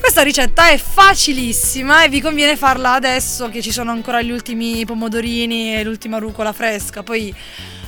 Questa 0.00 0.22
ricetta 0.22 0.70
è 0.70 0.78
facilissima 0.78 2.04
e 2.04 2.08
vi 2.08 2.20
conviene 2.20 2.56
farla 2.56 2.92
adesso 2.92 3.48
che 3.50 3.60
ci 3.60 3.72
sono 3.72 3.90
ancora 3.90 4.22
gli 4.22 4.30
ultimi 4.30 4.84
pomodorini 4.84 5.74
e 5.74 5.84
l'ultima 5.84 6.18
rucola 6.18 6.52
fresca. 6.52 7.02
Poi, 7.02 7.34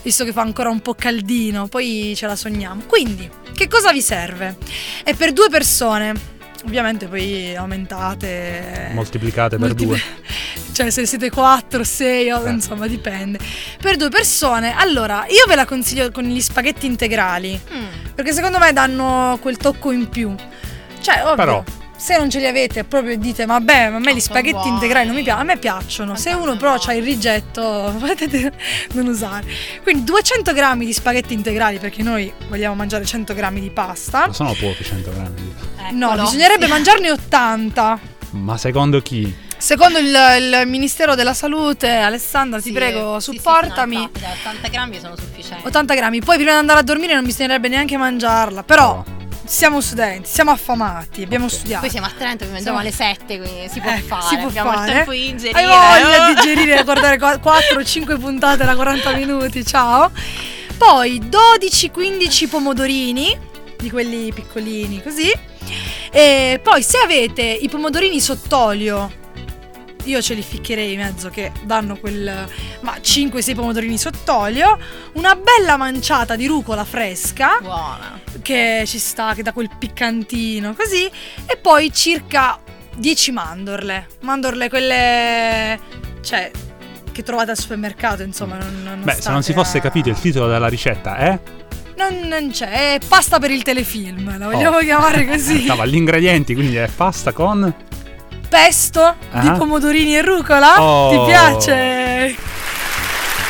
visto 0.02 0.24
che 0.24 0.32
fa 0.32 0.42
ancora 0.42 0.68
un 0.68 0.80
po' 0.80 0.94
caldino, 0.94 1.68
poi 1.68 2.12
ce 2.16 2.26
la 2.26 2.36
sogniamo. 2.36 2.82
Quindi, 2.86 3.28
che 3.54 3.68
cosa 3.68 3.92
vi 3.92 4.02
serve? 4.02 4.56
È 5.02 5.14
per 5.14 5.32
due 5.32 5.48
persone. 5.48 6.38
Ovviamente 6.64 7.06
poi 7.06 7.56
aumentate. 7.56 8.90
Moltiplicate 8.92 9.56
per 9.56 9.68
Multipli- 9.68 9.86
due. 9.86 10.00
Cioè, 10.72 10.88
se 10.90 11.04
siete 11.04 11.30
4, 11.30 11.82
6, 11.84 12.28
Eh. 12.28 12.48
insomma, 12.50 12.86
dipende. 12.86 13.38
Per 13.80 13.96
due 13.96 14.08
persone, 14.08 14.74
allora, 14.74 15.26
io 15.28 15.44
ve 15.46 15.54
la 15.54 15.66
consiglio 15.66 16.10
con 16.10 16.24
gli 16.24 16.40
spaghetti 16.40 16.86
integrali. 16.86 17.60
mm, 17.74 17.86
Perché 18.14 18.32
secondo 18.32 18.58
me 18.58 18.72
danno 18.72 19.38
quel 19.42 19.56
tocco 19.58 19.90
in 19.90 20.08
più. 20.08 20.34
Cioè, 21.00 21.22
ovvio. 21.22 21.34
Però. 21.34 21.64
Se 22.00 22.16
non 22.16 22.30
ce 22.30 22.38
li 22.38 22.46
avete, 22.46 22.84
proprio 22.84 23.18
dite, 23.18 23.44
vabbè, 23.44 23.90
ma 23.90 23.96
a 23.96 23.98
me 23.98 24.10
No, 24.12 24.16
gli 24.16 24.20
spaghetti 24.20 24.52
buoni. 24.54 24.70
integrali 24.70 25.06
non 25.06 25.14
mi 25.16 25.22
piacciono. 25.22 25.42
A 25.42 25.44
me 25.44 25.58
piacciono. 25.58 26.16
Se 26.16 26.32
uno 26.32 26.56
però 26.56 26.74
ha 26.74 26.94
il 26.94 27.02
rigetto, 27.04 27.94
potete 28.00 28.52
non 28.92 29.06
usare. 29.06 29.46
Quindi 29.82 30.04
200 30.04 30.52
grammi 30.54 30.86
di 30.86 30.92
spaghetti 30.94 31.34
integrali, 31.34 31.78
perché 31.78 32.02
noi 32.02 32.32
vogliamo 32.48 32.74
mangiare 32.74 33.04
100 33.04 33.34
grammi 33.34 33.60
di 33.60 33.70
pasta. 33.70 34.24
Non 34.24 34.34
sono 34.34 34.54
pochi 34.54 34.82
100 34.82 35.10
grammi. 35.10 35.54
No, 35.92 36.06
eccolo. 36.08 36.22
bisognerebbe 36.22 36.66
mangiarne 36.68 37.10
80. 37.10 37.98
Ma 38.30 38.56
secondo 38.56 39.02
chi? 39.02 39.32
Secondo 39.58 39.98
il, 39.98 40.06
il 40.06 40.62
Ministero 40.68 41.14
della 41.14 41.34
Salute, 41.34 41.88
Alessandra, 41.90 42.58
ti 42.60 42.68
Sì, 42.68 42.72
prego, 42.72 43.20
sì, 43.20 43.30
sì, 43.32 43.36
supportami. 43.36 43.96
no, 43.96 44.02
infatti, 44.14 44.24
80 44.40 44.68
grammi 44.68 44.98
sono 45.00 45.16
sufficienti. 45.16 45.66
80 45.66 45.94
grammi. 45.94 46.20
Poi 46.20 46.36
prima 46.36 46.52
di 46.52 46.56
andare 46.58 46.78
a 46.78 46.82
dormire 46.82 47.12
non 47.14 47.24
bisognerebbe 47.24 47.68
neanche 47.68 47.98
mangiarla. 47.98 48.62
Però 48.62 48.94
No. 49.06 49.18
Siamo 49.50 49.80
studenti, 49.80 50.28
siamo 50.30 50.52
affamati, 50.52 51.22
abbiamo 51.22 51.46
Ok. 51.46 51.52
studiato. 51.52 51.80
Poi 51.80 51.90
siamo 51.90 52.06
a 52.06 52.10
Trento 52.16 52.44
mangiamo 52.44 52.60
Siamo- 52.62 52.78
alle 52.78 52.92
7, 52.92 53.38
quindi 53.40 53.68
si 53.68 53.80
può 53.80 53.90
Eh, 53.90 53.98
fare. 54.00 54.22
si 54.28 54.36
può 54.36 54.46
Abbiamo 54.46 54.70
fare. 54.72 54.86
il 54.90 54.96
tempo 54.96 55.10
di 55.10 55.28
ingerire. 55.28 55.58
Hai 55.60 55.66
voglia 56.02 56.26
di 56.28 56.34
digerire 56.40 56.78
e 56.78 56.84
guardare 56.84 57.18
4-5 57.18 58.18
puntate 58.20 58.64
da 58.64 58.74
40 58.76 59.12
minuti, 59.14 59.66
ciao. 59.66 60.12
Poi 60.78 61.18
12-15 61.28 62.46
pomodorini, 62.48 63.36
di 63.76 63.90
quelli 63.90 64.32
piccolini 64.32 65.02
così. 65.02 65.30
E 66.12 66.60
poi 66.62 66.82
se 66.82 66.98
avete 66.98 67.42
i 67.42 67.68
pomodorini 67.68 68.20
sott'olio, 68.20 69.18
io 70.04 70.22
ce 70.22 70.34
li 70.34 70.42
ficcherei 70.42 70.92
in 70.94 71.00
mezzo 71.00 71.28
che 71.28 71.52
danno 71.64 71.96
quel... 71.98 72.48
ma 72.80 72.96
5-6 73.02 73.54
pomodorini 73.54 73.98
sott'olio, 73.98 74.78
una 75.14 75.34
bella 75.34 75.76
manciata 75.76 76.36
di 76.36 76.46
rucola 76.46 76.84
fresca 76.84 77.58
Buona. 77.60 78.18
Che 78.42 78.84
ci 78.86 78.98
sta, 78.98 79.34
che 79.34 79.42
dà 79.42 79.52
quel 79.52 79.70
piccantino 79.78 80.74
così, 80.74 81.10
e 81.46 81.56
poi 81.56 81.92
circa 81.92 82.58
10 82.96 83.32
mandorle. 83.32 84.06
Mandorle 84.20 84.68
quelle, 84.68 85.78
cioè, 86.22 86.50
che 87.12 87.22
trovate 87.22 87.50
al 87.52 87.58
supermercato, 87.58 88.22
insomma. 88.22 88.56
Non, 88.56 88.82
non 88.84 89.00
Beh, 89.02 89.14
se 89.20 89.30
non 89.30 89.42
si 89.42 89.52
fosse 89.52 89.78
a- 89.78 89.80
capito 89.80 90.08
il 90.08 90.18
titolo 90.18 90.46
della 90.48 90.68
ricetta 90.68 91.16
è... 91.16 91.38
Non, 91.96 92.20
non 92.28 92.50
c'è, 92.50 92.94
è 92.94 92.98
pasta 93.06 93.38
per 93.38 93.50
il 93.50 93.62
telefilm, 93.62 94.38
la 94.38 94.46
vogliamo 94.48 94.76
Oh. 94.78 94.80
chiamare 94.80 95.26
così. 95.26 95.62
Stava 95.64 95.82
agli 95.82 95.96
ingredienti, 95.96 96.54
quindi 96.54 96.76
è 96.76 96.88
pasta 96.88 97.32
con... 97.32 97.74
Pesto 98.48 99.14
di 99.32 99.46
Ah. 99.46 99.52
pomodorini 99.52 100.16
e 100.16 100.22
rucola. 100.22 100.82
Oh. 100.82 101.10
Ti 101.10 101.30
piace? 101.30 102.36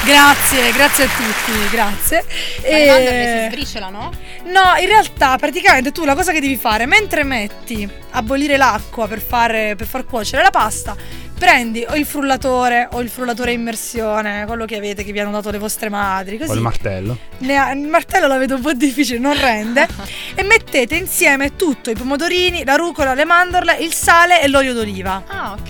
Grazie, 0.05 0.73
grazie 0.73 1.05
a 1.05 1.09
tutti, 1.09 1.69
grazie. 1.71 2.25
Ma 2.63 2.69
le 2.79 2.87
mandorle 2.87 3.41
si 3.43 3.47
sbriciolano? 3.55 4.11
No, 4.45 4.81
in 4.81 4.87
realtà 4.87 5.37
praticamente 5.37 5.93
tu 5.93 6.05
la 6.05 6.15
cosa 6.15 6.33
che 6.33 6.41
devi 6.41 6.57
fare, 6.57 6.87
mentre 6.87 7.23
metti 7.23 7.89
a 8.13 8.23
bollire 8.23 8.57
l'acqua 8.57 9.07
per, 9.07 9.21
fare, 9.21 9.77
per 9.77 9.87
far 9.87 10.07
cuocere 10.07 10.43
la 10.43 10.51
pasta, 10.51 10.97
prendi 11.39 11.85
o 11.87 11.95
il 11.97 12.07
frullatore 12.07 12.89
o 12.93 13.01
il 13.03 13.11
frullatore 13.11 13.51
a 13.51 13.55
immersione, 13.55 14.45
quello 14.47 14.65
che 14.65 14.77
avete, 14.77 15.05
che 15.05 15.13
vi 15.13 15.21
hanno 15.21 15.31
dato 15.33 15.51
le 15.51 15.59
vostre 15.59 15.91
madri, 15.91 16.39
Con 16.39 16.47
così. 16.47 16.59
il 16.59 16.65
martello. 16.65 17.19
Ne 17.39 17.57
ha- 17.57 17.71
il 17.73 17.87
martello 17.87 18.27
la 18.27 18.39
vedo 18.39 18.55
un 18.57 18.63
po' 18.63 18.73
difficile, 18.73 19.19
non 19.19 19.39
rende. 19.39 19.87
e 20.35 20.43
mettete 20.43 20.97
insieme 20.97 21.57
tutto, 21.57 21.91
i 21.91 21.95
pomodorini, 21.95 22.65
la 22.65 22.75
rucola, 22.77 23.13
le 23.15 23.27
mandorle, 23.27 23.77
il 23.81 23.93
sale 23.93 24.41
e 24.43 24.49
l'olio 24.49 24.73
d'oliva. 24.73 25.23
Ah, 25.27 25.53
ok. 25.61 25.69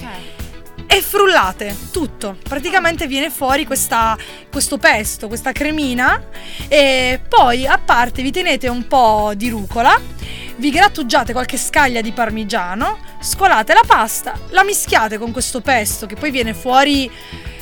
E 0.93 1.03
frullate 1.03 1.77
tutto. 1.93 2.37
Praticamente 2.43 3.07
viene 3.07 3.31
fuori 3.31 3.65
questa- 3.65 4.19
questo 4.51 4.77
pesto, 4.77 5.29
questa 5.29 5.53
cremina. 5.53 6.21
E 6.67 7.21
poi 7.29 7.65
a 7.65 7.79
parte 7.79 8.23
vi 8.23 8.33
tenete 8.33 8.67
un 8.67 8.89
po' 8.89 9.31
di 9.37 9.49
rucola, 9.51 9.97
vi 10.61 10.71
grattugiate 10.71 11.33
qualche 11.33 11.57
scaglia 11.57 12.03
di 12.03 12.13
parmigiano, 12.13 12.99
scolate 13.19 13.73
la 13.73 13.83
pasta, 13.87 14.39
la 14.51 14.63
mischiate 14.63 15.17
con 15.17 15.33
questo 15.33 15.63
pesto 15.63 16.05
che 16.05 16.17
poi 16.17 16.31
viene 16.31 16.53
fuori 16.53 17.11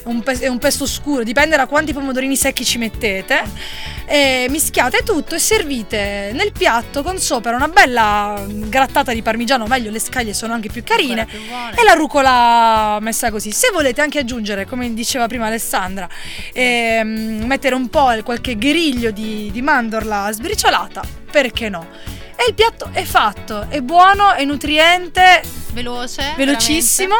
un, 0.04 0.20
pe- 0.22 0.38
è 0.40 0.48
un 0.48 0.58
pesto 0.58 0.84
scuro, 0.84 1.22
dipende 1.22 1.56
da 1.56 1.66
quanti 1.66 1.92
pomodorini 1.92 2.34
secchi 2.36 2.64
ci 2.64 2.78
mettete. 2.78 3.86
E 4.06 4.46
mischiate 4.48 5.02
tutto 5.04 5.34
e 5.34 5.38
servite 5.38 6.30
nel 6.32 6.50
piatto 6.50 7.02
con 7.02 7.18
sopra 7.18 7.54
una 7.54 7.68
bella 7.68 8.42
grattata 8.48 9.12
di 9.12 9.22
parmigiano, 9.22 9.66
meglio 9.66 9.90
le 9.90 10.00
scaglie 10.00 10.32
sono 10.32 10.54
anche 10.54 10.68
più 10.68 10.82
carine. 10.82 11.26
Più. 11.26 11.38
E 11.38 11.84
la 11.84 11.92
rucola 11.92 12.98
messa 13.00 13.30
così. 13.30 13.52
Se 13.52 13.70
volete 13.70 14.00
anche 14.00 14.18
aggiungere, 14.18 14.66
come 14.66 14.92
diceva 14.92 15.28
prima 15.28 15.46
Alessandra, 15.46 16.08
ehm, 16.52 17.44
mettere 17.44 17.74
un 17.74 17.88
po' 17.88 18.12
qualche 18.24 18.56
griglio 18.56 19.10
di, 19.10 19.50
di 19.52 19.62
mandorla 19.62 20.32
sbriciolata, 20.32 21.02
perché 21.30 21.68
no? 21.68 22.16
E 22.40 22.44
il 22.46 22.54
piatto 22.54 22.90
è 22.92 23.02
fatto, 23.02 23.66
è 23.68 23.80
buono, 23.80 24.32
è 24.32 24.44
nutriente, 24.44 25.42
Veloce. 25.72 26.34
velocissimo. 26.36 27.16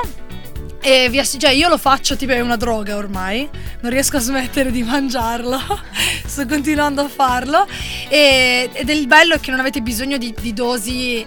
E 0.81 1.09
vi 1.11 1.19
ass- 1.19 1.37
cioè 1.41 1.51
io 1.51 1.69
lo 1.69 1.77
faccio 1.77 2.15
tipo 2.17 2.33
è 2.33 2.39
una 2.41 2.55
droga 2.55 2.95
ormai, 2.95 3.49
non 3.81 3.91
riesco 3.91 4.19
a 4.19 4.21
smettere 4.21 4.71
di 4.71 4.85
mangiarlo, 4.85 5.59
sto 6.25 6.47
continuando 6.47 7.01
a 7.03 7.09
farlo 7.09 7.67
e, 8.09 8.71
ed 8.73 8.89
il 8.89 9.09
bello 9.09 9.35
è 9.35 9.41
che 9.41 9.51
non 9.51 9.59
avete 9.59 9.81
bisogno 9.81 10.19
di, 10.19 10.33
di 10.41 10.53
dosi 10.53 11.27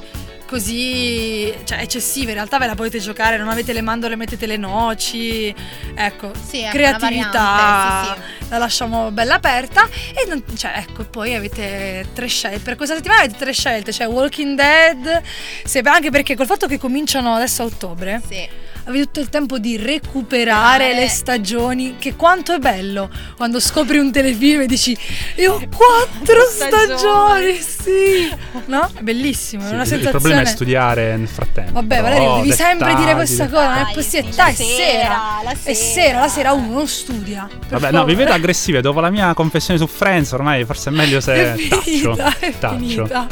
così 0.52 1.54
cioè, 1.64 1.80
eccessive, 1.80 2.28
in 2.32 2.34
realtà 2.36 2.58
ve 2.58 2.66
la 2.66 2.76
potete 2.76 3.00
giocare, 3.00 3.38
non 3.38 3.48
avete 3.48 3.72
le 3.72 3.80
mandorle, 3.82 4.18
mettete 4.18 4.46
le 4.46 4.58
noci, 4.58 5.54
ecco, 5.96 6.34
Sì, 6.46 6.60
una 6.60 6.70
creatività, 6.72 7.30
variante, 7.32 8.22
sì, 8.44 8.50
la 8.50 8.58
lasciamo 8.58 9.12
bella 9.12 9.36
aperta 9.36 9.88
e 10.14 10.26
non- 10.28 10.44
cioè, 10.58 10.74
ecco, 10.76 11.06
poi 11.06 11.34
avete 11.36 12.08
tre 12.14 12.28
scelte, 12.28 12.60
per 12.60 12.76
questa 12.76 12.96
settimana 12.96 13.22
avete 13.22 13.38
tre 13.38 13.54
scelte, 13.54 13.94
cioè 13.94 14.08
Walking 14.08 14.58
Dead, 14.58 15.22
se- 15.64 15.80
anche 15.86 16.10
perché 16.12 16.36
col 16.36 16.46
fatto 16.46 16.68
che 16.68 16.78
cominciano 16.78 17.34
adesso 17.34 17.62
a 17.62 17.66
ottobre, 17.66 18.22
Sì. 18.28 18.48
Avevi 18.86 19.06
tutto 19.06 19.20
il 19.20 19.30
tempo 19.30 19.58
di 19.60 19.78
recuperare 19.78 20.10
Recuperare. 20.12 20.94
le 20.96 21.08
stagioni, 21.08 21.96
che 21.98 22.16
quanto 22.16 22.54
è 22.54 22.58
bello 22.60 23.10
quando 23.38 23.60
scopri 23.60 23.98
un 23.98 24.12
telefilm 24.12 24.62
e 24.62 24.66
dici 24.66 24.98
io 25.38 25.54
ho 25.54 25.62
quattro 25.76 26.42
stagioni, 26.50 27.54
sì, 27.62 28.30
no? 28.66 28.90
È 28.94 29.02
bellissimo, 29.02 29.64
Sì, 29.64 29.70
è 29.70 29.74
una 29.74 29.82
il- 29.84 29.88
sensazione. 29.88 30.04
Il 30.04 30.10
problema 30.10 30.42
è 30.42 30.46
studiare 30.46 31.16
nel 31.18 31.28
frattempo. 31.28 31.72
Vabbè, 31.74 32.02
Valerio, 32.02 32.36
devi 32.38 32.52
sempre 32.52 32.88
dire 32.94 32.98
dettagli, 33.00 33.16
questa 33.16 33.46
dettagli. 33.46 33.60
cosa, 33.60 33.74
non 33.80 33.88
è 33.88 33.94
possibile. 33.94 34.30
è 34.30 34.54
sera, 34.54 35.40
è 35.64 35.74
sera. 35.74 36.20
la 36.20 36.28
sera 36.28 36.52
uno 36.54 36.74
non 36.74 36.88
studia. 36.88 37.48
Vabbè, 37.70 37.86
no, 37.92 37.98
favore. 38.00 38.14
vi 38.14 38.16
vedo 38.18 38.34
aggressive. 38.34 38.82
Dopo 38.82 39.00
la 39.00 39.10
mia 39.10 39.34
confessione 39.34 39.80
su 39.80 39.88
Friends, 39.88 40.32
ormai 40.32 40.66
forse 40.66 40.90
è 40.90 40.94
meglio 40.94 41.20
se 41.22 41.34
è 41.34 41.68
taccio. 41.70 41.82
finita, 41.82 42.34
è 42.40 42.58
taccio. 42.58 43.28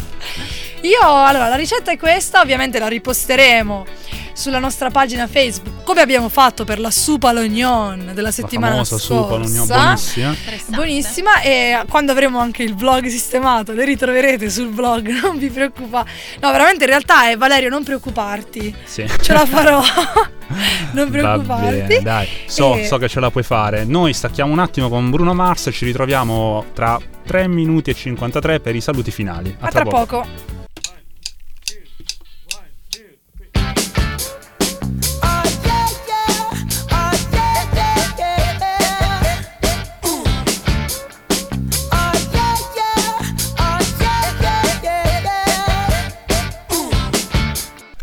Io, 0.81 0.99
allora, 1.01 1.49
la 1.49 1.55
ricetta 1.55 1.91
è 1.91 1.97
questa, 1.97 2.39
ovviamente 2.41 2.79
la 2.79 2.87
riposteremo 2.87 3.85
sulla 4.31 4.59
nostra 4.59 4.89
pagina 4.89 5.27
Facebook, 5.27 5.83
come 5.83 5.99
abbiamo 5.99 6.29
fatto 6.29 6.63
per 6.63 6.79
la 6.79 6.89
soupe 6.89 7.27
à 7.27 7.33
l'oignon 7.33 8.11
della 8.13 8.21
La 8.27 8.31
settimana 8.31 8.71
famosa 8.71 8.97
soupe, 8.97 9.35
l'oignon, 9.37 9.65
scorsa. 9.65 9.75
buonissima. 9.83 10.35
Buonissima 10.67 11.41
e 11.41 11.83
quando 11.89 12.13
avremo 12.13 12.39
anche 12.39 12.63
il 12.63 12.73
vlog 12.75 13.05
sistemato 13.07 13.73
le 13.73 13.83
ritroverete 13.83 14.49
sul 14.49 14.69
blog, 14.69 15.09
non 15.21 15.37
vi 15.37 15.49
preoccupate. 15.49 16.09
No, 16.39 16.51
veramente 16.51 16.85
in 16.85 16.89
realtà 16.91 17.29
è 17.29 17.35
Valerio, 17.35 17.67
non 17.67 17.83
preoccuparti, 17.83 18.73
Sì. 18.85 19.05
ce 19.21 19.33
la 19.33 19.45
farò. 19.45 19.81
non 20.93 21.05
Va 21.05 21.11
preoccuparti. 21.11 21.75
bene, 21.75 22.01
dai. 22.01 22.27
So, 22.45 22.75
E- 22.77 22.85
so 22.85 22.97
che 22.97 23.09
ce 23.09 23.19
la 23.19 23.29
puoi 23.29 23.43
fare. 23.43 23.83
Noi 23.83 24.13
stacchiamo 24.13 24.53
un 24.53 24.59
attimo 24.59 24.87
con 24.87 25.09
Bruno 25.09 25.33
Mars 25.33 25.67
e 25.67 25.71
ci 25.73 25.83
ritroviamo 25.83 26.67
tra 26.73 26.97
3 27.25 27.49
minuti 27.49 27.89
e 27.89 27.93
53 27.93 28.61
per 28.61 28.73
i 28.75 28.79
saluti 28.79 29.11
finali. 29.11 29.53
A 29.59 29.67
tra 29.67 29.83
poco. 29.83 30.57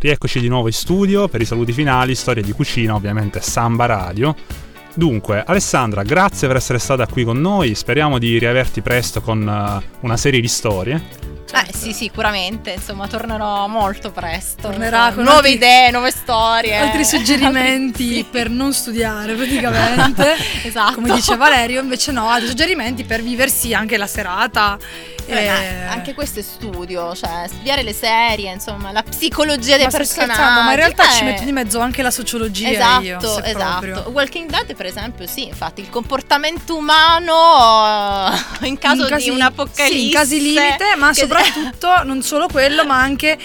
Rieccoci 0.07 0.38
di 0.38 0.46
nuovo 0.46 0.68
in 0.68 0.72
studio 0.72 1.26
per 1.26 1.40
i 1.40 1.44
saluti 1.44 1.72
finali, 1.72 2.14
storie 2.14 2.40
di 2.40 2.52
cucina, 2.52 2.94
ovviamente 2.94 3.40
Samba 3.40 3.86
Radio. 3.86 4.36
Dunque, 4.94 5.42
Alessandra, 5.44 6.04
grazie 6.04 6.46
per 6.46 6.59
essere 6.59 6.78
stata 6.78 7.09
qui 7.09 7.24
con 7.24 7.40
noi. 7.40 7.74
Speriamo 7.74 8.20
di 8.20 8.38
riaverti 8.38 8.82
presto 8.82 9.20
con 9.20 9.48
eh, 9.48 9.84
una 10.02 10.16
serie 10.16 10.40
di 10.40 10.46
storie. 10.46 11.26
Eh 11.53 11.72
sì, 11.72 11.92
sicuramente, 11.92 12.72
insomma, 12.72 13.07
tornerò 13.07 13.66
molto 13.68 14.11
presto. 14.11 14.62
Tornerà 14.62 15.12
con 15.14 15.22
nuove 15.22 15.38
altri- 15.38 15.53
idee, 15.55 15.90
nuove 15.90 16.11
storie. 16.11 16.76
Altri 16.76 17.05
suggerimenti 17.07 18.14
sì. 18.14 18.26
per 18.28 18.51
non 18.51 18.72
studiare 18.72 19.34
praticamente. 19.34 20.34
Esatto. 20.66 20.94
Come 20.94 21.12
dice 21.14 21.36
Valerio, 21.36 21.80
invece 21.80 22.11
no, 22.11 22.28
altri 22.28 22.49
suggerimenti 22.49 23.05
per 23.05 23.22
viversi 23.22 23.72
anche 23.72 23.97
la 23.97 24.07
serata. 24.09 24.76
Eh, 25.28 25.34
eh, 25.44 25.84
anche 25.86 26.14
questo 26.14 26.38
è 26.38 26.42
studio, 26.42 27.12
cioè 27.14 27.47
studiare 27.49 27.82
le 27.82 27.92
serie, 27.92 28.53
insomma, 28.53 28.92
la 28.92 29.03
psicologia 29.03 29.76
dei 29.76 29.86
ma 29.86 29.90
personaggi. 29.90 30.38
ma 30.40 30.70
in 30.70 30.76
realtà 30.76 31.09
ci 31.11 31.22
eh. 31.22 31.24
metto 31.24 31.42
di 31.42 31.51
mezzo 31.51 31.80
anche 31.80 32.01
la 32.03 32.12
sociologia 32.12 32.68
Esatto, 32.70 33.03
io, 33.03 33.18
esatto. 33.42 33.80
proprio. 33.80 34.09
Walking 34.12 34.49
Dead, 34.49 34.74
per 34.76 34.86
esempio, 34.86 35.26
sì, 35.26 35.49
infatti, 35.49 35.80
il 35.80 35.90
comportamento 35.90 36.76
umano 36.76 38.32
in 38.62 38.78
caso 38.78 39.03
In 39.03 39.09
casi- 39.09 39.24
di 39.24 39.30
un'apocalisse. 39.30 39.92
Sì, 39.99 40.05
in 40.07 40.12
casi 40.12 40.40
limite, 40.40 40.94
ma 40.97 41.11
che- 41.12 41.20
soprattutto 41.45 42.03
non 42.05 42.22
solo 42.22 42.47
quello, 42.49 42.84
ma 42.84 43.01
anche 43.01 43.37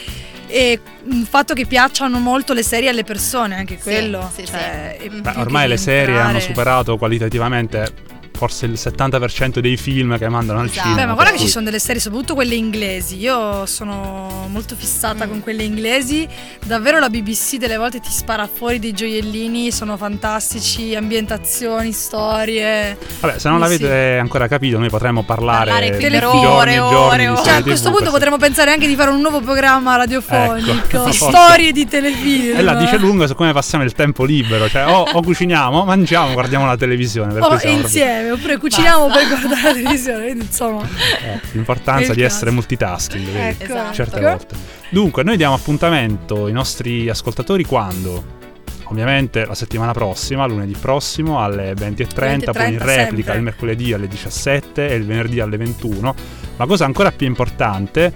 eh, 0.48 0.80
il 1.06 1.26
fatto 1.30 1.54
che 1.54 1.66
piacciono 1.66 2.20
molto 2.20 2.54
le 2.54 2.64
serie 2.64 2.90
alle 2.90 3.04
persone, 3.04 3.56
anche 3.56 3.76
Sì, 3.78 3.84
quello. 3.84 4.30
sì, 4.36 4.46
cioè, 4.46 4.98
sì. 5.00 5.06
e 5.06 5.10
Beh, 5.10 5.32
più 5.32 5.40
ormai 5.42 5.68
le 5.68 5.78
serie 5.78 6.00
entrare- 6.10 6.30
hanno 6.30 6.40
superato 6.40 6.98
qualitativamente 6.98 8.10
forse 8.42 8.66
il 8.66 8.72
70% 8.74 9.60
dei 9.60 9.78
film 9.78 10.18
che 10.18 10.28
mandano 10.28 10.62
al 10.62 10.66
Esatto. 10.66 10.80
cinema. 10.82 11.02
Beh, 11.02 11.06
ma 11.06 11.14
guarda 11.14 11.30
che 11.32 11.38
cui- 11.38 11.46
ci 11.46 11.52
sono 11.52 11.66
delle 11.66 11.78
serie, 11.78 12.02
soprattutto 12.02 12.34
quelle 12.34 12.56
inglesi. 12.56 13.18
Io 13.20 13.68
sono 13.68 14.48
molto 14.50 14.74
fissata 14.76 15.26
Mm. 15.28 15.30
con 15.30 15.40
quelle 15.42 15.62
inglesi. 15.64 16.28
Davvero 16.66 16.98
la 16.98 17.10
BBC 17.10 17.58
delle 17.58 17.78
volte 17.78 18.00
ti 18.00 18.10
spara 18.10 18.48
fuori 18.52 18.80
dei 18.80 18.94
gioiellini, 18.94 19.72
sono 19.72 19.96
fantastici, 19.96 20.96
ambientazioni, 20.96 21.92
storie. 21.92 22.98
Vabbè, 23.20 23.38
se 23.38 23.48
non 23.48 23.58
Sì, 23.58 23.64
l'avete 23.64 24.18
ancora 24.18 24.48
capito, 24.48 24.80
noi 24.80 24.90
potremmo 24.90 25.22
parlare, 25.22 25.70
Parlare 25.72 25.96
qui 25.98 26.10
per 26.10 26.26
ore 26.26 26.42
giorni 26.42 26.80
ore 26.80 27.28
ore. 27.28 27.44
Cioè, 27.44 27.54
a 27.58 27.62
questo 27.62 27.90
TV, 27.90 27.96
punto 27.96 28.04
per- 28.06 28.12
potremmo 28.14 28.38
pensare 28.38 28.72
anche 28.72 28.88
di 28.88 28.96
fare 28.96 29.12
un 29.12 29.22
nuovo 29.22 29.40
programma 29.42 29.96
radiofonico. 29.98 30.72
Ecco, 30.72 31.12
storie 31.14 31.72
di 31.72 31.86
telefilm. 31.88 32.58
E 32.58 32.62
la 32.64 32.74
dice 32.74 32.98
lunga 32.98 33.28
su 33.28 33.36
come 33.36 33.54
passiamo 33.54 33.84
il 33.84 33.92
tempo 33.94 34.24
libero, 34.24 34.68
cioè 34.68 34.88
o, 34.88 35.02
o 35.14 35.22
cuciniamo, 35.22 35.86
mangiamo, 35.86 36.34
guardiamo 36.34 36.66
la 36.66 36.76
televisione. 36.76 37.34
Per 37.34 37.44
O 37.44 37.60
insieme, 37.68 38.31
oppure 38.32 38.58
cuciniamo 38.58 39.08
Basta. 39.08 39.20
per 39.20 39.28
guardare 39.28 39.62
la 39.64 39.74
televisione. 39.74 40.24
Quindi, 40.26 40.46
insomma, 40.46 40.84
eh, 40.84 41.40
l'importanza 41.52 42.14
di 42.14 42.22
essere 42.22 42.52
multitasking, 42.52 43.26
vedi, 43.26 43.38
ecco. 43.40 43.64
Esatto. 43.64 43.94
certe 43.94 44.16
Ecco. 44.18 44.28
volte. 44.28 44.56
Dunque, 44.90 45.24
noi 45.24 45.38
diamo 45.38 45.54
appuntamento 45.56 46.46
ai 46.46 46.52
nostri 46.54 47.10
ascoltatori 47.10 47.64
quando? 47.64 48.40
Ovviamente 48.86 49.46
la 49.46 49.56
settimana 49.56 49.94
prossima, 49.94 50.46
lunedì 50.46 50.76
prossimo 50.78 51.42
alle 51.42 51.74
20.30, 51.74 52.52
poi 52.52 52.74
in 52.74 52.76
20.30 52.76 52.84
replica 52.84 52.94
sempre. 52.94 53.36
il 53.36 53.42
mercoledì 53.42 53.94
alle 53.94 54.08
17 54.10 54.90
e 54.90 54.96
il 54.96 55.06
venerdì 55.06 55.40
alle 55.40 55.56
21. 55.56 56.14
Ma 56.58 56.66
cosa 56.66 56.84
ancora 56.86 57.12
più 57.14 57.26
importante, 57.26 58.14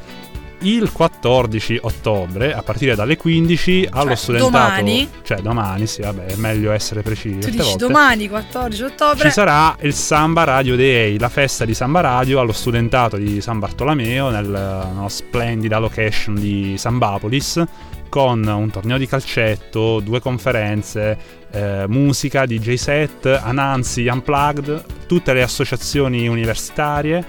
il 0.62 0.92
14 0.92 1.80
ottobre, 1.82 2.54
a 2.54 2.64
partire 2.64 2.96
dalle 2.96 3.18
15, 3.18 3.90
allo 3.92 4.08
Cioè, 4.08 4.16
studentato... 4.16 4.52
domani? 4.52 5.10
Cioè 5.22 5.42
domani, 5.42 5.86
sì, 5.88 6.02
vabbè, 6.02 6.26
è 6.26 6.36
meglio 6.36 6.72
essere 6.72 7.02
precisi. 7.02 7.40
tu 7.40 7.50
dici 7.50 7.64
volte. 7.64 7.78
domani, 7.78 8.30
14 8.30 8.84
ottobre. 8.84 9.26
Ci 9.26 9.32
sarà 9.34 9.76
il 9.82 9.94
Samba 9.94 10.44
Radio 10.46 10.76
Day, 10.76 11.20
la 11.20 11.30
festa 11.30 11.66
di 11.66 11.74
Samba 11.74 12.00
Radio 12.00 12.40
allo 12.40 12.54
studentato 12.54 13.18
di 13.18 13.42
San 13.42 13.60
Bartolomeo 13.60 14.30
nel- 14.30 14.44
nella 14.46 15.06
splendida 15.08 15.80
location 15.80 16.36
di 16.36 16.76
Sambapolis 16.78 17.64
con 18.10 18.46
un 18.46 18.70
torneo 18.70 18.98
di 18.98 19.08
calcetto, 19.08 20.00
due 20.00 20.22
conferenze, 20.22 21.18
eh, 21.52 21.86
musica, 21.88 22.46
DJ 22.46 22.76
set, 22.76 23.26
Anansi, 23.26 24.06
Unplugged, 24.08 24.84
tutte 25.08 25.34
le 25.34 25.42
associazioni 25.42 26.28
universitarie. 26.28 27.26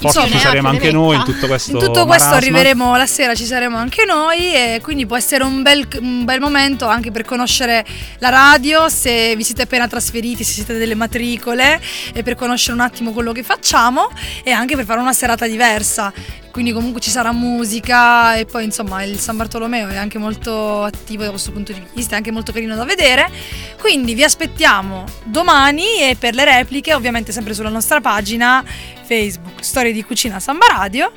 Forse 0.00 0.28
ci 0.28 0.38
saremo 0.38 0.68
anche 0.68 0.90
noi 0.92 1.16
in 1.16 1.24
tutto 1.24 1.46
questo 1.46 1.72
In 1.72 1.78
tutto 1.78 2.06
questo 2.06 2.28
marasma. 2.30 2.36
arriveremo 2.36 2.96
la 2.96 3.06
sera, 3.06 3.34
ci 3.34 3.44
saremo 3.44 3.76
anche 3.76 4.04
noi 4.06 4.54
e 4.54 4.80
quindi 4.82 5.04
può 5.04 5.16
essere 5.16 5.44
un 5.44 5.60
bel, 5.62 5.86
un 6.00 6.24
bel 6.24 6.40
momento 6.40 6.86
anche 6.86 7.10
per 7.10 7.24
conoscere 7.24 7.84
la 8.18 8.30
radio, 8.30 8.88
se 8.88 9.36
vi 9.36 9.44
siete 9.44 9.62
appena 9.62 9.86
trasferiti, 9.86 10.42
se 10.42 10.52
siete 10.52 10.78
delle 10.78 10.94
matricole 10.94 11.80
e 12.14 12.22
per 12.22 12.34
conoscere 12.34 12.72
un 12.74 12.80
attimo 12.80 13.12
quello 13.12 13.32
che 13.32 13.42
facciamo 13.42 14.08
e 14.42 14.50
anche 14.50 14.74
per 14.74 14.86
fare 14.86 15.00
una 15.00 15.12
serata 15.12 15.46
diversa. 15.46 16.12
Quindi 16.50 16.72
comunque 16.72 17.00
ci 17.00 17.10
sarà 17.10 17.32
musica 17.32 18.36
e 18.36 18.44
poi 18.44 18.64
insomma 18.64 19.02
il 19.04 19.18
San 19.18 19.36
Bartolomeo 19.36 19.88
è 19.88 19.96
anche 19.96 20.18
molto 20.18 20.82
attivo 20.82 21.22
da 21.22 21.30
questo 21.30 21.52
punto 21.52 21.72
di 21.72 21.82
vista, 21.94 22.14
è 22.14 22.16
anche 22.16 22.30
molto 22.30 22.52
carino 22.52 22.74
da 22.74 22.84
vedere. 22.84 23.30
Quindi 23.78 24.14
vi 24.14 24.24
aspettiamo 24.24 25.04
domani 25.24 26.00
e 26.00 26.16
per 26.18 26.34
le 26.34 26.44
repliche 26.44 26.94
ovviamente 26.94 27.32
sempre 27.32 27.54
sulla 27.54 27.68
nostra 27.68 28.00
pagina 28.00 28.64
Facebook 29.02 29.62
Storie 29.64 29.92
di 29.92 30.04
Cucina 30.04 30.40
Samba 30.40 30.66
Radio. 30.68 31.12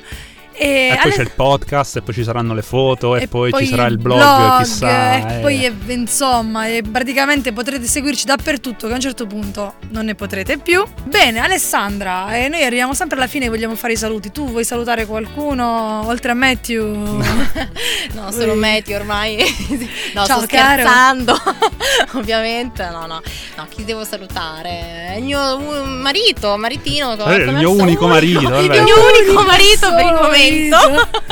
E, 0.56 0.92
E 0.92 0.98
poi 1.02 1.10
c'è 1.10 1.22
il 1.22 1.32
podcast, 1.34 1.96
e 1.96 2.02
poi 2.02 2.14
ci 2.14 2.22
saranno 2.22 2.54
le 2.54 2.62
foto, 2.62 3.16
e, 3.16 3.22
e 3.22 3.28
poi, 3.28 3.52
ci 3.52 3.66
sarà 3.66 3.86
il 3.86 3.98
blog, 3.98 4.62
chissà. 4.62 5.14
e 5.14 5.36
eh. 5.36 5.40
poi 5.40 5.64
eh, 5.64 5.74
insomma, 5.88 6.66
e 6.68 6.82
praticamente 6.82 7.52
potrete 7.52 7.86
seguirci 7.86 8.24
dappertutto 8.24 8.86
che 8.86 8.92
a 8.92 8.96
un 8.96 9.02
certo 9.02 9.26
punto 9.26 9.74
non 9.90 10.04
ne 10.04 10.14
potrete 10.14 10.58
più. 10.58 10.84
Bene, 11.04 11.40
Alessandra, 11.40 12.36
e 12.36 12.48
noi 12.48 12.62
arriviamo 12.62 12.94
sempre 12.94 13.16
alla 13.16 13.26
fine 13.26 13.46
e 13.46 13.48
vogliamo 13.48 13.74
fare 13.74 13.94
i 13.94 13.96
saluti. 13.96 14.30
Tu 14.30 14.48
vuoi 14.48 14.64
salutare 14.64 15.06
qualcuno 15.06 16.06
oltre 16.06 16.30
a 16.30 16.34
Matthew? 16.34 17.22
No, 18.14 18.30
solo. 18.30 18.54
Meti 18.54 18.92
ormai. 18.92 19.36
no, 20.14 20.24
Ciao, 20.24 20.38
sto 20.38 20.46
caro. 20.46 20.82
scherzando. 20.82 21.36
Ovviamente, 22.14 22.88
no, 22.90 23.06
no. 23.06 23.20
No, 23.56 23.66
chi 23.68 23.84
devo 23.84 24.04
salutare? 24.04 25.14
Il 25.16 25.24
mio 25.24 25.58
marito, 25.84 26.56
maritino. 26.56 27.16
Eh, 27.26 27.36
il 27.36 27.54
mio 27.54 27.72
unico 27.72 28.06
marito, 28.06 28.40
Il 28.40 28.70
mio 28.70 28.94
unico 28.94 29.42
marito 29.42 29.94
per 29.94 30.04
il 30.04 30.12
momento. 30.12 30.43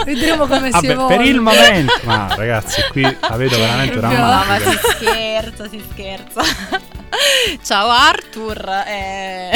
Vedremo 0.05 0.47
come 0.47 0.67
si 0.67 0.71
Vabbè, 0.73 0.91
evolve. 0.91 1.17
per 1.17 1.27
il 1.27 1.41
momento. 1.41 1.95
Ma 2.05 2.35
ragazzi, 2.35 2.83
qui 2.91 3.03
la 3.03 3.37
vedo 3.37 3.57
veramente 3.59 3.99
Proprio- 3.99 4.19
No, 4.19 4.27
ma 4.27 4.59
si 4.59 4.79
scherza, 4.97 5.69
si 5.69 5.85
scherza. 5.93 6.43
Ciao 7.63 7.89
Arthur. 7.91 8.69
eh, 8.87 9.51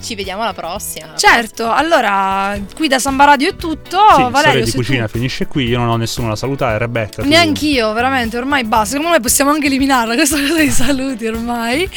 ci 0.00 0.14
vediamo 0.14 0.42
alla 0.42 0.52
prossima. 0.52 1.14
Certo, 1.16 1.70
allora 1.70 2.58
qui 2.74 2.88
da 2.88 2.98
Samba 2.98 3.24
Radio 3.24 3.50
è 3.50 3.56
tutto. 3.56 3.98
Sì, 3.98 4.12
storia 4.14 4.28
Valerio, 4.28 4.64
di 4.64 4.72
cucina 4.72 5.06
tu... 5.06 5.12
finisce 5.12 5.46
qui. 5.46 5.66
Io 5.66 5.78
non 5.78 5.88
ho 5.88 5.96
nessuno 5.96 6.28
da 6.28 6.36
salutare. 6.36 6.78
Rebecca. 6.78 7.22
tu- 7.22 7.28
Neanch'io, 7.28 7.92
veramente, 7.92 8.36
ormai 8.36 8.64
basta. 8.64 8.96
Secondo 8.96 9.10
me 9.12 9.20
possiamo 9.20 9.50
anche 9.50 9.66
eliminarla 9.66 10.14
questa 10.16 10.38
cosa 10.38 10.54
dei 10.54 10.70
saluti 10.70 11.26
ormai. 11.26 11.88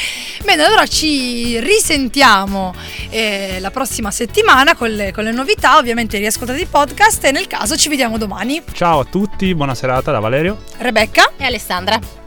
Bene, 0.44 0.64
allora 0.64 0.86
ci 0.86 1.60
risentiamo 1.60 2.74
eh, 3.10 3.58
la 3.60 3.72
prossima 3.72 4.12
settimana 4.12 4.76
con 4.76 4.90
le, 4.90 5.12
con 5.12 5.24
le 5.24 5.32
novità, 5.32 5.78
ovviamente 5.78 6.18
riascoltate 6.18 6.62
i 6.62 6.66
podcast 6.66 7.24
e 7.26 7.32
nel 7.32 7.48
caso 7.48 7.76
ci 7.76 7.90
vediamo 7.90 8.18
domani. 8.18 8.62
Ciao 8.72 9.00
a 9.00 9.06
tutti, 9.06 9.54
buona 9.56 9.76
serata 9.76 10.12
da 10.12 10.20
Valerio. 10.20 10.64
Rebecca. 10.78 11.32
E 11.38 11.46
Alessandra. 11.46 12.23